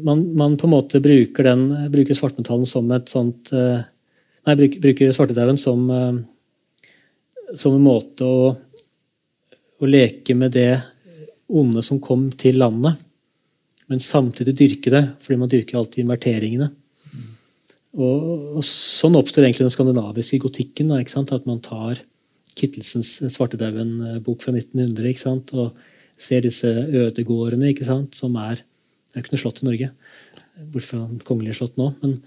man, 0.03 0.25
man, 0.35 0.57
på 0.59 0.67
en 0.67 0.73
måte 0.73 1.03
bruker, 1.05 1.45
den, 1.47 1.91
bruker 1.93 2.17
svartmetallen 2.17 2.67
som 2.67 2.91
et 2.97 3.13
sånt 3.13 3.53
Nei, 3.53 4.55
bruker, 4.57 5.13
svartedauden 5.13 5.61
som, 5.61 5.85
som 7.53 7.77
en 7.77 7.85
måte 7.85 8.25
å, 8.25 8.53
å 9.79 9.91
leke 9.91 10.35
med 10.39 10.57
det 10.57 10.71
onde 11.49 11.83
som 11.85 12.01
kom 12.01 12.29
til 12.39 12.59
landet, 12.63 12.99
men 13.89 14.03
samtidig 14.05 14.55
dyrke 14.59 14.93
det, 14.93 15.03
fordi 15.25 15.41
man 15.41 15.51
dyrker 15.51 15.81
alltid 15.81 16.05
inverteringene. 16.05 16.69
Og, 17.99 18.57
og 18.59 18.65
Sånn 18.67 19.17
oppstår 19.19 19.47
egentlig 19.47 19.65
den 19.65 19.75
skandinaviske 19.75 20.41
gotikken. 20.43 20.93
Da, 20.93 21.01
At 21.01 21.47
man 21.49 21.63
tar 21.65 22.03
Kittelsens 22.59 23.17
Svartedauden-bok 23.33 24.43
fra 24.45 24.53
1900 24.55 25.13
ikke 25.13 25.25
sant? 25.25 25.55
og 25.55 25.79
ser 26.19 26.43
disse 26.43 26.67
ødegårdene, 26.67 27.73
som 28.13 28.37
er 28.37 28.65
Det 29.09 29.17
er 29.17 29.25
ikke 29.25 29.33
noe 29.33 29.41
slott 29.41 29.63
i 29.63 29.67
Norge, 29.67 29.87
bortsett 30.69 30.91
fra 30.91 30.99
kongelige 31.01 31.25
kongelig 31.25 31.55
slott 31.57 31.79
nå. 31.81 31.87
men 32.03 32.19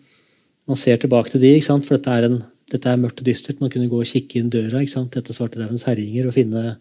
man 0.68 0.76
ser 0.80 0.97
tilbake 0.97 1.30
til 1.30 1.41
de, 1.41 1.62
for 1.62 1.97
dette 1.97 2.09
er, 2.09 2.26
en, 2.26 2.39
dette 2.72 2.89
er 2.89 2.97
mørkt 2.97 3.22
og 3.22 3.28
dystert. 3.28 3.59
Man 3.62 3.70
kunne 3.70 3.89
gå 3.89 3.99
og 4.01 4.07
kikke 4.07 4.39
inn 4.39 4.49
døra 4.49 4.82
etter 4.82 5.34
svartedaudens 5.36 5.84
herjinger 5.86 6.28
og 6.28 6.34
finne 6.34 6.78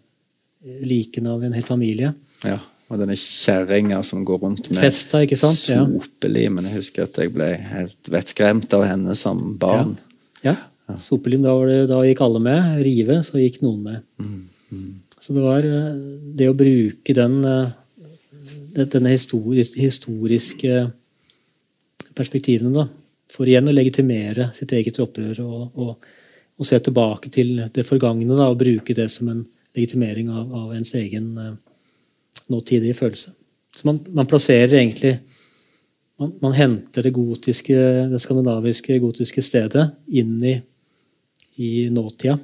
likene 0.61 1.29
av 1.33 1.43
en 1.43 1.53
hel 1.53 1.65
familie. 1.67 2.13
Ja, 2.45 2.57
og 2.91 2.99
denne 2.99 3.15
kjerringa 3.15 4.01
som 4.03 4.25
går 4.27 4.41
rundt 4.43 4.69
med 4.73 4.83
Festa, 4.83 5.21
ikke 5.23 5.37
sant? 5.39 5.61
Ja. 5.71 5.83
sopelim. 5.87 6.59
Jeg 6.65 6.75
husker 6.75 7.07
at 7.07 7.19
jeg 7.21 7.31
ble 7.31 7.47
helt 7.71 8.11
vettskremt 8.11 8.73
av 8.75 8.83
henne 8.89 9.15
som 9.15 9.53
barn. 9.59 9.95
Ja. 10.43 10.57
ja. 10.89 10.97
Sopelim, 10.99 11.45
da, 11.45 11.55
det, 11.69 11.85
da, 11.91 12.01
gikk 12.03 12.23
alle 12.25 12.41
med. 12.43 12.81
Rive, 12.83 13.21
så 13.23 13.39
gikk 13.39 13.61
noen 13.63 13.85
med. 13.85 14.03
Mm, 14.19 14.41
mm. 14.75 14.89
Så 15.21 15.37
det 15.37 15.45
var 15.45 15.67
eh, 15.67 15.93
det 16.35 16.49
å 16.51 16.57
bruke 16.57 17.15
den 17.15 17.39
eh, 17.47 17.71
denne 18.75 19.13
historiske, 19.13 19.79
historiske 19.79 20.83
perspektivene 22.17 22.73
da, 22.75 22.87
for 23.31 23.47
igjen 23.47 23.69
å 23.71 23.75
legitimere 23.75 24.49
sitt 24.55 24.73
eget 24.75 24.99
opprør 25.03 25.39
og, 25.45 25.79
og, 25.79 26.13
og 26.59 26.67
se 26.67 26.79
tilbake 26.83 27.31
til 27.31 27.67
det 27.71 27.87
forgangne 27.87 28.35
da, 28.35 28.49
og 28.51 28.59
bruke 28.59 28.95
det 28.97 29.07
som 29.13 29.29
en 29.31 29.43
legitimering 29.77 30.31
av, 30.33 30.49
av 30.51 30.73
ens 30.75 30.91
egen 30.99 31.29
nåtidige 32.51 32.97
følelse. 32.97 33.33
Så 33.75 33.87
man, 33.87 34.01
man 34.09 34.27
plasserer 34.27 34.75
egentlig 34.75 35.19
man, 36.19 36.33
man, 36.41 36.53
henter 36.53 37.01
det 37.01 37.13
gotiske, 37.15 37.77
det 38.11 38.19
skandinaviske 38.21 38.99
gotiske 39.01 39.41
stedet 39.41 39.87
inn 40.07 40.35
i, 40.43 40.55
i 41.57 41.71
nåtida. 41.93 42.37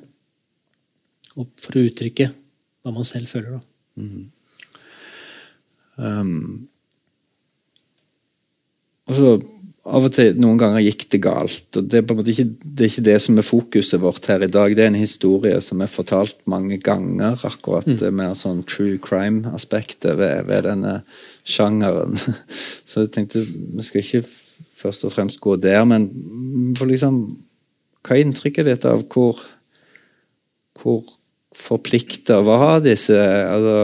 For 1.38 1.78
å 1.78 1.84
uttrykke 1.86 2.32
hva 2.82 2.94
man 2.96 3.06
selv 3.06 3.30
føler. 3.30 3.60
Da. 3.60 4.02
Mm. 4.02 4.24
Um, 5.98 6.70
altså, 9.06 9.38
av 9.88 10.08
og 10.08 10.14
til, 10.16 10.36
Noen 10.42 10.60
ganger 10.60 10.84
gikk 10.84 11.06
det 11.14 11.20
galt. 11.24 11.68
og 11.80 11.88
det 11.90 12.02
er, 12.02 12.30
ikke, 12.32 12.48
det 12.62 12.86
er 12.86 12.92
ikke 12.92 13.06
det 13.08 13.18
som 13.24 13.40
er 13.40 13.48
fokuset 13.48 14.02
vårt 14.04 14.28
her 14.30 14.44
i 14.44 14.50
dag. 14.52 14.76
Det 14.76 14.84
er 14.84 14.92
en 14.92 15.00
historie 15.00 15.60
som 15.64 15.82
er 15.82 15.92
fortalt 15.92 16.40
mange 16.50 16.80
ganger, 16.84 17.40
akkurat 17.48 17.88
mm. 17.88 18.08
mer 18.16 18.34
sånn 18.38 18.64
true 18.68 19.00
crime-aspektet 19.04 20.18
ved, 20.20 20.48
ved, 20.50 20.66
denne 20.68 21.00
sjangeren. 21.48 22.18
Så 22.88 23.06
jeg 23.06 23.14
tenkte 23.16 23.44
vi 23.48 23.86
skal 23.86 24.04
ikke 24.04 24.26
først 24.78 25.08
og 25.08 25.14
fremst 25.16 25.42
gå 25.44 25.56
der, 25.62 25.84
men 25.90 26.10
for 26.78 26.90
liksom 26.90 27.22
Hva 28.08 28.16
er 28.16 28.24
inntrykket 28.24 28.68
ditt 28.70 28.86
av 28.88 29.02
hvor, 29.12 29.42
hvor 30.80 31.02
forplikta 31.58 32.38
var 32.46 32.80
disse 32.86 33.18
altså, 33.18 33.80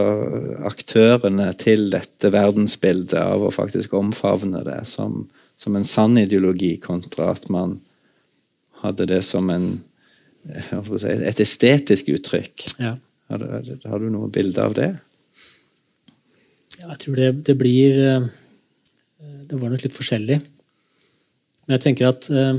aktørene 0.64 1.50
til 1.60 1.90
dette 1.92 2.30
verdensbildet 2.32 3.18
av 3.20 3.44
å 3.44 3.52
faktisk 3.52 3.92
omfavne 3.98 4.62
det 4.64 4.80
som 4.88 5.26
som 5.56 5.76
en 5.76 5.86
sann 5.86 6.18
ideologi, 6.18 6.76
kontra 6.82 7.30
at 7.32 7.48
man 7.52 7.78
hadde 8.82 9.06
det 9.08 9.22
som 9.24 9.48
en, 9.52 9.68
si, 10.44 11.08
et 11.08 11.40
estetisk 11.40 12.10
uttrykk. 12.14 12.66
Ja. 12.78 12.96
Har, 13.32 13.40
du, 13.40 13.78
har, 13.88 14.02
du 14.02 14.10
noe 14.12 14.28
bilde 14.32 14.60
av 14.60 14.74
det? 14.76 14.90
Ja, 16.82 16.90
jeg 16.90 16.98
tror 17.06 17.20
det, 17.20 17.30
det, 17.46 17.54
blir 17.56 17.96
eh, 18.02 18.26
Det 19.48 19.56
var 19.56 19.72
nok 19.72 19.86
litt 19.86 19.96
forskjellig. 19.96 20.40
Men 21.64 21.76
jeg 21.78 21.84
tenker 21.86 22.10
at 22.10 22.28
uh, 22.28 22.58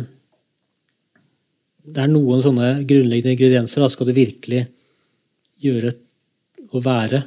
det 1.85 2.01
er 2.01 2.09
noen 2.09 2.41
sånne 2.41 2.71
grunnleggende 2.89 3.35
ingredienser. 3.35 3.83
Da 3.85 3.91
skal 3.93 4.09
du 4.09 4.15
virkelig 4.17 4.63
gjøre 5.61 5.93
og 6.71 6.81
være. 6.87 7.21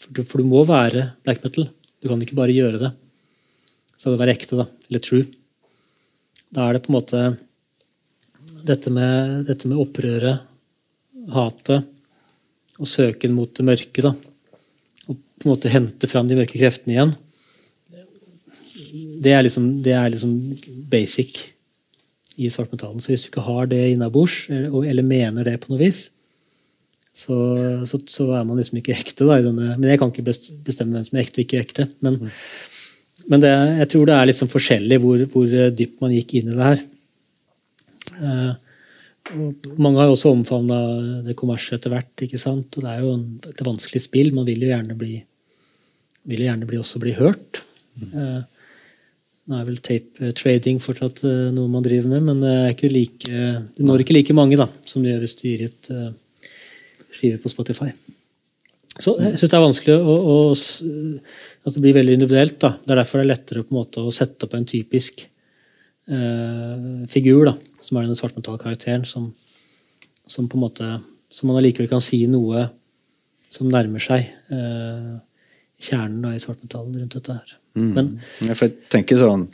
For 0.00 0.16
du, 0.16 0.22
for 0.24 0.40
du 0.40 0.48
må 0.48 0.62
være 0.64 1.10
black 1.26 1.44
metal. 1.44 1.68
Du 2.00 2.08
kan 2.08 2.24
ikke 2.24 2.38
bare 2.38 2.56
gjøre 2.56 2.80
det 2.80 2.94
skal 4.02 4.16
det 4.16 4.22
være 4.24 4.34
ekte, 4.34 4.58
da. 4.58 4.66
Eller 4.90 5.02
true. 5.02 5.26
Da 6.50 6.66
er 6.66 6.74
det 6.74 6.82
på 6.82 6.90
en 6.90 6.96
måte 6.98 7.18
dette 8.66 8.90
med, 8.90 9.44
dette 9.46 9.68
med 9.70 9.78
opprøret, 9.78 10.42
hatet, 11.30 11.86
og 12.82 12.88
søken 12.90 13.34
mot 13.36 13.52
det 13.54 13.66
mørke, 13.68 14.02
da. 14.02 14.10
Og 15.06 15.14
på 15.14 15.46
en 15.46 15.52
måte 15.52 15.70
hente 15.70 16.10
fram 16.10 16.26
de 16.26 16.38
mørke 16.40 16.58
kreftene 16.58 16.96
igjen. 16.96 17.14
Det 19.22 19.36
er 19.36 19.46
liksom, 19.46 19.68
det 19.86 19.94
er 19.94 20.10
liksom 20.10 20.34
basic 20.90 21.44
i 22.42 22.50
svartmetallen. 22.50 22.98
Så 22.98 23.12
hvis 23.12 23.28
du 23.28 23.30
ikke 23.30 23.46
har 23.46 23.70
det 23.70 23.84
innabords, 23.92 24.48
eller, 24.50 24.74
eller 24.90 25.06
mener 25.06 25.46
det 25.46 25.60
på 25.62 25.70
noe 25.70 25.84
vis, 25.84 26.08
så, 27.14 27.36
så, 27.86 28.00
så, 28.08 28.26
er 28.34 28.44
man 28.48 28.58
liksom 28.58 28.80
ikke 28.80 28.96
ekte. 28.98 29.28
Da, 29.28 29.38
men 29.46 29.86
jeg 29.86 30.00
kan 30.00 30.10
ikke 30.10 30.26
bestemme 30.66 30.96
hvem 30.96 31.06
som 31.06 31.18
er 31.20 31.26
ekte 31.26 31.38
og 31.38 31.46
ikke 31.46 31.62
ekte. 31.62 31.88
Men, 32.02 32.18
mm. 32.24 32.36
Men 33.30 33.42
det, 33.42 33.52
jeg 33.82 33.90
tror 33.92 34.08
det 34.08 34.16
er 34.16 34.28
litt 34.28 34.38
sånn 34.38 34.50
forskjellig 34.52 34.98
hvor, 35.02 35.24
hvor, 35.32 35.56
dypt 35.76 36.02
man 36.02 36.14
gikk 36.14 36.36
inn 36.38 36.52
i 36.52 36.56
det 36.56 36.68
her. 36.68 36.84
Eh, 38.18 38.52
mange 39.78 40.00
har 40.00 40.08
jo 40.10 40.16
også 40.16 40.32
omfavna 40.34 40.78
det 41.26 41.36
kommersielle 41.38 41.80
etter 41.80 41.92
hvert. 41.94 42.24
ikke 42.26 42.40
sant? 42.40 42.74
Og 42.76 42.86
det 42.86 42.94
er 42.94 43.04
jo 43.04 43.12
en, 43.16 43.26
et 43.48 43.62
vanskelig 43.66 44.02
spill. 44.04 44.32
Man 44.36 44.48
vil 44.48 44.64
jo 44.64 44.72
gjerne 44.72 44.96
bli, 44.98 45.20
vil 46.30 46.42
jo 46.42 46.48
gjerne 46.50 46.68
bli, 46.68 46.80
også 46.82 47.02
bli 47.02 47.14
hørt. 47.18 47.62
Mm. 48.00 48.10
Eh, 48.10 48.40
nå 49.50 49.58
er 49.58 49.66
vel 49.66 49.78
tape 49.82 50.32
trading 50.38 50.78
fortsatt 50.82 51.24
eh, 51.26 51.50
noe 51.54 51.70
man 51.70 51.84
driver 51.84 52.12
med, 52.14 52.26
men 52.28 52.42
det, 52.44 52.56
er 52.56 52.74
ikke 52.76 52.92
like, 52.92 53.44
det 53.76 53.86
når 53.86 54.04
ikke 54.04 54.16
like 54.16 54.36
mange 54.38 54.58
da, 54.60 54.68
som 54.86 55.02
det 55.02 55.14
gjør 55.14 55.24
hvis 55.24 55.38
du 55.38 55.46
gir 55.48 55.64
ut 55.66 55.90
uh, 55.90 56.10
skive 57.12 57.40
på 57.42 57.50
Spotify. 57.50 57.90
Så 59.00 59.16
jeg 59.18 59.38
syns 59.40 59.50
det 59.50 59.56
er 59.56 59.64
vanskelig 59.64 59.96
å, 59.98 60.14
å 60.14 60.36
at 61.62 61.76
det 61.76 61.82
blir 61.82 61.94
veldig 61.94 62.16
individuelt. 62.18 62.58
Da. 62.62 62.74
Det 62.82 62.94
er 62.94 63.00
derfor 63.02 63.20
det 63.20 63.26
er 63.26 63.32
lettere 63.32 63.64
på 63.66 63.74
en 63.74 63.80
måte 63.80 64.02
å 64.02 64.14
sette 64.14 64.46
opp 64.46 64.56
en 64.58 64.68
typisk 64.68 65.22
eh, 66.10 67.06
figur, 67.12 67.46
da, 67.50 67.56
som 67.82 67.98
er 67.98 68.06
denne 68.06 68.18
svartmetallkarakteren, 68.18 69.06
som, 69.08 69.30
som 70.26 70.48
på 70.50 70.58
en 70.58 70.64
måte 70.66 70.92
som 71.32 71.48
man 71.48 71.60
allikevel 71.60 71.90
kan 71.90 72.02
si 72.04 72.24
noe 72.28 72.66
som 73.52 73.70
nærmer 73.70 74.02
seg 74.02 74.26
eh, 74.52 75.12
kjernen 75.82 76.20
da, 76.24 76.34
i 76.34 76.42
svartmetallen 76.42 76.98
rundt 76.98 77.16
dette 77.18 77.38
her. 77.38 77.56
Mm. 77.76 77.92
Men, 77.96 78.10
ja, 78.44 78.56
for 78.56 78.68
jeg 78.68 78.90
tenker 78.92 79.20
sånn, 79.20 79.48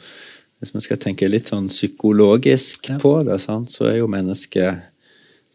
Hvis 0.59 0.73
man 0.75 0.83
skal 0.83 0.99
tenke 0.99 1.29
litt 1.31 1.47
sånn 1.53 1.69
psykologisk 1.71 2.89
ja. 2.91 2.97
på 2.99 3.13
det, 3.23 3.37
sant, 3.39 3.71
så 3.71 3.85
er 3.93 4.01
jo 4.01 4.09
mennesket 4.11 4.89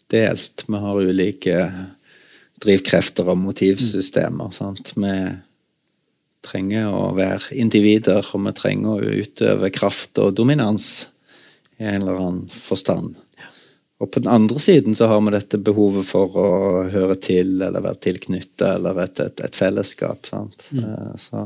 delt. 0.08 0.64
Vi 0.64 0.80
har 0.80 1.10
ulike 1.10 1.58
drivkrefter 2.64 3.28
og 3.28 3.42
motivsystemer. 3.42 4.48
Mm. 4.48 4.56
Sant? 4.56 4.94
Med 4.96 5.42
trenger 6.44 6.92
å 6.92 7.12
være 7.18 7.56
individer, 7.60 8.24
og 8.34 8.48
vi 8.48 8.54
trenger 8.58 8.94
å 8.94 9.18
utøve 9.24 9.72
kraft 9.74 10.20
og 10.22 10.36
dominans 10.38 11.08
i 11.80 11.88
en 11.88 12.02
eller 12.02 12.20
annen 12.20 12.48
forstand. 12.52 13.16
Og 14.04 14.12
på 14.12 14.20
den 14.20 14.32
andre 14.32 14.60
siden 14.60 14.98
så 15.00 15.08
har 15.08 15.22
vi 15.24 15.32
dette 15.32 15.60
behovet 15.64 16.08
for 16.08 16.36
å 16.36 16.50
høre 16.92 17.16
til 17.24 17.56
eller 17.62 17.84
være 17.86 18.02
tilknyttet 18.04 18.66
eller 18.68 19.00
et, 19.06 19.22
et, 19.24 19.44
et 19.46 19.56
fellesskap. 19.56 20.28
Mm. 20.34 20.82
Eh, 20.84 21.14
så, 21.22 21.44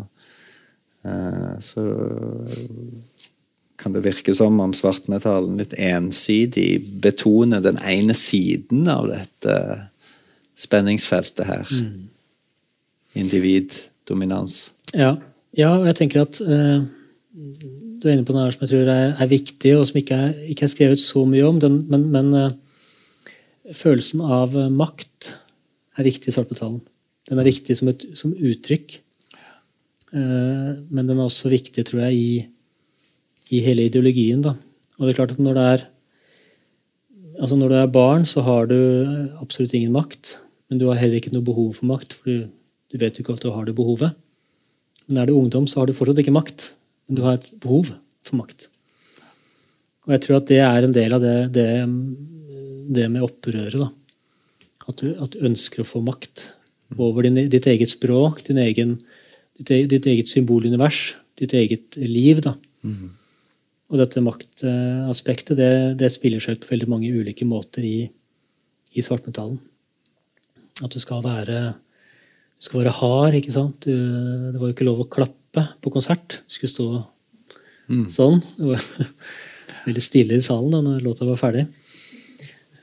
eh, 1.05 1.51
så 1.61 1.83
kan 3.77 3.93
det 3.93 4.01
virke 4.07 4.33
som 4.35 4.57
om 4.63 4.73
svartmetallen 4.73 5.59
litt 5.61 5.75
ensidig 5.77 6.81
betoner 7.03 7.61
den 7.61 7.77
ene 7.85 8.15
siden 8.17 8.87
av 8.89 9.11
dette 9.11 9.57
spenningsfeltet 10.57 11.45
her. 11.45 11.69
Mm. 11.77 12.09
Individdominans. 13.21 14.71
Ja, 14.95 15.15
ja 15.57 15.73
og 15.75 15.88
jeg 15.89 15.97
tenker 15.99 16.23
at 16.23 16.39
uh, 16.43 16.85
du 17.33 18.07
er 18.07 18.13
inne 18.13 18.27
på 18.27 18.35
noe 18.35 18.51
som 18.53 18.63
jeg 18.63 18.71
tror 18.71 18.93
er, 18.93 19.15
er 19.17 19.31
viktig, 19.31 19.73
og 19.77 19.88
som 19.89 19.99
ikke 19.99 20.21
er, 20.27 20.38
ikke 20.53 20.67
er, 20.67 20.73
skrevet 20.73 21.03
så 21.03 21.25
mye 21.27 21.47
om. 21.47 21.59
Den, 21.63 21.81
men, 21.91 22.07
men 22.13 22.31
uh, 22.35 23.73
følelsen 23.75 24.23
av 24.23 24.55
uh, 24.55 24.69
makt 24.71 25.33
er 25.97 26.07
viktig 26.07 26.31
i 26.31 26.38
svartmetallen. 26.38 26.79
Den 27.27 27.41
er 27.41 27.49
viktig 27.49 27.75
som, 27.75 27.91
et, 27.91 28.05
som 28.15 28.31
uttrykk. 28.31 28.99
Eh, 30.15 30.71
men 30.88 31.07
den 31.07 31.17
er 31.17 31.27
også 31.27 31.51
viktig, 31.51 31.83
tror 31.88 32.05
jeg, 32.07 32.15
i, 32.15 33.57
i 33.57 33.61
hele 33.65 33.88
ideologien. 33.89 34.43
Da. 34.45 34.55
Og 34.97 35.05
det 35.05 35.13
er 35.13 35.19
klart 35.19 35.35
at 35.35 35.41
når 35.43 35.57
det 35.57 35.65
er 35.73 35.85
altså 37.38 37.57
når 37.59 37.69
du 37.69 37.75
er 37.77 37.91
barn, 37.93 38.23
så 38.25 38.41
har 38.41 38.65
du 38.65 38.77
absolutt 39.41 39.75
ingen 39.77 39.91
makt. 39.93 40.38
Men 40.69 40.79
du 40.79 40.88
har 40.89 40.99
heller 40.99 41.19
ikke 41.19 41.33
noe 41.35 41.45
behov 41.45 41.75
for 41.77 41.89
makt, 41.89 42.15
for 42.15 42.29
du, 42.29 42.47
du 42.91 42.97
vet 42.97 43.17
jo 43.17 43.23
ikke 43.23 43.35
at 43.38 43.43
du 43.43 43.51
har 43.53 43.67
det 43.67 43.75
behovet. 43.77 44.15
Men 45.07 45.21
er 45.21 45.29
du 45.29 45.37
ungdom, 45.37 45.67
så 45.67 45.81
har 45.81 45.87
du 45.87 45.95
fortsatt 45.95 46.19
ikke 46.23 46.35
makt, 46.35 46.71
men 47.07 47.19
du 47.19 47.23
har 47.25 47.39
et 47.39 47.51
behov 47.63 47.93
for 48.27 48.39
makt. 48.39 48.67
Og 50.07 50.15
jeg 50.15 50.23
tror 50.23 50.39
at 50.39 50.49
det 50.49 50.59
er 50.63 50.87
en 50.87 50.95
del 50.95 51.15
av 51.15 51.23
det, 51.23 51.37
det, 51.55 51.69
det 52.95 53.07
med 53.11 53.25
opprøret. 53.25 53.75
da. 53.75 53.89
At 54.87 55.03
du, 55.03 55.11
at 55.19 55.35
du, 55.35 55.43
ønsker 55.47 55.83
å 55.83 55.87
få 55.87 56.01
makt 56.03 56.49
over 56.95 57.27
din, 57.27 57.39
ditt 57.51 57.67
eget 57.67 57.91
språk, 57.91 58.45
egen, 58.47 58.97
ditt, 59.59 59.71
eget, 59.71 59.89
ditt, 59.91 60.07
eget 60.07 60.31
symbolunivers, 60.31 61.17
ditt 61.39 61.55
eget 61.55 61.99
liv. 61.99 62.39
da. 62.45 62.55
Mm. 62.87 63.11
Og 63.87 63.99
dette 64.01 64.23
maktaspektet 64.23 65.59
det, 65.59 65.71
det, 65.99 66.11
spiller 66.11 66.43
seg 66.43 66.57
ut 66.57 66.65
på 66.65 66.73
veldig 66.73 66.89
mange 66.91 67.11
ulike 67.11 67.47
måter 67.47 67.83
i, 67.87 67.97
i 68.95 69.03
svartmetallen. 69.03 69.59
At 70.83 70.93
du 70.93 70.99
skal 71.03 71.23
være, 71.25 71.61
du 72.57 72.65
skal 72.65 72.81
være 72.81 72.95
hard, 72.97 73.35
ikke 73.37 73.53
sant. 73.53 73.85
Du, 73.85 73.93
det 73.93 74.57
var 74.57 74.71
jo 74.71 74.73
ikke 74.73 74.87
lov 74.87 75.03
å 75.03 75.11
klappe 75.13 75.63
på 75.83 75.91
konsert. 75.93 76.39
Du 76.47 76.55
skulle 76.55 76.73
stå 76.73 76.87
mm. 77.93 78.07
sånn. 78.13 78.39
Det 78.57 78.71
var 78.71 78.87
veldig 79.85 80.03
stille 80.03 80.39
i 80.39 80.45
salen 80.45 80.73
da 80.73 80.81
når 80.85 81.05
låta 81.05 81.27
var 81.27 81.37
ferdig. 81.41 81.67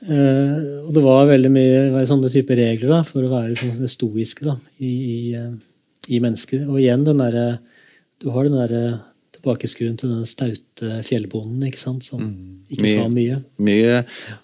Uh, 0.05 0.85
og 0.85 0.91
det 0.93 1.01
var 1.01 1.31
veldig 1.31 1.49
mye 1.49 2.03
sånne 2.05 2.29
typer 2.29 2.59
regler 2.61 2.91
da, 2.93 3.01
for 3.07 3.25
å 3.25 3.31
være 3.31 3.57
sånn 3.57 3.89
stoiske 3.89 4.45
da, 4.45 4.53
i, 4.77 4.91
i, 4.91 5.19
eh, 5.39 5.53
i, 6.07 6.21
mennesker. 6.21 6.67
Og 6.69 6.77
igjen 6.79 7.05
den 7.07 7.23
derre 7.23 7.45
Du 8.21 8.29
har 8.31 8.45
den 8.47 8.55
derre 8.55 8.83
tilbakeskueren 9.45 9.99
til 10.01 10.09
den 10.09 10.25
staute 10.25 10.97
fjellbonden 11.05 11.61
ikke 11.67 11.79
sant, 11.79 12.03
som 12.07 12.23
mm. 12.23 12.65
ikke 12.73 12.81
mye, 12.81 12.95
sa 12.97 13.05
mye. 13.13 13.37
Mye, 13.61 13.99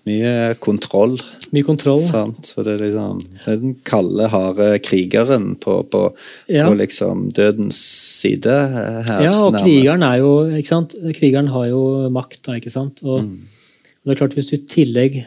mye 0.05 0.33
kontroll. 0.61 1.17
Mye 1.51 1.65
kontroll. 1.65 2.01
Sant? 2.05 2.45
Så 2.53 2.63
det 2.67 2.77
er 2.77 2.85
liksom 2.85 3.23
det 3.41 3.49
er 3.49 3.59
den 3.63 3.75
kalde, 3.87 4.29
harde 4.29 4.69
krigeren 4.85 5.55
på, 5.61 5.81
på, 5.89 6.05
ja. 6.47 6.69
på 6.69 6.77
liksom 6.77 7.27
dødens 7.33 7.81
side 8.21 8.53
her. 8.53 9.25
Ja, 9.25 9.35
og 9.41 9.57
nærmest. 9.57 9.65
krigeren 9.65 10.05
er 10.05 10.21
jo 10.21 10.31
ikke 10.61 10.73
sant? 10.75 10.95
Krigeren 11.17 11.51
har 11.55 11.67
jo 11.73 11.83
makt, 12.13 12.43
da, 12.45 12.61
ikke 12.61 12.73
sant. 12.73 13.01
Og, 13.01 13.25
mm. 13.25 13.91
og 14.01 14.05
det 14.05 14.15
er 14.15 14.21
klart, 14.21 14.37
hvis 14.37 14.53
du 14.53 14.59
i 14.59 14.65
tillegg 14.69 15.23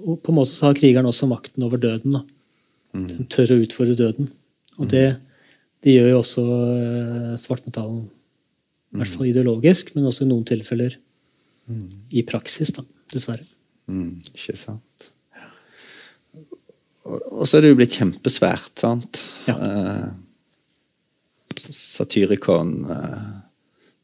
og 0.00 0.20
på 0.24 0.32
en 0.32 0.38
måte 0.40 0.54
så 0.54 0.70
har 0.70 0.78
krigeren 0.78 1.08
også 1.08 1.28
makten 1.30 1.64
over 1.66 1.80
døden. 1.80 2.16
da. 2.16 2.22
Mm. 2.96 3.08
Den 3.10 3.26
tør 3.30 3.54
å 3.54 3.60
utfordre 3.64 3.98
døden. 3.98 4.30
Og 4.80 4.88
det, 4.90 5.04
det 5.84 5.96
gjør 5.96 6.08
jo 6.14 6.22
også 6.22 6.44
uh, 6.46 7.34
svartmetallen. 7.40 8.08
I 8.90 9.00
hvert 9.00 9.14
fall 9.14 9.30
ideologisk, 9.30 9.94
men 9.94 10.08
også 10.10 10.24
i 10.26 10.30
noen 10.30 10.46
tilfeller 10.48 10.96
mm. 11.70 11.86
i 12.18 12.24
praksis, 12.26 12.72
da, 12.74 12.84
dessverre. 13.12 13.46
Mm, 13.90 14.16
ikke 14.34 14.56
sant. 14.58 15.10
Og, 17.06 17.18
og, 17.18 17.44
så 17.46 17.58
er 17.58 17.64
det 17.64 17.72
jo 17.72 17.78
blitt 17.78 17.96
kjempesvært, 17.96 18.74
sant? 18.82 19.22
Ja. 19.46 19.56
Uh, 19.56 20.10
Satyricon, 21.70 22.74
uh, 22.90 23.32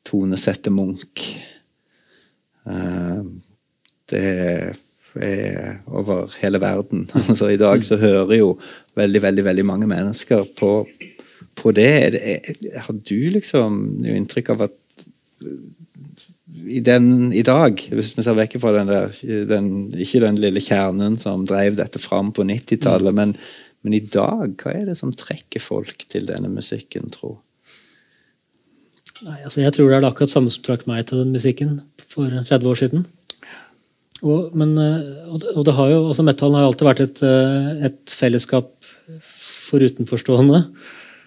tonesette 0.07 0.70
Munch 0.70 1.26
uh, 2.68 3.22
Det 4.07 4.22
er 4.22 4.76
er 5.16 5.78
over 5.87 6.32
hele 6.41 6.61
verden. 6.61 7.09
Altså, 7.28 7.49
I 7.49 7.57
dag 7.57 7.84
så 7.84 7.97
hører 7.97 8.37
jo 8.37 8.59
veldig 8.97 9.22
veldig, 9.22 9.45
veldig 9.45 9.64
mange 9.66 9.87
mennesker 9.87 10.45
på, 10.59 10.87
på 11.57 11.72
det. 11.76 11.92
Har 12.86 12.96
du 12.96 13.18
liksom 13.34 13.78
noe 14.02 14.18
inntrykk 14.18 14.52
av 14.54 14.66
at 14.68 14.76
i, 16.66 16.80
den, 16.80 17.32
i 17.36 17.42
dag, 17.44 17.80
hvis 17.92 18.12
vi 18.16 18.24
ser 18.24 18.36
vekk 18.38 18.59
fra 18.62 18.72
den 18.78 18.88
der 18.88 19.11
den, 19.50 19.66
Ikke 20.00 20.22
den 20.24 20.38
lille 20.40 20.62
kjernen 20.62 21.18
som 21.20 21.44
drev 21.48 21.76
dette 21.78 22.00
fram 22.00 22.32
på 22.32 22.46
90-tallet, 22.48 23.12
mm. 23.12 23.18
men, 23.18 23.34
men, 23.84 23.96
i 23.96 24.00
dag, 24.00 24.54
hva 24.62 24.72
er 24.72 24.86
det 24.90 24.96
som 24.98 25.12
trekker 25.12 25.62
folk 25.62 26.07
til 26.09 26.28
denne 26.28 26.50
musikken, 26.52 27.11
tro? 27.12 27.36
Nei, 29.26 29.40
altså 29.42 29.62
Jeg 29.64 29.76
tror 29.76 29.90
det 29.90 29.98
er 29.98 30.09
akkurat 30.09 30.32
samme 30.32 30.52
som 30.52 30.64
trakk 30.64 30.86
meg 30.88 31.07
til 31.09 31.22
den 31.22 31.36
musikken 31.36 31.78
for 32.04 32.28
30 32.30 32.72
år 32.72 32.80
siden. 32.80 33.07
Og, 34.24 34.52
men, 34.57 34.76
eh, 34.80 35.32
og 35.52 35.64
det 35.66 35.74
har 35.76 35.90
jo, 35.92 36.02
altså 36.09 36.24
Metallen 36.24 36.57
har 36.57 36.68
alltid 36.68 36.88
vært 36.88 37.02
et, 37.04 37.22
eh, 37.26 37.86
et 37.90 38.12
fellesskap 38.12 38.72
for 39.66 39.84
utenforstående. 39.84 40.62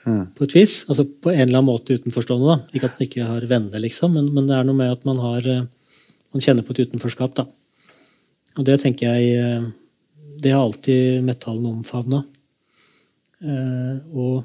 Mm. 0.06 0.26
På 0.36 0.46
et 0.46 0.56
vis. 0.56 0.82
Altså 0.90 1.06
på 1.06 1.32
en 1.34 1.42
eller 1.44 1.60
annen 1.60 1.70
måte 1.70 1.98
utenforstående. 1.98 2.48
da. 2.48 2.76
Ikke 2.76 2.90
at 2.90 3.00
man 3.00 3.08
ikke 3.08 3.28
har 3.28 3.48
venner, 3.50 3.84
liksom, 3.84 4.16
men, 4.16 4.30
men, 4.36 4.48
det 4.50 4.58
er 4.58 4.68
noe 4.68 4.80
med 4.80 4.94
at 4.94 5.06
man 5.08 5.22
har 5.24 5.50
eh, 5.50 5.68
man 6.34 6.46
kjenner 6.46 6.66
på 6.66 6.76
et 6.76 6.84
utenforskap. 6.88 7.36
da. 7.40 7.48
Og 8.58 8.66
det 8.66 8.80
tenker 8.82 9.14
jeg 9.16 9.74
Det 10.40 10.52
har 10.52 10.62
alltid 10.62 11.24
metallen 11.24 11.66
omfavna. 11.66 12.24
og 14.14 14.44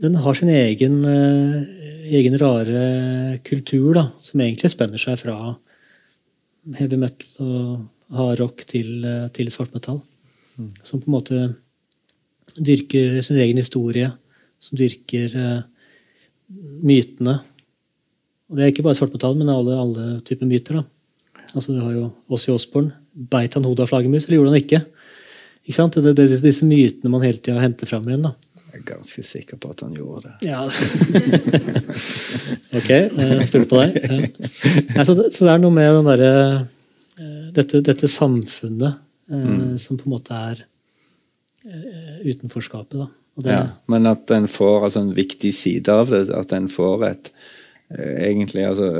den 0.00 0.14
har 0.14 0.34
sin 0.34 0.48
egen, 0.48 1.04
egen 1.04 2.38
rare 2.38 3.38
kultur, 3.44 3.94
da, 3.94 4.04
som 4.20 4.40
egentlig 4.40 4.70
spenner 4.70 4.98
seg 4.98 5.18
fra 5.18 5.56
heavy 6.78 6.96
metal 6.96 7.28
og 7.40 8.16
hard 8.16 8.40
rock 8.40 8.64
til, 8.66 9.04
til 9.34 9.50
svartmetall. 9.50 10.00
Mm. 10.58 10.70
Som 10.82 11.02
på 11.02 11.10
en 11.10 11.16
måte 11.16 11.40
dyrker 12.56 13.20
sin 13.24 13.40
egen 13.40 13.60
historie, 13.60 14.10
som 14.60 14.80
dyrker 14.80 15.36
uh, 15.36 15.60
mytene. 16.84 17.38
Og 18.50 18.58
det 18.58 18.64
er 18.64 18.72
ikke 18.72 18.86
bare 18.86 18.98
svartmetall, 18.98 19.36
men 19.38 19.52
alle, 19.52 19.76
alle 19.78 20.06
typer 20.26 20.48
myter. 20.50 20.80
da. 20.80 20.84
Altså, 21.54 21.74
Du 21.74 21.80
har 21.80 21.92
jo 21.94 22.10
Ossi 22.30 22.52
Osborn. 22.52 22.92
Beit 23.30 23.54
han 23.54 23.66
hodet 23.66 23.86
av 23.86 23.90
flaggermus, 23.90 24.26
eller 24.26 24.38
gjorde 24.38 24.52
han 24.52 24.62
ikke? 24.62 24.80
Ikke 25.66 25.76
sant? 25.76 25.98
Det 25.98 26.12
er 26.12 26.18
disse, 26.18 26.44
disse 26.44 26.66
mytene 26.66 27.12
man 27.12 27.24
hele 27.24 27.38
tida 27.38 27.62
henter 27.62 27.90
fram 27.90 28.08
igjen. 28.08 28.26
da. 28.28 28.32
Jeg 28.70 28.80
er 28.80 28.86
ganske 28.86 29.22
sikker 29.26 29.56
på 29.58 29.70
at 29.72 29.80
han 29.82 29.96
gjorde 29.98 30.28
det. 30.28 30.34
Ja. 30.46 30.60
ok, 32.78 32.90
jeg 32.90 33.48
stoler 33.50 33.70
på 33.70 33.80
deg. 33.80 33.90
Ja. 34.94 35.04
så, 35.04 35.12
det, 35.18 35.26
så, 35.34 35.40
det, 35.44 35.52
er 35.54 35.62
noe 35.62 35.74
med 35.74 35.88
den 35.98 36.06
derre 36.06 36.32
dette, 37.54 37.80
dette, 37.84 38.08
samfunnet 38.08 38.94
eh, 39.30 39.36
mm. 39.36 39.78
som 39.82 39.98
på 39.98 40.04
en 40.06 40.14
måte 40.14 40.32
er 40.36 40.56
eh, 40.62 40.66
utenforskapet. 41.64 42.98
da. 42.98 43.08
Det, 43.40 43.54
ja, 43.54 43.64
men 43.88 44.08
at 44.10 44.30
en 44.34 44.48
får 44.50 44.86
altså, 44.88 45.02
en 45.04 45.14
viktig 45.16 45.52
side 45.54 45.92
av 45.92 46.12
det. 46.12 46.26
At 46.34 46.52
en 46.56 46.68
får 46.72 47.04
et 47.08 47.32
egentlig 47.90 48.64
altså, 48.68 48.90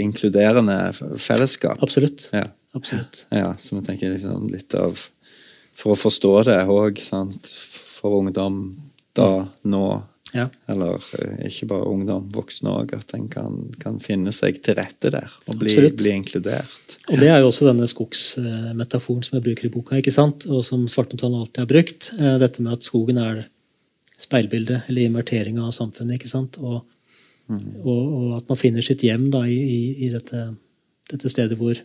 inkluderende 0.00 0.78
fellesskap. 1.22 1.82
Absolutt. 1.84 2.28
Ja. 2.34 2.48
Absolutt. 2.74 3.26
Ja, 3.30 3.54
så 3.58 3.76
vi 3.76 3.84
tenker 3.86 4.10
liksom 4.10 4.48
litt 4.50 4.74
av 4.74 4.98
For 5.74 5.94
å 5.94 5.98
forstå 5.98 6.32
det 6.46 6.60
òg, 6.70 7.00
for 7.02 8.20
ungdom 8.20 8.58
da, 9.14 9.46
nå. 9.66 9.86
Ja. 10.34 10.48
Eller 10.70 10.98
eh, 11.18 11.46
ikke 11.48 11.68
bare 11.70 11.86
ungdom, 11.86 12.26
voksne 12.34 12.72
òg. 12.72 12.94
At 12.98 13.14
en 13.16 13.28
kan, 13.30 13.60
kan, 13.80 14.00
finne 14.02 14.32
seg 14.34 14.58
til 14.66 14.76
rette 14.78 15.12
der 15.14 15.30
og 15.46 15.60
bli, 15.60 15.76
bli, 15.94 16.10
inkludert. 16.10 16.96
Og 17.12 17.20
Det 17.22 17.30
er 17.30 17.38
jo 17.40 17.50
også 17.52 17.68
denne 17.68 17.86
skogsmetaforen 17.90 19.22
som 19.26 19.38
jeg 19.38 19.46
bruker 19.46 19.68
i 19.68 19.72
boka, 19.72 20.00
ikke 20.00 20.14
sant? 20.14 20.48
og 20.50 20.64
som 20.66 20.88
Svartmetallen 20.90 21.44
alltid 21.44 21.62
har 21.62 21.70
brukt. 21.70 22.10
Eh, 22.18 22.34
dette 22.42 22.64
med 22.64 22.78
at 22.78 22.88
skogen 22.88 23.20
er 23.22 23.44
speilbildet, 24.20 24.88
eller 24.90 25.06
invertering 25.06 25.62
av 25.62 25.70
samfunnet. 25.76 26.18
ikke 26.18 26.32
sant? 26.32 26.58
Og, 26.58 26.82
mm. 27.52 27.70
og, 27.84 28.02
og 28.02 28.36
at 28.40 28.50
man 28.50 28.60
finner 28.60 28.84
sitt 28.86 29.06
hjem 29.06 29.30
da, 29.34 29.44
i, 29.46 29.58
i, 29.58 29.80
i 30.08 30.10
dette, 30.12 30.48
dette, 31.12 31.30
stedet 31.30 31.58
hvor 31.60 31.78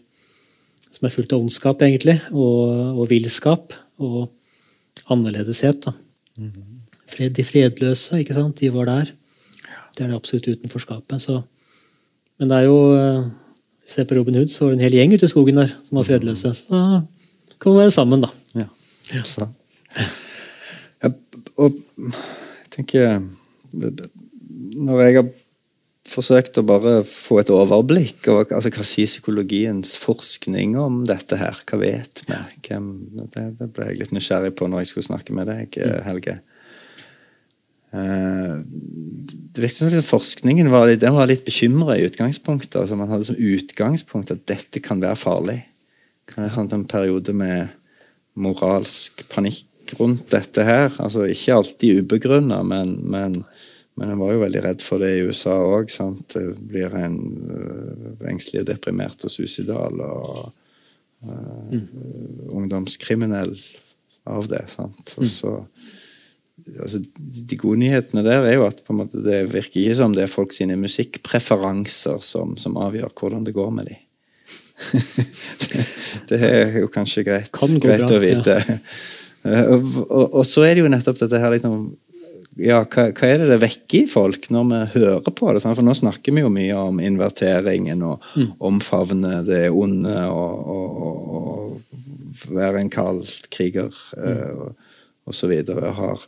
som 0.89 1.05
er 1.05 1.13
fullt 1.13 1.35
av 1.35 1.43
ondskap, 1.45 1.85
egentlig, 1.85 2.17
og, 2.33 2.97
og 2.97 3.09
villskap 3.11 3.77
og 4.01 4.31
annerledeshet. 5.13 5.85
da. 5.85 5.93
Mm 6.41 6.78
fred, 7.09 7.33
de 7.37 7.45
fredløse, 7.45 8.19
ikke 8.21 8.35
sant? 8.37 8.59
de 8.59 8.71
var 8.73 8.89
der. 8.89 9.13
Det 9.95 10.05
er 10.05 10.11
det 10.11 10.19
absolutt 10.19 10.47
utenforskapet. 10.47 11.21
Så. 11.21 11.41
Men 12.39 12.51
det 12.51 12.57
er 12.57 12.69
jo 12.69 12.79
Vi 13.89 13.93
ser 13.95 14.05
på 14.05 14.15
Robin 14.15 14.35
Hood, 14.35 14.51
så 14.53 14.65
var 14.65 14.71
det 14.71 14.77
en 14.77 14.83
hel 14.85 14.95
gjeng 14.99 15.13
ute 15.15 15.25
i 15.25 15.31
skogen 15.31 15.57
der 15.57 15.71
som 15.87 15.97
var 15.97 16.05
fredløse. 16.05 16.53
Så 16.53 16.69
da 16.69 17.55
kan 17.57 17.73
vi 17.73 17.79
være 17.81 17.91
sammen, 17.91 18.21
da. 18.21 18.29
Ja, 18.53 18.67
ja. 19.15 19.47
Jeg, 21.01 21.13
og 21.57 21.73
jeg 21.97 22.11
tenker 22.69 23.23
Når 23.71 25.01
jeg 25.01 25.15
har 25.15 25.31
forsøkt 26.09 26.59
å 26.59 26.65
bare 26.65 26.99
få 27.07 27.39
et 27.41 27.51
overblikk 27.53 28.27
over 28.31 28.53
altså, 28.55 28.71
hva 28.73 28.85
sier 28.87 29.09
psykologiens 29.09 29.95
forskning 29.99 30.75
om 30.79 31.01
dette 31.09 31.37
her. 31.39 31.59
Hva 31.69 31.79
vet 31.81 32.23
vi? 32.27 32.39
Hvem, 32.67 32.87
det, 33.33 33.45
det, 33.59 33.69
ble 33.75 33.89
jeg 33.91 33.99
litt 34.03 34.15
nysgjerrig 34.15 34.53
på 34.57 34.69
når 34.69 34.83
jeg 34.83 34.91
skulle 34.93 35.09
snakke 35.09 35.35
med 35.37 35.49
deg, 35.51 35.79
Helge. 36.07 36.39
Eh, 37.91 38.59
det 39.51 39.61
virket 39.61 39.77
som 39.77 39.89
liksom 39.89 40.05
forskningen 40.05 40.69
var 40.71 40.87
litt, 40.87 41.01
den 41.01 41.15
var 41.15 41.29
litt 41.29 41.45
bekymra 41.45 41.97
i 41.97 42.05
utgangspunktet. 42.05 42.75
altså 42.81 42.95
Man 42.95 43.09
hadde 43.09 43.25
som 43.31 43.39
utgangspunkt 43.39 44.31
at 44.31 44.45
dette 44.49 44.81
kan 44.83 45.01
være 45.01 45.17
farlig. 45.17 45.59
Kan 46.29 46.43
være 46.43 46.53
sånn 46.53 46.73
En 46.73 46.85
periode 46.85 47.33
med 47.33 47.73
moralsk 48.37 49.25
panikk 49.29 49.95
rundt 49.97 50.29
dette 50.29 50.63
her. 50.63 50.93
altså 50.99 51.25
Ikke 51.25 51.57
alltid 51.57 52.03
ubegrunna, 52.03 52.61
men, 52.63 52.99
men, 53.01 53.43
men 53.97 54.13
en 54.13 54.21
var 54.21 54.35
jo 54.35 54.43
veldig 54.45 54.63
redd 54.63 54.85
for 54.85 55.01
det 55.01 55.15
i 55.17 55.25
USA 55.25 55.57
òg. 55.57 55.89
Blir 56.69 56.93
en 56.93 57.17
uh, 57.49 58.29
engstelig, 58.29 58.67
deprimert 58.69 59.25
og 59.25 59.33
suicidal 59.33 59.97
og 60.05 60.51
uh, 61.25 61.73
mm. 61.73 61.87
ungdomskriminell 62.53 63.57
av 64.29 64.47
det. 64.47 64.67
sant? 64.69 65.17
Og 65.17 65.27
så 65.27 65.57
altså, 66.79 67.01
De 67.49 67.57
gode 67.59 67.79
nyhetene 67.83 68.23
der 68.25 68.45
er 68.47 68.57
jo 68.57 68.67
at 68.67 68.83
måte, 68.95 69.21
det 69.23 69.45
virker 69.53 69.81
ikke 69.81 69.97
som 69.99 70.15
det 70.15 70.25
er 70.25 70.31
folk 70.31 70.53
sine 70.55 70.77
musikkpreferanser 70.79 72.21
som, 72.25 72.55
som 72.59 72.77
avgjør 72.79 73.13
hvordan 73.15 73.47
det 73.47 73.55
går 73.57 73.71
med 73.75 73.91
dem. 73.91 74.05
det, 75.69 75.85
det, 76.29 76.39
er 76.39 76.77
jo 76.79 76.91
kanskje 76.91 77.25
greit, 77.27 77.49
greit 77.51 78.05
bra, 78.05 78.15
å 78.15 78.21
vite. 78.23 78.59
Ja. 79.43 79.65
og, 79.73 79.89
og, 80.05 80.23
og, 80.25 80.45
så 80.47 80.63
er 80.67 80.77
det 80.77 80.85
jo 80.85 80.91
nettopp 80.91 81.19
dette 81.19 81.41
her 81.41 81.51
liksom 81.55 81.89
ja, 82.59 82.81
hva, 82.83 83.05
hva, 83.15 83.27
er 83.27 83.41
det 83.41 83.49
det 83.53 83.59
vekker 83.61 84.01
i 84.01 84.09
folk 84.09 84.49
når 84.51 84.65
vi 84.67 84.79
hører 84.97 85.31
på 85.31 85.53
det? 85.55 85.61
For 85.63 85.85
nå 85.85 85.93
snakker 85.95 86.35
vi 86.35 86.43
jo 86.43 86.51
mye 86.51 86.81
om 86.89 86.99
inverteringen 87.03 88.03
og 88.07 88.25
mm. 88.35 88.49
omfavne 88.69 89.39
det 89.47 89.67
onde 89.71 90.15
og, 90.27 90.73
og, 90.75 91.29
og 91.39 92.49
være 92.55 92.83
en 92.83 92.91
kald 92.91 93.29
kriger 93.53 93.93
mm. 94.17 94.25
uh, 94.25 94.65
og, 94.65 94.91
og, 95.29 95.35
så 95.35 95.49
videre. 95.51 95.93
Har 95.95 96.25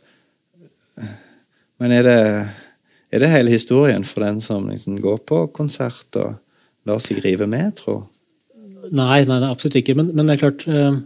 Men 1.82 1.94
er 1.96 2.06
det, 2.06 2.18
er 3.12 3.22
det 3.22 3.32
hele 3.32 3.52
historien 3.52 4.04
for 4.06 4.24
den 4.24 4.40
som 4.44 4.68
liksom 4.70 5.00
går 5.02 5.22
på 5.28 5.44
konsert 5.56 6.20
og 6.20 6.36
lar 6.88 7.02
seg 7.02 7.22
rive 7.24 7.48
med, 7.50 7.74
tro? 7.78 8.02
Nei, 8.90 9.22
nei, 9.28 9.38
absolutt 9.46 9.78
ikke. 9.78 9.94
Men, 9.98 10.10
men 10.16 10.28
det 10.28 10.36
er 10.36 10.42
klart 10.42 10.64
uh, 10.66 10.96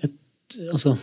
et, 0.00 0.14
Altså 0.70 0.96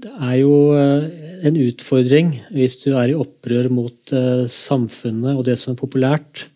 det 0.00 0.14
er 0.16 0.36
jo 0.40 0.54
eh, 0.72 1.02
en 1.44 1.58
utfordring 1.60 2.30
hvis 2.56 2.78
du 2.80 2.94
er 2.96 3.10
i 3.12 3.16
opprør 3.20 3.66
mot 3.68 4.14
uh, 4.16 4.46
samfunnet 4.48 5.34
og 5.34 5.42
det 5.44 5.58
som 5.60 5.74
er 5.74 5.76
populært, 5.76 6.46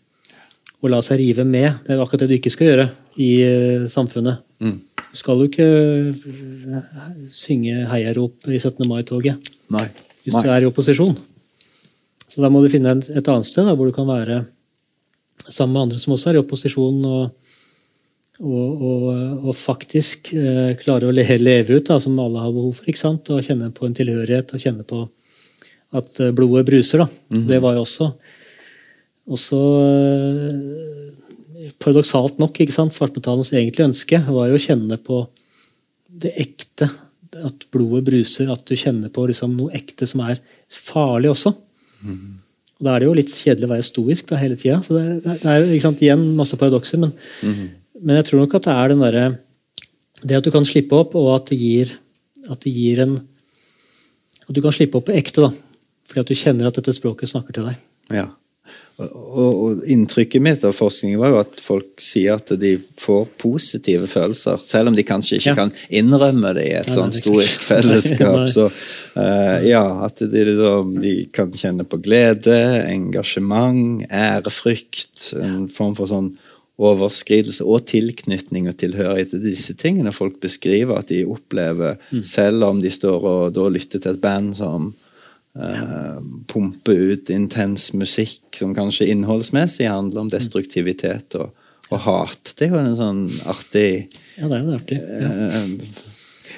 å 0.80 0.88
la 0.88 1.02
seg 1.04 1.20
rive 1.20 1.44
med. 1.48 1.82
Det 1.84 1.92
er 1.92 2.00
akkurat 2.00 2.24
det 2.24 2.30
du 2.30 2.38
ikke 2.38 2.52
skal 2.52 2.70
gjøre 2.70 2.86
i 3.20 3.28
samfunnet. 3.88 4.40
Mm. 4.64 4.78
Skal 5.14 5.40
jo 5.40 5.46
ikke 5.46 5.68
uh, 6.10 6.80
synge 7.30 7.84
heiarop 7.90 8.48
i 8.50 8.58
17. 8.58 8.82
mai-toget 8.90 9.52
hvis 10.24 10.34
du 10.34 10.48
er 10.50 10.64
i 10.64 10.68
opposisjon. 10.68 11.14
Så 12.28 12.42
da 12.42 12.50
må 12.50 12.62
du 12.64 12.70
finne 12.72 12.96
et, 12.96 13.10
et 13.12 13.28
annet 13.30 13.46
sted 13.46 13.68
da, 13.68 13.76
hvor 13.76 13.90
du 13.90 13.94
kan 13.94 14.08
være 14.08 14.42
sammen 15.46 15.74
med 15.74 15.82
andre 15.84 16.00
som 16.02 16.14
også 16.16 16.32
er 16.32 16.38
i 16.38 16.42
opposisjon. 16.42 17.00
og 17.04 17.24
og, 18.42 18.80
og, 18.82 19.02
og, 19.46 19.52
faktisk 19.54 20.32
eh, 20.34 20.72
klare 20.80 21.06
å 21.06 21.14
leve 21.14 21.76
ut, 21.76 21.84
da, 21.86 22.00
som 22.02 22.18
alle 22.18 22.42
har 22.42 22.50
behov 22.50 22.72
for. 22.80 22.88
ikke 22.90 22.98
sant? 22.98 23.30
Og 23.30 23.44
kjenne 23.46 23.70
på 23.74 23.86
en 23.86 23.94
tilhørighet 23.94 24.50
og 24.50 24.62
kjenne 24.62 24.86
på 24.88 25.04
at 25.94 26.18
eh, 26.18 26.32
blodet 26.34 26.66
bruser. 26.66 27.04
da. 27.04 27.06
Mm 27.06 27.38
-hmm. 27.38 27.46
Det 27.48 27.58
var 27.62 27.74
jo 27.74 27.80
også, 27.86 28.10
også 29.26 29.60
eh, 29.86 31.23
paradoksalt 31.82 32.38
nok 32.42 32.60
ikke 32.60 32.74
sant? 32.74 32.94
Svartmetallens 32.96 33.52
egentlige 33.54 33.88
ønske 33.90 34.20
var 34.26 34.50
jo 34.50 34.58
å 34.58 34.64
kjenne 34.64 34.98
på 35.00 35.24
det 36.24 36.34
ekte. 36.44 36.90
At 37.34 37.66
blodet 37.74 38.04
bruser, 38.06 38.50
at 38.52 38.62
du 38.68 38.76
kjenner 38.78 39.10
på 39.10 39.26
liksom, 39.26 39.56
noe 39.58 39.74
ekte 39.74 40.06
som 40.06 40.22
er 40.26 40.42
farlig 40.70 41.32
også. 41.32 41.54
Mm. 42.04 42.42
Og 42.78 42.84
Da 42.86 42.92
er 42.92 43.02
det 43.02 43.08
jo 43.08 43.16
litt 43.18 43.32
kjedelig 43.32 43.66
å 43.66 43.72
være 43.72 43.86
stoisk 43.86 44.28
da, 44.30 44.38
hele 44.42 44.58
tida. 44.60 44.80
Så 44.84 44.98
det, 44.98 45.06
det, 45.24 45.40
er 45.42 45.66
ikke 45.66 45.88
sant, 45.88 46.04
igjen 46.04 46.28
masse 46.38 46.58
paradokser. 46.60 47.02
men 47.02 47.16
mm 47.42 47.64
men 48.04 48.18
jeg 48.18 48.28
tror 48.28 48.42
nok 48.42 48.56
at 48.58 48.66
det 48.66 48.74
er 48.74 48.92
den 48.92 49.04
derre 49.04 49.26
Det 50.24 50.38
at 50.38 50.46
du 50.46 50.52
kan 50.54 50.66
slippe 50.66 50.96
opp, 50.98 51.14
og 51.18 51.30
at 51.36 51.50
det 51.52 51.58
gir, 51.60 51.92
at 52.50 52.60
det 52.64 52.72
gir 52.74 53.02
en 53.04 53.18
At 54.44 54.54
du 54.56 54.60
kan 54.64 54.74
slippe 54.74 54.98
opp 54.98 55.08
på 55.08 55.16
ekte, 55.16 55.46
da. 55.46 55.52
Fordi 56.08 56.20
at 56.20 56.30
du 56.30 56.36
kjenner 56.36 56.68
at 56.68 56.76
dette 56.76 56.92
språket 56.92 57.30
snakker 57.30 57.56
til 57.56 57.68
deg. 57.70 57.78
Ja. 58.12 58.26
Og, 59.02 59.48
og, 59.64 59.80
Inntrykket 59.90 60.42
mitt 60.42 60.64
av 60.66 60.74
forskningen 60.76 61.18
var 61.18 61.32
jo 61.32 61.38
at 61.40 61.58
folk 61.62 62.02
sier 62.02 62.38
at 62.38 62.52
de 62.60 62.76
får 63.00 63.26
positive 63.42 64.06
følelser, 64.10 64.60
selv 64.62 64.92
om 64.92 64.94
de 64.94 65.02
kanskje 65.06 65.40
ikke 65.40 65.50
ja. 65.50 65.56
kan 65.58 65.72
innrømme 65.90 66.52
det 66.54 66.68
i 66.68 66.76
et 66.78 66.92
ja, 66.92 66.96
sånn 67.00 67.14
stoisk 67.14 67.64
fellesskap. 67.70 68.44
så 68.54 68.68
uh, 68.70 69.58
ja, 69.66 69.82
At 70.06 70.22
de, 70.22 70.46
de, 71.02 71.14
kan 71.34 71.50
kjenne 71.50 71.86
på 71.88 71.98
glede, 72.04 72.54
engasjement, 72.86 74.06
ærefrykt, 74.14 75.32
en 75.42 75.64
form 75.72 75.98
for 75.98 76.10
sånn 76.10 76.34
overskridelse 76.74 77.66
og 77.70 77.84
tilknytning 77.86 78.66
og 78.70 78.78
tilhørighet 78.80 79.30
til 79.30 79.42
disse 79.44 79.76
tingene 79.78 80.10
folk 80.14 80.40
beskriver 80.42 80.98
at 80.98 81.10
de 81.10 81.22
opplever, 81.26 82.00
mm. 82.10 82.22
selv 82.26 82.66
om 82.66 82.80
de 82.82 82.90
står 82.94 83.26
og 83.30 83.54
da 83.54 83.68
lytter 83.70 84.02
til 84.02 84.16
et 84.16 84.22
band 84.22 84.56
som 84.58 84.92
eh, 85.58 86.16
pumper 86.50 87.12
ut 87.14 87.30
intens 87.32 87.90
musikk 87.96 88.58
som 88.58 88.74
kanskje 88.76 89.10
innholdsmessig 89.12 89.88
handler 89.90 90.24
om 90.24 90.32
destruktivitet 90.32 91.36
og, 91.40 91.52
og 91.90 92.02
hat. 92.06 92.54
Det 92.58 92.68
er 92.68 92.74
jo 92.74 92.82
en 92.82 92.98
sånn 92.98 93.22
artig 93.50 93.86
Ja, 94.38 94.48
det 94.48 94.58
er 94.58 94.64
jo 94.64 94.74
artig. 94.78 94.98
Ja. 94.98 95.30
Uh, 95.30 96.02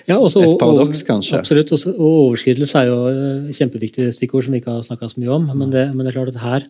ja, 0.07 0.17
også, 0.21 0.43
et 0.45 0.59
paradoks, 0.61 1.01
kanskje. 1.03 1.39
Absolutt. 1.41 1.73
Også, 1.75 1.91
og 1.97 2.19
overskridelse 2.29 2.79
er 2.79 2.93
jo 2.93 2.99
kjempeviktige 3.09 3.57
kjempeviktig 3.59 4.11
stikkord 4.15 4.47
som 4.47 4.55
vi 4.55 4.61
ikke 4.63 4.77
har 4.77 4.85
snakka 4.87 5.09
så 5.11 5.19
mye 5.19 5.33
om. 5.35 5.49
Men 5.51 5.73
det, 5.73 5.83
men 5.97 6.07
det 6.07 6.13
er 6.13 6.19
klart 6.21 6.31
at 6.31 6.45
her 6.45 6.69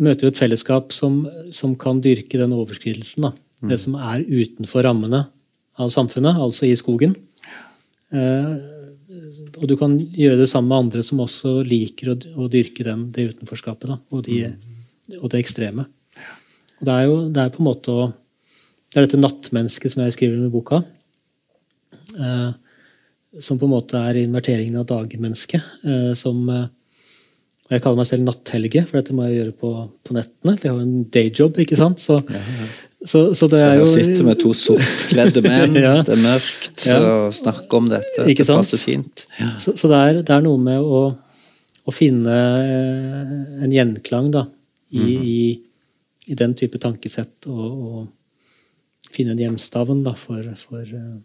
møter 0.00 0.26
vi 0.26 0.30
et 0.32 0.40
fellesskap 0.40 0.94
som, 0.94 1.22
som 1.54 1.74
kan 1.78 2.00
dyrke 2.00 2.40
den 2.40 2.54
overskridelsen. 2.56 3.28
Mm. 3.60 3.68
Det 3.72 3.78
som 3.82 3.96
er 4.00 4.24
utenfor 4.24 4.86
rammene 4.86 5.26
av 5.80 5.92
samfunnet, 5.92 6.40
altså 6.40 6.68
i 6.68 6.76
skogen. 6.78 7.14
Eh, 8.12 8.54
og 9.38 9.66
du 9.68 9.76
kan 9.78 9.96
gjøre 9.98 10.40
det 10.40 10.48
sammen 10.50 10.70
med 10.70 10.84
andre 10.84 11.02
som 11.06 11.22
også 11.22 11.60
liker 11.66 12.12
å, 12.12 12.16
å 12.40 12.48
dyrke 12.50 12.86
den, 12.86 13.08
det 13.14 13.28
utenforskapet. 13.34 13.90
Da, 13.92 13.98
og, 14.10 14.24
de, 14.26 14.40
mm. 14.50 15.18
og, 15.20 15.28
det 15.32 15.42
ekstreme. 15.42 15.86
Og 16.80 16.88
det 16.88 16.96
er 16.96 17.06
jo 17.06 17.20
det 17.28 17.44
er 17.44 17.54
på 17.54 17.62
en 17.62 17.70
måte 17.70 17.94
å 17.94 18.08
Det 18.90 18.98
er 18.98 19.04
dette 19.06 19.20
nattmennesket 19.20 19.92
som 19.92 20.00
jeg 20.02 20.16
skriver 20.16 20.48
i 20.48 20.50
boka. 20.50 20.80
Eh, 22.18 22.50
som 23.38 23.58
på 23.60 23.68
en 23.68 23.74
måte 23.76 24.00
er 24.02 24.18
inverteringen 24.24 24.80
av 24.80 24.88
dagmennesket. 24.90 25.68
Eh, 25.86 26.08
som 26.18 26.40
eh, 26.50 26.64
jeg 27.70 27.84
kaller 27.84 28.00
meg 28.00 28.08
selv 28.08 28.26
natthelge, 28.26 28.82
for 28.88 28.98
dette 28.98 29.14
må 29.14 29.28
jeg 29.28 29.36
gjøre 29.36 29.54
på, 29.60 29.70
på 30.02 30.16
nettene. 30.16 30.56
Vi 30.58 30.66
har 30.66 30.74
jo 30.74 30.82
en 30.88 31.04
dayjob, 31.14 31.60
ikke 31.62 31.78
sant? 31.78 32.02
Så. 32.02 32.18
Så, 33.00 33.22
så 33.34 33.48
er 33.56 33.78
jo 33.80 33.86
sitter 33.88 34.26
med 34.26 34.40
to 34.42 34.52
sortkledde 34.56 35.40
menn, 35.44 35.76
ja. 35.86 35.94
det 36.04 36.14
er 36.18 36.20
mørkt, 36.20 36.74
så 36.84 37.00
snakke 37.32 37.78
om 37.78 37.88
dette. 37.88 38.26
Ikke 38.28 38.44
det 38.44 38.56
passer 38.58 38.80
fint. 38.80 39.24
Så, 39.56 39.72
så 39.80 39.88
det, 39.88 40.00
er, 40.00 40.20
det, 40.20 40.34
er, 40.34 40.44
noe 40.44 40.60
med 40.60 40.84
å, 40.84 41.00
å 41.88 41.94
finne 41.96 42.36
eh, 42.60 43.32
en 43.64 43.72
gjenklang 43.72 44.28
da, 44.34 44.44
i, 44.92 45.00
mm. 45.00 45.24
i, 45.24 45.40
i, 46.28 46.36
den 46.36 46.56
type 46.60 46.80
tankesett, 46.82 47.48
og, 47.48 47.64
og 47.88 49.08
finne 49.14 49.32
en 49.32 49.40
hjemstavn 49.46 50.04
da, 50.04 50.12
for, 50.18 50.52
for 50.60 50.84
uh, 50.84 51.16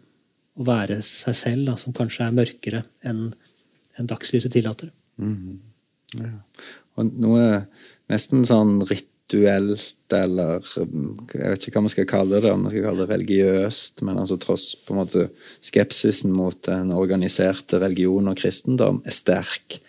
å 0.56 0.66
være 0.66 1.02
seg 1.04 1.36
selv, 1.36 1.68
da, 1.68 1.76
som 1.80 1.94
kanskje 1.96 2.24
er 2.24 2.38
mørkere 2.40 2.86
enn 3.06 3.28
en 3.96 4.08
dagslyset 4.08 4.52
tillater. 4.52 4.90
Mm. 5.20 5.60
Ja. 6.16 6.32
Og 6.96 7.12
noe 7.20 7.66
nesten 8.12 8.44
sånn 8.48 8.78
rituelt, 9.26 10.12
eller 10.12 10.62
jeg 10.62 11.50
vet 11.50 11.66
ikke 11.66 11.78
hva 11.78 11.82
man 11.82 11.90
skal 11.92 12.06
kalle 12.06 12.40
det, 12.40 12.50
om 12.52 12.62
man 12.62 12.70
skal 12.70 12.84
kalle 12.86 13.02
det 13.04 13.14
religiøst, 13.14 14.02
men 14.06 14.18
altså 14.18 14.38
tross 14.38 14.74
på 14.78 14.94
en 14.94 15.00
måte 15.00 15.26
skepsisen 15.60 16.32
mot 16.32 16.56
den 16.66 16.92
organiserte 16.94 17.80
religion 17.82 18.28
og 18.28 18.38
kristendom 18.38 19.02
er 19.04 19.14
sterk. 19.14 19.80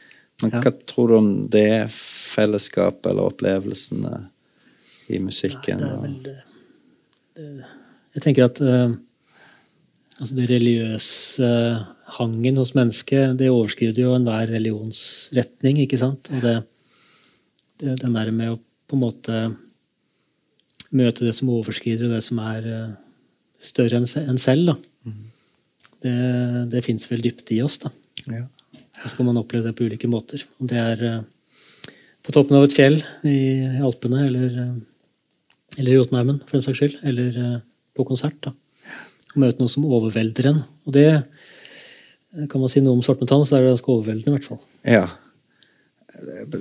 Men 0.41 0.53
ja. 0.53 0.61
hva 0.61 0.73
tror 0.89 1.09
du 1.09 1.17
om 1.17 1.29
det 1.49 1.89
fellesskapet 1.93 3.11
eller 3.11 3.29
opplevelsene 3.29 4.27
i 5.09 5.19
musikken? 5.21 5.81
Nei, 5.81 5.89
det 5.89 6.01
vel 6.01 6.17
det, 6.23 6.37
det, 7.37 7.73
Jeg 8.17 8.25
tenker 8.25 8.47
at 8.47 8.61
uh, 8.61 8.97
altså 10.17 10.37
det 10.37 10.49
religiøse 10.49 11.51
hangen 12.17 12.57
hos 12.57 12.73
mennesket 12.73 13.37
det 13.37 13.51
overskrider 13.53 14.05
jo 14.07 14.15
enhver 14.17 14.49
religionsretning. 14.49 15.83
ikke 15.85 16.01
sant? 16.01 16.29
Og 16.33 16.41
det, 16.41 16.55
det, 17.81 17.99
den 18.01 18.17
der 18.17 18.33
med 18.33 18.55
å 18.55 18.61
på 18.87 18.95
en 18.95 19.03
måte 19.03 19.39
møte 20.95 21.25
det 21.27 21.35
som 21.35 21.51
overskrider, 21.51 22.07
og 22.07 22.15
det 22.15 22.23
som 22.25 22.39
er 22.43 22.67
uh, 22.67 22.91
større 23.59 23.99
enn 23.99 24.07
en 24.23 24.39
selv, 24.41 24.71
da. 24.71 24.77
Mm. 25.07 25.23
det, 26.03 26.17
det 26.73 26.83
fins 26.85 27.07
vel 27.11 27.23
dypt 27.25 27.51
i 27.55 27.61
oss. 27.63 27.79
da. 27.83 27.91
Ja. 28.27 28.45
Så 29.01 29.13
skal 29.13 29.27
man 29.27 29.39
oppleve 29.39 29.69
det 29.69 29.75
på 29.77 29.87
ulike 29.87 30.09
måter. 30.09 30.43
Om 30.61 30.69
det 30.71 30.79
er 30.79 31.03
uh, 31.03 31.97
på 32.23 32.35
toppen 32.35 32.59
av 32.59 32.67
et 32.67 32.75
fjell 32.75 33.01
i, 33.27 33.37
Alpene 33.83 34.23
eller, 34.29 34.55
uh, 34.55 35.75
eller 35.77 35.91
i 35.91 35.99
Jotunheimen, 35.99 36.41
for 36.45 36.57
den 36.57 36.65
saks 36.65 36.81
skyld, 36.81 36.97
eller 37.07 37.61
på 37.97 38.07
konsert. 38.07 38.39
da. 38.47 38.55
Å 39.35 39.43
møte 39.43 39.61
noe 39.61 39.71
som 39.71 39.85
overvelder 39.85 40.53
en. 40.53 40.63
Og 40.87 40.95
det 40.95 41.09
kan 42.51 42.61
man 42.61 42.69
si 42.71 42.81
noe 42.83 42.97
om 42.97 43.03
svartmetall, 43.05 43.43
så 43.47 43.57
er 43.57 43.65
det 43.65 43.73
ganske 43.75 43.91
overveldende, 43.93 44.31
i 44.31 44.35
hvert 44.37 44.47
fall. 44.47 44.61
Ja. 44.87 45.07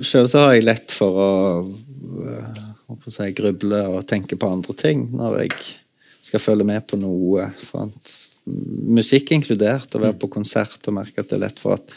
Sjøl 0.05 0.27
så 0.29 0.43
har 0.43 0.55
jeg 0.55 0.65
lett 0.67 0.93
for 0.93 1.17
å, 1.17 1.29
å 1.97 2.95
eh, 2.95 3.09
si, 3.11 3.29
gruble 3.37 3.83
og 3.91 4.07
tenke 4.09 4.39
på 4.39 4.49
andre 4.51 4.75
ting 4.77 5.07
når 5.15 5.41
jeg 5.43 5.59
skal 6.27 6.43
følge 6.43 6.67
med 6.67 6.85
på 6.89 6.99
noe. 6.99 7.49
For 7.61 7.91
musikk 8.97 9.33
inkludert, 9.35 9.93
å 9.95 10.03
være 10.03 10.17
på 10.19 10.31
konsert 10.31 10.87
og 10.87 10.99
merke 10.99 11.23
at 11.23 11.31
det 11.31 11.39
er 11.39 11.45
lett 11.47 11.61
for 11.61 11.77
at 11.77 11.95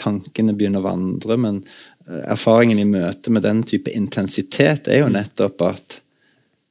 tankene 0.00 0.54
begynner 0.56 0.82
å 0.82 0.88
vandre. 0.90 1.38
Men 1.40 1.62
eh, 2.06 2.22
erfaringen 2.34 2.82
i 2.82 2.88
møte 2.88 3.32
med 3.32 3.46
den 3.46 3.64
type 3.66 3.92
intensitet 3.96 4.90
er 4.90 5.04
jo 5.04 5.10
nettopp 5.12 5.66
at 5.70 6.00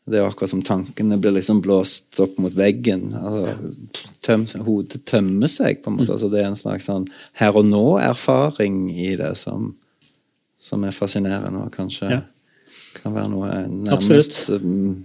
det 0.09 0.17
er 0.17 0.25
akkurat 0.25 0.49
som 0.49 0.61
tankene 0.65 1.19
blir 1.21 1.35
liksom 1.35 1.59
blåst 1.61 2.17
opp 2.23 2.39
mot 2.41 2.53
veggen. 2.57 3.11
Altså, 3.13 3.73
tøm, 4.25 4.47
hodet 4.65 5.03
tømmer 5.09 5.51
seg, 5.51 5.83
på 5.83 5.91
en 5.91 5.99
måte. 5.99 6.15
Altså, 6.15 6.31
det 6.33 6.41
er 6.41 6.49
en 6.49 6.57
slags 6.57 6.89
sånn 6.89 7.05
her 7.37 7.57
og 7.57 7.67
nå-erfaring 7.69 8.87
i 8.89 9.11
det 9.19 9.35
som, 9.37 9.73
som, 10.57 10.85
er 10.87 10.95
fascinerende, 10.95 11.67
og 11.67 11.75
kanskje 11.75 12.09
ja. 12.15 12.23
Kan 12.99 13.15
være 13.15 13.31
noe 13.31 13.49
nærmest 13.67 14.39
um, 14.55 15.03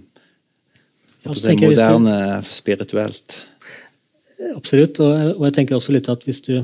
si, 1.33 1.55
moderne 1.61 2.15
du, 2.43 2.49
spirituelt. 2.53 3.37
Absolutt, 4.55 4.99
og, 4.99 5.13
og, 5.37 5.43
jeg 5.47 5.57
tenker 5.59 5.77
også 5.77 5.95
litt 5.95 6.11
at 6.11 6.25
hvis 6.27 6.43
du 6.47 6.57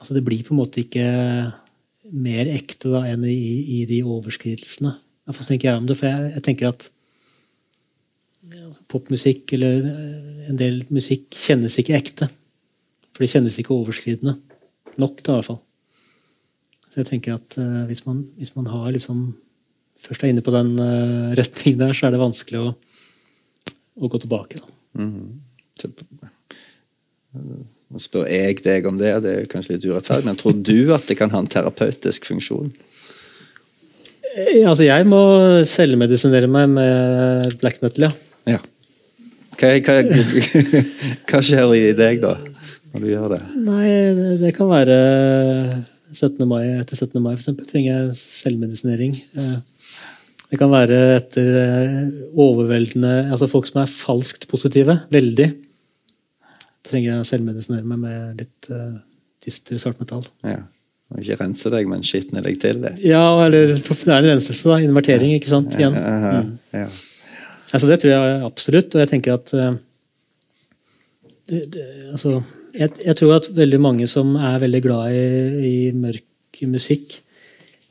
Altså, 0.00 0.14
det 0.16 0.22
blir 0.24 0.40
på 0.40 0.54
en 0.54 0.62
måte 0.62 0.80
ikke 0.80 1.02
mer 2.16 2.48
ekte 2.48 2.88
da 2.88 3.02
enn 3.10 3.26
i, 3.28 3.34
i 3.76 3.80
de 3.84 3.98
overskridelsene. 4.00 4.94
Iallfall 5.28 5.48
tenker 5.50 5.68
jeg 5.68 5.80
om 5.82 5.88
det, 5.90 5.96
for 5.98 6.08
jeg, 6.08 6.30
jeg 6.38 6.44
tenker 6.46 6.70
at 6.70 6.86
altså, 8.48 8.80
popmusikk 8.88 9.52
eller 9.58 9.90
eh, 9.90 10.46
en 10.48 10.56
del 10.56 10.80
musikk 10.88 11.36
kjennes 11.36 11.76
ikke 11.82 11.98
ekte. 11.98 12.30
For 13.12 13.26
det 13.26 13.32
kjennes 13.34 13.60
ikke 13.60 13.76
overskridende 13.76 14.38
nok, 14.96 15.20
da, 15.20 15.34
i 15.34 15.36
hvert 15.36 15.50
fall. 15.50 15.60
Så 16.90 17.02
jeg 17.02 17.08
tenker 17.12 17.38
at 17.38 17.56
uh, 17.60 17.84
hvis, 17.88 18.02
man, 18.06 18.24
hvis, 18.38 18.54
man, 18.56 18.66
har 18.70 18.90
liksom 18.94 19.22
først 20.00 20.24
er 20.24 20.32
inne 20.32 20.42
på 20.44 20.54
den 20.54 20.74
uh, 20.80 21.30
retningen 21.38 21.80
der, 21.84 21.94
så 21.94 22.08
er 22.08 22.14
det 22.14 22.22
vanskelig 22.22 22.62
å, 22.64 22.72
å 24.00 24.10
gå 24.10 24.22
tilbake. 24.22 24.62
da. 24.62 24.66
Mm. 24.98 25.40
Nå 27.90 28.02
spør 28.02 28.26
jeg 28.30 28.60
deg 28.64 28.86
om 28.86 28.98
det, 28.98 29.12
det 29.24 29.34
er 29.34 29.50
kanskje 29.50 29.76
litt 29.76 29.86
urettferdig, 29.86 30.26
men 30.26 30.38
tror 30.38 30.54
du 30.54 30.92
at 30.94 31.06
det 31.10 31.16
kan 31.18 31.30
ha 31.32 31.40
en 31.42 31.50
terapeutisk 31.50 32.26
funksjon? 32.30 32.70
Eh, 34.30 34.62
altså, 34.62 34.84
jeg 34.86 35.06
må 35.10 35.22
selvmedisinere 35.66 36.50
meg 36.50 36.68
med 36.74 37.56
black 37.62 37.80
metal, 37.82 38.08
ja. 38.08 38.12
ja. 38.56 38.60
Hva, 39.60 39.72
hva, 39.84 39.96
hva, 41.28 41.42
skjer 41.44 41.74
i 41.76 41.82
deg, 41.98 42.22
da, 42.22 42.36
når 42.92 43.02
du 43.02 43.08
gjør 43.10 43.34
det? 43.34 43.40
Nei, 43.66 43.88
det 44.42 44.54
kan 44.58 44.70
være 44.70 45.00
17. 46.12 46.46
mai, 46.48 46.64
etter 46.80 46.98
17. 46.98 47.20
mai, 47.22 47.34
eksempel, 47.36 47.66
trenger 47.68 47.92
jeg 47.92 48.16
selvmedisinering. 48.18 49.14
Eh, 49.38 49.58
det 50.50 50.58
kan 50.58 50.72
være 50.72 50.98
etter 51.14 51.48
eh, 51.60 51.98
overveldende 52.34 53.12
Altså 53.30 53.46
folk 53.50 53.68
som 53.68 53.82
er 53.82 53.92
falskt 53.92 54.48
positive. 54.50 54.98
Veldig. 55.14 55.48
Trenger 56.90 57.12
jeg 57.12 57.28
selvmedisinere 57.28 57.86
meg 57.86 58.00
med 58.02 58.42
litt 58.42 58.70
uh, 58.72 58.98
dyster 59.44 59.78
svartmetall. 59.78 60.24
Ja. 60.46 60.64
Og 61.10 61.22
ikke 61.22 61.38
rense 61.42 61.70
deg, 61.70 61.86
men 61.90 62.02
skitne 62.06 62.42
deg 62.42 62.58
til 62.62 62.80
litt. 62.82 63.02
Ja, 63.04 63.22
eller 63.44 63.74
det 63.74 63.78
er 63.78 64.16
en 64.16 64.30
renselse, 64.32 64.66
da. 64.66 64.80
Invertering, 64.82 65.34
ikke 65.36 65.52
sant. 65.52 65.74
Igjen. 65.78 65.94
Mm. 65.94 66.56
Ja. 66.74 66.88
Altså, 67.70 67.86
det 67.86 68.00
tror 68.02 68.14
jeg 68.14 68.40
absolutt, 68.48 68.96
og 68.96 69.04
jeg 69.04 69.12
tenker 69.12 69.36
at 69.36 69.52
uh, 69.54 69.76
det, 71.50 71.62
det, 71.74 71.86
altså, 72.10 72.40
jeg, 72.74 72.92
jeg, 73.04 73.16
tror 73.18 73.36
at 73.38 73.50
veldig 73.56 73.80
mange 73.82 74.06
som 74.10 74.34
er 74.36 74.60
veldig 74.62 74.82
glad 74.84 75.16
i, 75.16 75.24
i 75.70 75.74
mørk 75.96 76.62
musikk, 76.68 77.18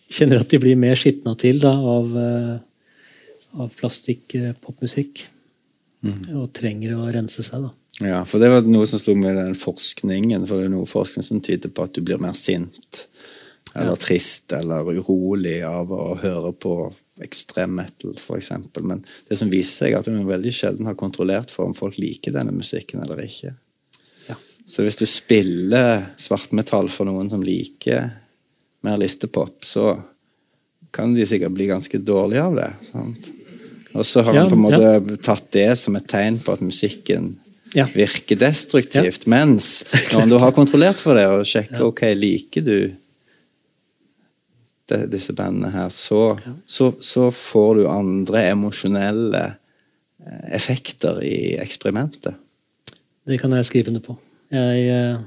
kjenner 0.10 0.42
at 0.42 0.52
de 0.52 0.60
blir 0.62 0.80
mer 0.80 0.98
skitna 1.00 1.36
til 1.40 1.62
da, 1.62 1.74
av, 1.74 2.16
uh, 2.16 3.60
av 3.60 3.76
plastikk-popmusikk. 3.80 5.26
Mm. 6.00 6.22
Og 6.40 6.48
trenger 6.56 6.96
å 6.96 7.10
rense 7.12 7.44
seg. 7.44 7.66
da. 7.68 7.74
Ja, 8.00 8.22
for 8.28 8.40
det 8.40 8.52
var 8.54 8.64
noe 8.64 8.88
som 8.88 9.02
slo 9.02 9.16
med 9.20 9.36
den 9.36 9.58
forskningen. 9.60 10.46
For 10.48 10.60
det 10.60 10.70
er 10.70 10.74
noe 10.74 10.88
forskning 10.90 11.26
som 11.26 11.42
tyder 11.44 11.72
på 11.74 11.86
at 11.86 11.98
du 11.98 12.04
blir 12.06 12.22
mer 12.22 12.38
sint 12.40 13.04
eller 13.76 13.94
ja. 13.94 14.02
trist 14.02 14.54
eller 14.56 14.88
urolig 14.98 15.60
av 15.68 15.92
å 15.94 16.16
høre 16.18 16.54
på 16.58 16.76
ekstrem 17.22 17.76
metal, 17.76 18.16
f.eks. 18.18 18.54
Men 18.80 19.04
det 19.28 19.38
som 19.38 19.52
viser 19.52 19.84
seg, 19.84 19.94
er 19.94 20.00
at 20.00 20.08
du 20.08 20.16
veldig 20.26 20.54
sjelden 20.56 20.88
har 20.88 20.98
kontrollert 21.00 21.52
for 21.54 21.68
om 21.68 21.76
folk 21.78 22.00
liker 22.00 22.34
denne 22.36 22.56
musikken 22.56 23.04
eller 23.04 23.20
ikke. 23.26 23.54
Ja. 24.70 24.76
Så 24.76 24.86
hvis 24.86 25.00
du 25.00 25.06
spiller 25.10 26.12
svartmetall 26.22 26.92
for 26.94 27.10
noen 27.10 27.30
som 27.32 27.42
liker 27.42 28.12
mer 28.86 29.00
listepop, 29.02 29.66
så 29.66 29.96
kan 30.94 31.16
de 31.16 31.26
sikkert 31.26 31.56
bli 31.58 31.66
ganske 31.66 31.98
dårlige 31.98 32.44
av 32.44 32.58
det. 32.60 32.70
Sant? 32.92 33.30
Og 33.98 34.06
så 34.06 34.22
har 34.22 34.38
ja, 34.38 34.44
han 34.46 34.52
på 34.52 34.58
en 34.60 34.66
måte 34.68 35.18
tatt 35.26 35.50
det 35.58 35.72
som 35.82 35.98
et 35.98 36.06
tegn 36.10 36.38
på 36.46 36.54
at 36.54 36.62
musikken 36.62 37.34
ja. 37.74 37.88
virker 37.90 38.38
destruktivt. 38.38 39.26
Ja. 39.26 39.34
Mens 39.34 39.82
når 40.14 40.30
du 40.30 40.38
har 40.46 40.54
kontrollert 40.54 41.02
for 41.02 41.18
det 41.18 41.26
og 41.34 41.50
sjekker 41.50 41.88
ok, 41.90 42.06
liker 42.14 42.66
du 42.66 42.78
de, 44.90 45.02
disse 45.10 45.34
bandene 45.34 45.74
her, 45.74 45.90
så, 45.94 46.38
så, 46.70 46.94
så, 47.02 47.32
får 47.34 47.82
du 47.82 47.84
andre 47.90 48.46
emosjonelle 48.54 49.44
eh, 49.50 50.48
effekter 50.54 51.22
i 51.26 51.58
eksperimentet. 51.62 52.38
Det 53.26 53.42
kan 53.42 53.54
jeg 53.58 53.66
skrive 53.66 53.94
under 53.94 54.06
på. 54.06 54.18
Jeg 54.50 54.86
eh, 54.90 55.20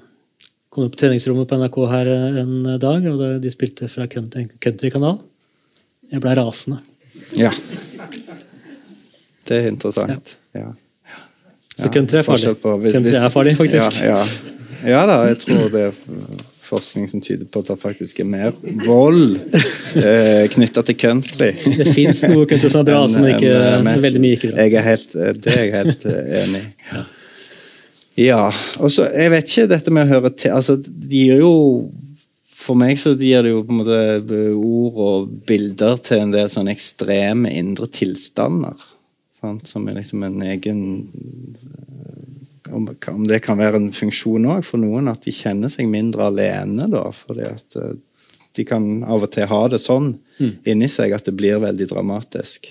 kom 0.72 0.90
på 0.90 0.98
treningsrommet 0.98 1.50
på 1.50 1.58
NRK 1.60 1.80
her 1.92 2.12
en 2.42 2.54
dag, 2.82 3.10
og 3.12 3.42
de 3.42 3.52
spilte 3.52 3.90
fra 3.90 4.08
countrykanal. 4.10 5.20
Jeg 6.12 6.22
blei 6.22 6.36
rasende. 6.36 6.80
Ja. 7.38 7.52
Det 9.46 9.58
er 9.58 9.68
interessant. 9.72 10.36
ja. 10.54 10.60
ja. 10.60 10.72
Så 11.76 11.88
country 11.88 12.18
er 12.20 12.22
farlig. 12.26 12.56
På, 12.60 12.76
hvis, 12.82 12.94
country 12.96 13.14
er 13.16 13.28
farlig, 13.32 13.56
faktisk. 13.56 14.00
Ja, 14.04 14.18
ja. 14.20 14.90
ja, 14.92 15.04
da, 15.08 15.20
jeg 15.30 15.38
tror 15.44 15.70
det 15.72 15.84
er 15.88 16.00
forskning 16.72 17.08
som 17.08 17.22
tyder 17.24 17.48
på 17.52 17.62
at 17.62 17.70
det 17.72 17.78
faktisk 17.80 18.20
er 18.22 18.28
mer 18.28 18.52
vold 18.86 19.38
eh, 20.00 20.44
knytta 20.52 20.84
til 20.88 20.98
country. 21.00 21.50
Det 21.78 21.88
fins 21.92 22.22
noe 22.28 22.46
country 22.48 22.68
som 22.68 22.84
er 22.84 22.90
bra, 22.92 23.02
som 23.14 23.26
ikke 23.28 23.50
en, 23.56 23.90
er 23.94 24.04
veldig 24.04 24.22
mye 24.22 24.38
ikke 24.38 24.52
bra. 24.52 24.66
Jeg 24.66 24.78
er 24.80 24.86
helt, 24.90 25.16
det 25.16 25.56
er 25.56 25.66
jeg 25.66 25.74
helt 25.78 26.06
eh, 26.12 26.38
enig 26.42 26.64
i. 26.66 27.02
Ja. 28.18 28.46
Og 28.82 28.92
så, 28.92 29.06
jeg 29.08 29.32
vet 29.32 29.48
ikke 29.48 29.70
dette 29.70 29.92
med 29.94 30.06
å 30.06 30.16
høre 30.16 30.32
til 30.36 30.54
altså, 30.54 30.76
de 30.76 31.26
gir 31.26 31.40
jo 31.40 31.52
For 32.62 32.78
meg 32.78 32.98
så 33.00 33.14
gir 33.18 33.42
det 33.42 33.50
jo 33.50 33.62
på 33.66 33.74
en 33.74 33.80
måte 33.80 34.42
ord 34.54 34.98
og 35.02 35.30
bilder 35.48 35.96
til 36.04 36.20
en 36.22 36.34
del 36.34 36.50
sånne 36.52 36.70
ekstreme 36.76 37.50
indre 37.58 37.88
tilstander. 37.90 38.84
Sant? 39.40 39.66
Som 39.66 39.88
er 39.90 39.96
liksom 39.98 40.22
en 40.22 40.44
egen 40.46 40.84
om, 42.72 42.86
det 43.28 43.40
kan 43.44 43.58
være 43.58 43.80
en 43.80 43.90
funksjon 43.92 44.46
òg 44.48 44.62
for 44.64 44.80
noen, 44.80 45.10
at 45.10 45.24
de 45.26 45.34
kjenner 45.34 45.72
seg 45.72 45.90
mindre 45.90 46.28
alene. 46.30 46.86
da, 46.88 47.02
fordi 47.12 47.48
at 47.48 47.76
eh, 47.76 47.96
de 48.56 48.64
kan 48.68 48.86
av 49.04 49.26
og 49.26 49.32
til 49.32 49.48
ha 49.48 49.60
det 49.72 49.80
sånn 49.82 50.12
mm. 50.38 50.54
inni 50.68 50.88
seg 50.90 51.14
at 51.16 51.26
det 51.28 51.34
blir 51.36 51.60
veldig 51.62 51.88
dramatisk. 51.90 52.70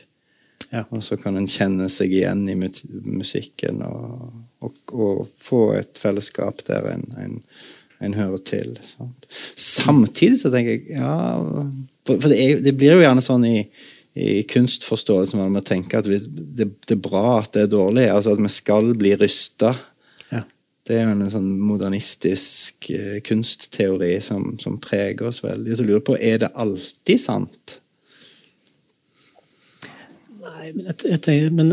Ja. 0.72 0.86
Og 0.90 1.04
så 1.04 1.18
kan 1.20 1.36
en 1.36 1.50
kjenne 1.52 1.90
seg 1.92 2.14
igjen 2.16 2.46
i 2.50 2.56
musikken 2.56 3.84
og, 3.84 4.32
og, 4.62 4.76
og 4.94 5.30
få 5.42 5.64
et 5.80 6.00
fellesskap 6.02 6.62
der 6.68 6.88
en, 6.94 7.08
en, 7.22 7.40
en 8.02 8.18
hører 8.18 8.44
til. 8.48 8.76
Sant? 8.96 9.26
Samtidig 9.56 10.42
så 10.44 10.52
tenker 10.54 10.78
jeg 10.78 11.00
ja, 11.00 11.16
For 12.08 12.30
det, 12.30 12.38
er, 12.38 12.62
det 12.66 12.76
blir 12.78 12.96
jo 12.98 13.04
gjerne 13.06 13.26
sånn 13.26 13.48
i 13.50 13.58
i 14.14 14.44
kunstforståelsen 14.44 15.40
man 15.40 15.54
må 15.56 15.62
tenke 15.64 16.00
at 16.02 16.08
vi, 16.10 16.18
det, 16.20 16.68
det, 16.84 16.98
er 16.98 17.04
bra 17.04 17.40
at 17.40 17.54
det 17.56 17.66
er 17.66 17.72
dårlig. 17.72 18.10
altså 18.12 18.36
At 18.36 18.44
vi 18.44 18.52
skal 18.52 18.92
bli 19.00 19.14
rysta. 19.16 19.72
Ja. 20.32 20.44
Det 20.88 20.98
er 20.98 21.06
jo 21.06 21.14
en 21.16 21.32
sånn 21.32 21.52
modernistisk 21.64 22.90
uh, 22.92 23.20
kunstteori 23.24 24.18
som, 24.26 24.58
som, 24.60 24.80
preger 24.84 25.30
oss 25.30 25.40
veldig. 25.46 25.76
Så 25.76 25.86
jeg 25.86 25.92
lurer 25.94 26.04
på, 26.10 26.18
er 26.20 26.44
det 26.44 26.52
alltid 26.60 27.24
sant? 27.24 27.78
Nei, 30.42 30.74
men, 30.76 30.90
jeg, 30.90 30.98
jeg 31.14 31.24
tenker, 31.24 31.56
men 31.56 31.72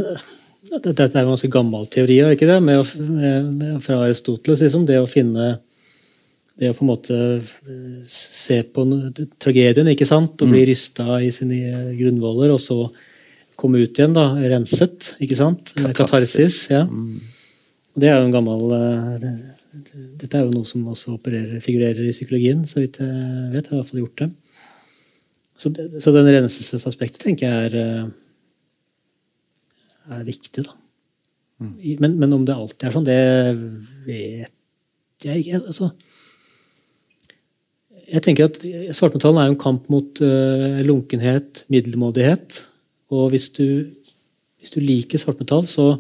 dette 0.68 1.06
er 1.08 1.22
en 1.22 1.32
ganske 1.32 1.50
gammel 1.52 1.86
teori, 1.92 2.18
ikke 2.34 2.48
det? 2.48 2.58
Med, 2.64 2.92
med, 2.98 3.78
fra 3.84 4.02
Aristoteles, 4.04 4.62
liksom. 4.64 4.86
Det 4.88 5.00
å 5.00 5.08
finne 5.10 5.56
det 6.58 6.72
å 6.72 6.74
på 6.74 6.82
en 6.82 6.90
måte 6.90 7.16
eh, 7.38 7.98
se 8.08 8.60
på 8.66 8.84
tragedien 9.38 9.92
ikke 9.92 10.08
sant, 10.08 10.40
og 10.42 10.50
bli 10.50 10.64
mm. 10.64 10.68
rysta 10.72 11.20
i 11.22 11.30
sine 11.34 11.92
grunnvoller, 11.94 12.50
og 12.54 12.58
så 12.62 12.80
komme 13.58 13.82
ut 13.82 13.98
igjen 13.98 14.16
da, 14.16 14.32
renset. 14.50 15.12
ikke 15.22 15.38
sant? 15.38 15.72
Katarsis. 15.94 16.64
ja. 16.72 16.84
Mm. 16.86 17.20
Det 17.98 18.10
er 18.10 18.18
jo 18.18 18.26
en 18.28 18.34
gammel 18.34 18.74
eh, 18.76 19.30
Dette 20.18 20.38
er 20.38 20.44
jo 20.46 20.54
noe 20.54 20.66
som 20.66 20.86
også 20.90 21.16
opererer, 21.16 21.62
figurerer 21.62 22.06
i 22.06 22.14
psykologien, 22.14 22.64
så 22.66 22.80
vidt 22.80 22.98
jeg 23.02 23.08
vet. 23.52 23.66
Jeg 23.66 23.70
har 23.70 23.76
i 23.76 23.80
hvert 23.80 23.90
fall 23.92 24.02
gjort 24.02 24.22
det. 24.22 24.28
Så, 25.58 25.70
det, 25.74 25.86
så 26.02 26.14
den 26.14 26.30
renselsesaspektet 26.30 27.22
tenker 27.22 27.46
jeg 27.46 27.68
er, 27.68 27.76
eh, 27.78 28.08
er 30.14 30.24
viktig, 30.26 30.64
da. 30.66 30.76
Mm. 31.58 31.74
Men, 32.04 32.14
men, 32.20 32.34
om 32.36 32.44
det 32.46 32.54
alltid 32.54 32.86
er 32.86 32.94
sånn, 32.94 33.08
det 33.08 33.20
vet 34.06 35.24
jeg 35.24 35.42
ikke. 35.42 35.58
altså 35.66 35.90
jeg 38.08 38.22
tenker 38.24 38.46
at 38.46 38.60
Svartmetallen 38.96 39.40
er 39.42 39.48
jo 39.48 39.54
en 39.56 39.60
kamp 39.60 39.88
mot 39.92 40.20
uh, 40.24 40.78
lunkenhet, 40.86 41.66
middelmådighet. 41.68 42.62
Og 43.12 43.34
hvis 43.34 43.50
du, 43.52 43.66
hvis 44.56 44.72
du 44.72 44.78
liker 44.80 45.20
svartmetall, 45.20 45.66
så 45.68 45.90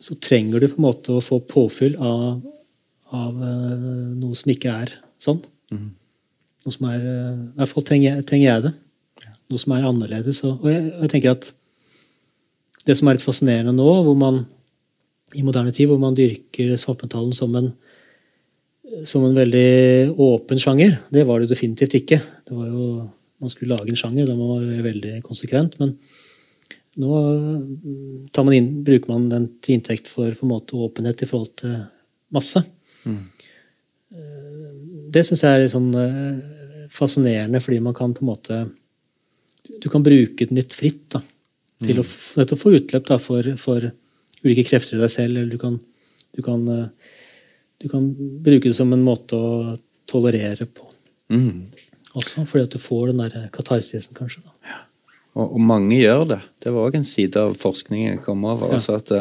så 0.00 0.16
trenger 0.16 0.60
du 0.60 0.68
på 0.70 0.80
en 0.80 0.86
måte 0.88 1.12
å 1.12 1.22
få 1.24 1.42
påfyll 1.44 1.96
av, 2.00 2.40
av 3.12 3.36
uh, 3.36 4.12
noe 4.16 4.36
som 4.36 4.52
ikke 4.52 4.72
er 4.72 4.94
sånn. 5.20 5.42
Mm. 5.72 5.90
Noe 6.64 6.76
som 6.76 6.86
er 6.88 7.02
uh, 7.04 7.42
I 7.52 7.60
hvert 7.60 7.72
fall 7.74 7.86
trenger, 7.90 8.22
trenger 8.28 8.46
jeg 8.46 8.64
det. 8.66 8.72
Ja. 9.26 9.34
Noe 9.52 9.62
som 9.62 9.74
er 9.76 9.88
annerledes. 9.90 10.40
Og, 10.48 10.64
og 10.64 10.72
jeg, 10.72 10.86
jeg, 10.94 11.12
tenker 11.12 11.34
at 11.36 11.50
det 12.86 12.96
som 12.96 13.08
er 13.08 13.16
litt 13.16 13.24
fascinerende 13.24 13.74
nå, 13.76 13.90
hvor 14.06 14.16
man 14.18 14.44
i 15.36 15.44
moderne 15.46 15.72
tid, 15.74 15.86
hvor 15.90 16.00
man 16.02 16.16
dyrker 16.18 16.74
svartmetallen 16.80 17.34
som 17.36 17.54
en 17.58 17.72
som 19.06 19.24
en 19.24 19.36
veldig 19.36 20.16
åpen 20.18 20.60
sjanger. 20.60 20.96
Det 21.14 21.22
var 21.26 21.40
det 21.40 21.50
definitivt 21.52 21.94
ikke. 22.00 22.20
Det 22.46 22.56
var 22.56 22.68
jo, 22.70 23.08
Man 23.40 23.48
skulle 23.48 23.72
lage 23.72 23.88
en 23.88 23.96
sjanger, 23.96 24.26
da 24.28 24.34
man 24.36 24.50
var 24.50 24.82
veldig 24.84 25.22
konsekvent. 25.24 25.78
Men 25.80 25.94
nå 27.00 27.20
man 28.36 28.52
inn, 28.52 28.66
bruker 28.84 29.08
man 29.08 29.30
den 29.30 29.46
til 29.64 29.78
inntekt 29.78 30.10
for 30.12 30.34
måte 30.44 30.76
åpenhet 30.76 31.22
i 31.24 31.28
forhold 31.30 31.54
til 31.62 31.78
masse. 32.36 32.60
Mm. 33.08 33.22
Det 35.08 35.24
syns 35.24 35.44
jeg 35.46 35.54
er 35.54 35.64
litt 35.64 35.72
sånn 35.72 35.88
eh, 35.96 36.84
fascinerende, 36.92 37.62
fordi 37.64 37.80
man 37.80 37.96
kan 37.96 38.12
på 38.12 38.26
en 38.26 38.28
måte 38.28 38.60
Du 39.80 39.88
kan 39.88 40.02
bruke 40.02 40.44
den 40.44 40.58
litt 40.58 40.74
fritt 40.76 41.06
da, 41.14 41.22
til 41.80 41.98
mm. 41.98 42.02
å, 42.02 42.06
nettopp 42.40 42.60
få 42.60 42.74
utløp 42.76 43.08
da, 43.08 43.18
for, 43.22 43.50
for, 43.60 43.90
ulike 44.44 44.64
krefter 44.68 44.98
i 44.98 45.02
deg 45.02 45.12
selv. 45.12 45.36
Eller 45.36 45.50
du 45.52 45.58
kan, 45.60 45.78
du 46.36 46.42
kan, 46.44 46.66
eh, 46.74 47.16
du 47.82 47.88
kan 47.92 48.10
bruke 48.44 48.68
det 48.68 48.76
som 48.76 48.92
en 48.96 49.04
måte 49.04 49.38
å 49.38 49.74
tolerere 50.10 50.66
på. 50.66 50.86
Mm. 51.32 51.70
Også 52.18 52.44
fordi 52.48 52.66
at 52.66 52.74
du 52.74 52.82
får 52.82 53.12
den 53.12 53.22
der 53.22 53.50
katarsisen, 53.54 54.16
kanskje. 54.18 54.44
da. 54.46 54.54
Ja. 54.70 54.80
Og, 55.38 55.44
og, 55.44 55.60
mange 55.62 55.94
gjør 55.94 56.24
det. 56.32 56.40
Det 56.64 56.72
var 56.74 56.88
òg 56.88 56.96
en 56.98 57.06
side 57.06 57.38
av 57.38 57.54
forskningen 57.58 58.16
jeg 58.16 58.22
kom 58.24 58.42
over. 58.48 58.72
Ja. 58.72 58.80
Altså 58.80 58.98
at 58.98 59.12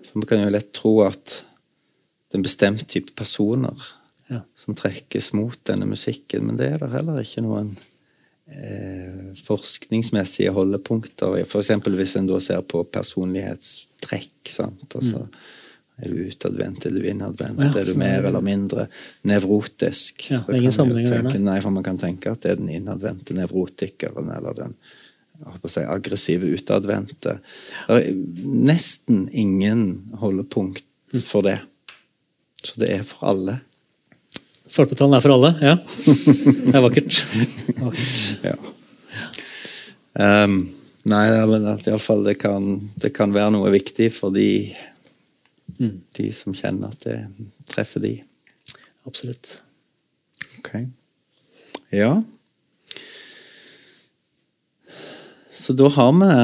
for 0.00 0.16
Man 0.16 0.28
kan 0.30 0.40
jo 0.40 0.52
lett 0.54 0.70
tro 0.72 0.94
at 1.04 1.40
det 2.30 2.36
er 2.36 2.40
en 2.40 2.46
bestemt 2.46 2.86
type 2.88 3.12
personer 3.18 3.88
ja. 4.30 4.44
som 4.56 4.76
trekkes 4.78 5.32
mot 5.36 5.58
denne 5.68 5.88
musikken, 5.90 6.46
men 6.46 6.56
det 6.60 6.70
er 6.70 6.78
det 6.80 6.92
heller 6.94 7.20
ikke 7.20 7.42
noen 7.44 7.74
eh, 8.56 9.30
forskningsmessige 9.46 10.52
holdepunkter. 10.56 11.38
F.eks. 11.44 11.72
hvis 11.86 12.16
en 12.20 12.28
da 12.30 12.40
ser 12.42 12.62
på 12.66 12.84
personlighetstrekk. 12.84 14.52
sant? 14.58 14.86
Altså, 14.94 15.24
mm. 15.26 15.40
Er 16.00 16.08
du 16.08 16.20
utadvendt, 16.24 16.86
er 16.86 16.94
du 16.96 17.04
innadvendt? 17.04 17.60
Ja, 17.60 17.82
er 17.82 17.88
du 17.90 17.98
mer 18.00 18.24
eller 18.24 18.40
mindre 18.40 18.86
nevrotisk? 19.28 20.30
Ja, 20.30 20.40
ingen 20.48 20.72
kan 20.72 20.94
tenke, 20.96 21.40
Nei, 21.44 21.58
for 21.60 21.74
man 21.74 21.84
kan 21.84 22.00
tenke 22.00 22.32
at 22.32 22.40
det 22.40 22.54
er 22.54 22.60
den 22.60 22.70
innadvendte 22.72 23.36
nevrotikeren 23.36 24.30
eller 24.32 24.56
den 24.56 24.76
si, 25.68 25.82
aggressive 25.84 26.48
utadvendte. 26.56 27.36
Det 27.88 27.98
er 27.98 28.08
nesten 28.70 29.26
ingen 29.28 30.14
holdepunkt 30.22 30.86
for 31.26 31.44
det. 31.44 31.58
Så 32.64 32.80
det 32.80 32.90
er 32.94 33.04
for 33.04 33.28
alle. 33.34 33.60
Svartmetallen 34.70 35.16
er 35.16 35.22
for 35.24 35.34
alle, 35.34 35.50
ja. 35.58 35.72
Det 35.80 36.74
er 36.76 36.84
vakkert. 36.84 37.22
vakkert. 37.80 38.20
Ja. 38.50 38.56
Um, 40.20 40.54
nei, 41.06 41.24
men 41.46 41.66
at 41.70 41.86
iallfall 41.86 42.24
det, 42.26 42.36
kan, 42.42 42.66
det 42.98 43.12
kan 43.16 43.34
være 43.34 43.54
noe 43.54 43.70
viktig 43.72 44.08
for 44.14 44.34
de, 44.34 44.72
mm. 45.78 45.94
de 46.18 46.26
som 46.34 46.54
kjenner 46.56 46.90
at 46.90 47.06
det 47.06 47.18
treffer 47.70 48.02
de. 48.04 48.12
Absolutt. 49.06 49.56
Ok. 50.58 50.74
Ja. 51.94 52.12
Så 55.54 55.74
da 55.78 55.90
har 55.94 56.12
vi 56.18 56.34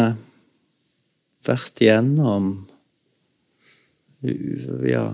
vært 1.47 1.83
igjennom 1.83 2.51
ja, 4.87 5.07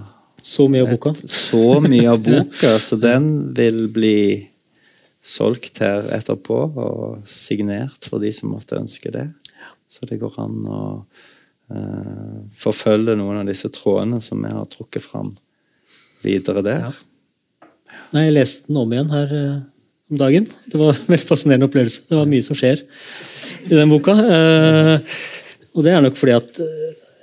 Så 0.42 0.66
mye 0.68 0.82
av 0.82 0.90
boka? 0.90 1.12
Så 1.28 1.80
mye 1.84 2.08
av 2.10 2.22
boka, 2.22 2.78
så 2.86 2.98
den 2.98 3.54
vil 3.54 3.86
bli 3.94 4.18
solgt 5.22 5.78
her 5.82 6.08
etterpå 6.16 6.56
og 6.82 7.28
signert 7.30 8.08
for 8.10 8.22
de 8.22 8.32
som 8.34 8.50
måtte 8.50 8.80
ønske 8.80 9.12
det. 9.14 9.28
Så 9.86 10.08
det 10.10 10.18
går 10.18 10.38
an 10.42 10.56
å 10.66 10.82
uh, 11.70 12.38
forfølge 12.58 13.14
noen 13.20 13.42
av 13.42 13.50
disse 13.50 13.70
trådene 13.72 14.18
som 14.24 14.42
vi 14.42 14.50
har 14.50 14.66
trukket 14.72 15.06
fram 15.06 15.36
videre 16.24 16.64
der. 16.66 16.88
Ja. 16.88 17.68
Nei, 18.12 18.26
jeg 18.26 18.34
leste 18.34 18.66
den 18.66 18.80
om 18.82 18.92
igjen 18.94 19.14
her 19.14 19.36
uh, 19.36 19.60
om 20.10 20.18
dagen. 20.24 20.50
Det 20.66 20.80
var 20.80 20.96
en 20.96 21.06
veldig 21.06 21.28
fascinerende 21.28 21.70
opplevelse. 21.70 22.08
Det 22.10 22.18
var 22.18 22.34
mye 22.34 22.48
som 22.48 22.58
skjer 22.58 22.82
i 23.68 23.76
den 23.76 23.94
boka. 23.94 24.16
Uh, 24.18 25.22
og 25.72 25.86
det 25.86 25.94
er 25.94 26.02
nok 26.04 26.18
fordi 26.18 26.34
at 26.34 26.58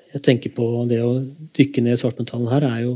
jeg 0.09 0.23
tenker 0.25 0.55
på 0.55 0.65
det 0.89 1.03
å 1.05 1.19
dykke 1.57 1.83
ned 1.85 1.97
i 1.97 2.01
svartmetallen 2.01 2.49
her, 2.49 2.65
er 2.65 2.85
jo 2.87 2.95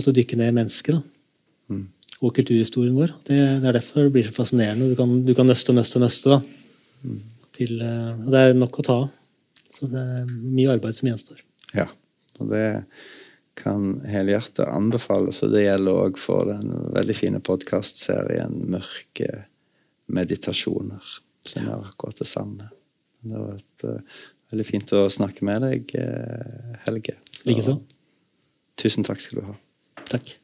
å 0.00 0.14
dykke 0.14 0.38
ned 0.40 0.52
i 0.52 0.56
mennesket. 0.56 0.98
da. 0.98 1.74
Mm. 1.74 1.86
Og 2.22 2.34
kulturhistorien 2.36 2.94
vår. 2.96 3.16
Det, 3.26 3.38
det, 3.38 3.68
er 3.68 3.78
derfor 3.78 4.06
det 4.06 4.14
blir 4.14 4.28
så 4.28 4.36
fascinerende. 4.36 4.92
Du 4.92 4.98
kan, 4.98 5.16
du 5.26 5.32
kan 5.36 5.48
nøste 5.48 5.74
og 5.74 5.80
nøste 5.80 5.98
og 5.98 6.04
nøste. 6.06 6.36
da. 6.36 6.40
Mm. 7.02 7.18
Til, 7.52 7.74
eh, 7.82 8.12
og 8.14 8.30
det 8.32 8.42
er 8.42 8.54
nok 8.56 8.78
å 8.78 8.86
ta 8.86 8.98
av. 9.04 9.10
Så 9.72 9.88
det 9.90 10.00
er 10.00 10.28
mye 10.28 10.72
arbeid 10.74 10.96
som 10.96 11.08
gjenstår. 11.08 11.42
Ja, 11.76 11.88
og 12.38 12.52
det 12.52 12.66
kan 13.58 14.00
helhjertet 14.08 14.68
anbefales. 14.68 15.42
Og 15.44 15.52
det 15.54 15.66
gjelder 15.66 16.04
òg 16.06 16.20
for 16.20 16.48
den 16.50 16.72
veldig 16.94 17.16
fine 17.16 17.40
podkastserien 17.44 18.54
'Mørke 18.72 19.46
meditasjoner'. 20.12 21.18
Som 21.42 21.66
er 21.66 21.88
akkurat 21.88 22.18
det 22.18 22.28
samme. 22.30 22.68
Det 23.22 23.34
har 23.34 23.48
vært 23.48 23.84
uh, 23.84 24.20
veldig 24.52 24.66
fint 24.66 24.92
å 24.94 25.08
snakke 25.10 25.44
med 25.46 25.64
deg, 25.64 25.94
uh, 25.98 26.76
Helge. 26.86 27.16
Likeså. 27.48 27.80
Tusen 28.78 29.06
takk 29.06 29.20
skal 29.22 29.40
du 29.40 29.46
ha. 29.48 29.56
Takk. 30.12 30.41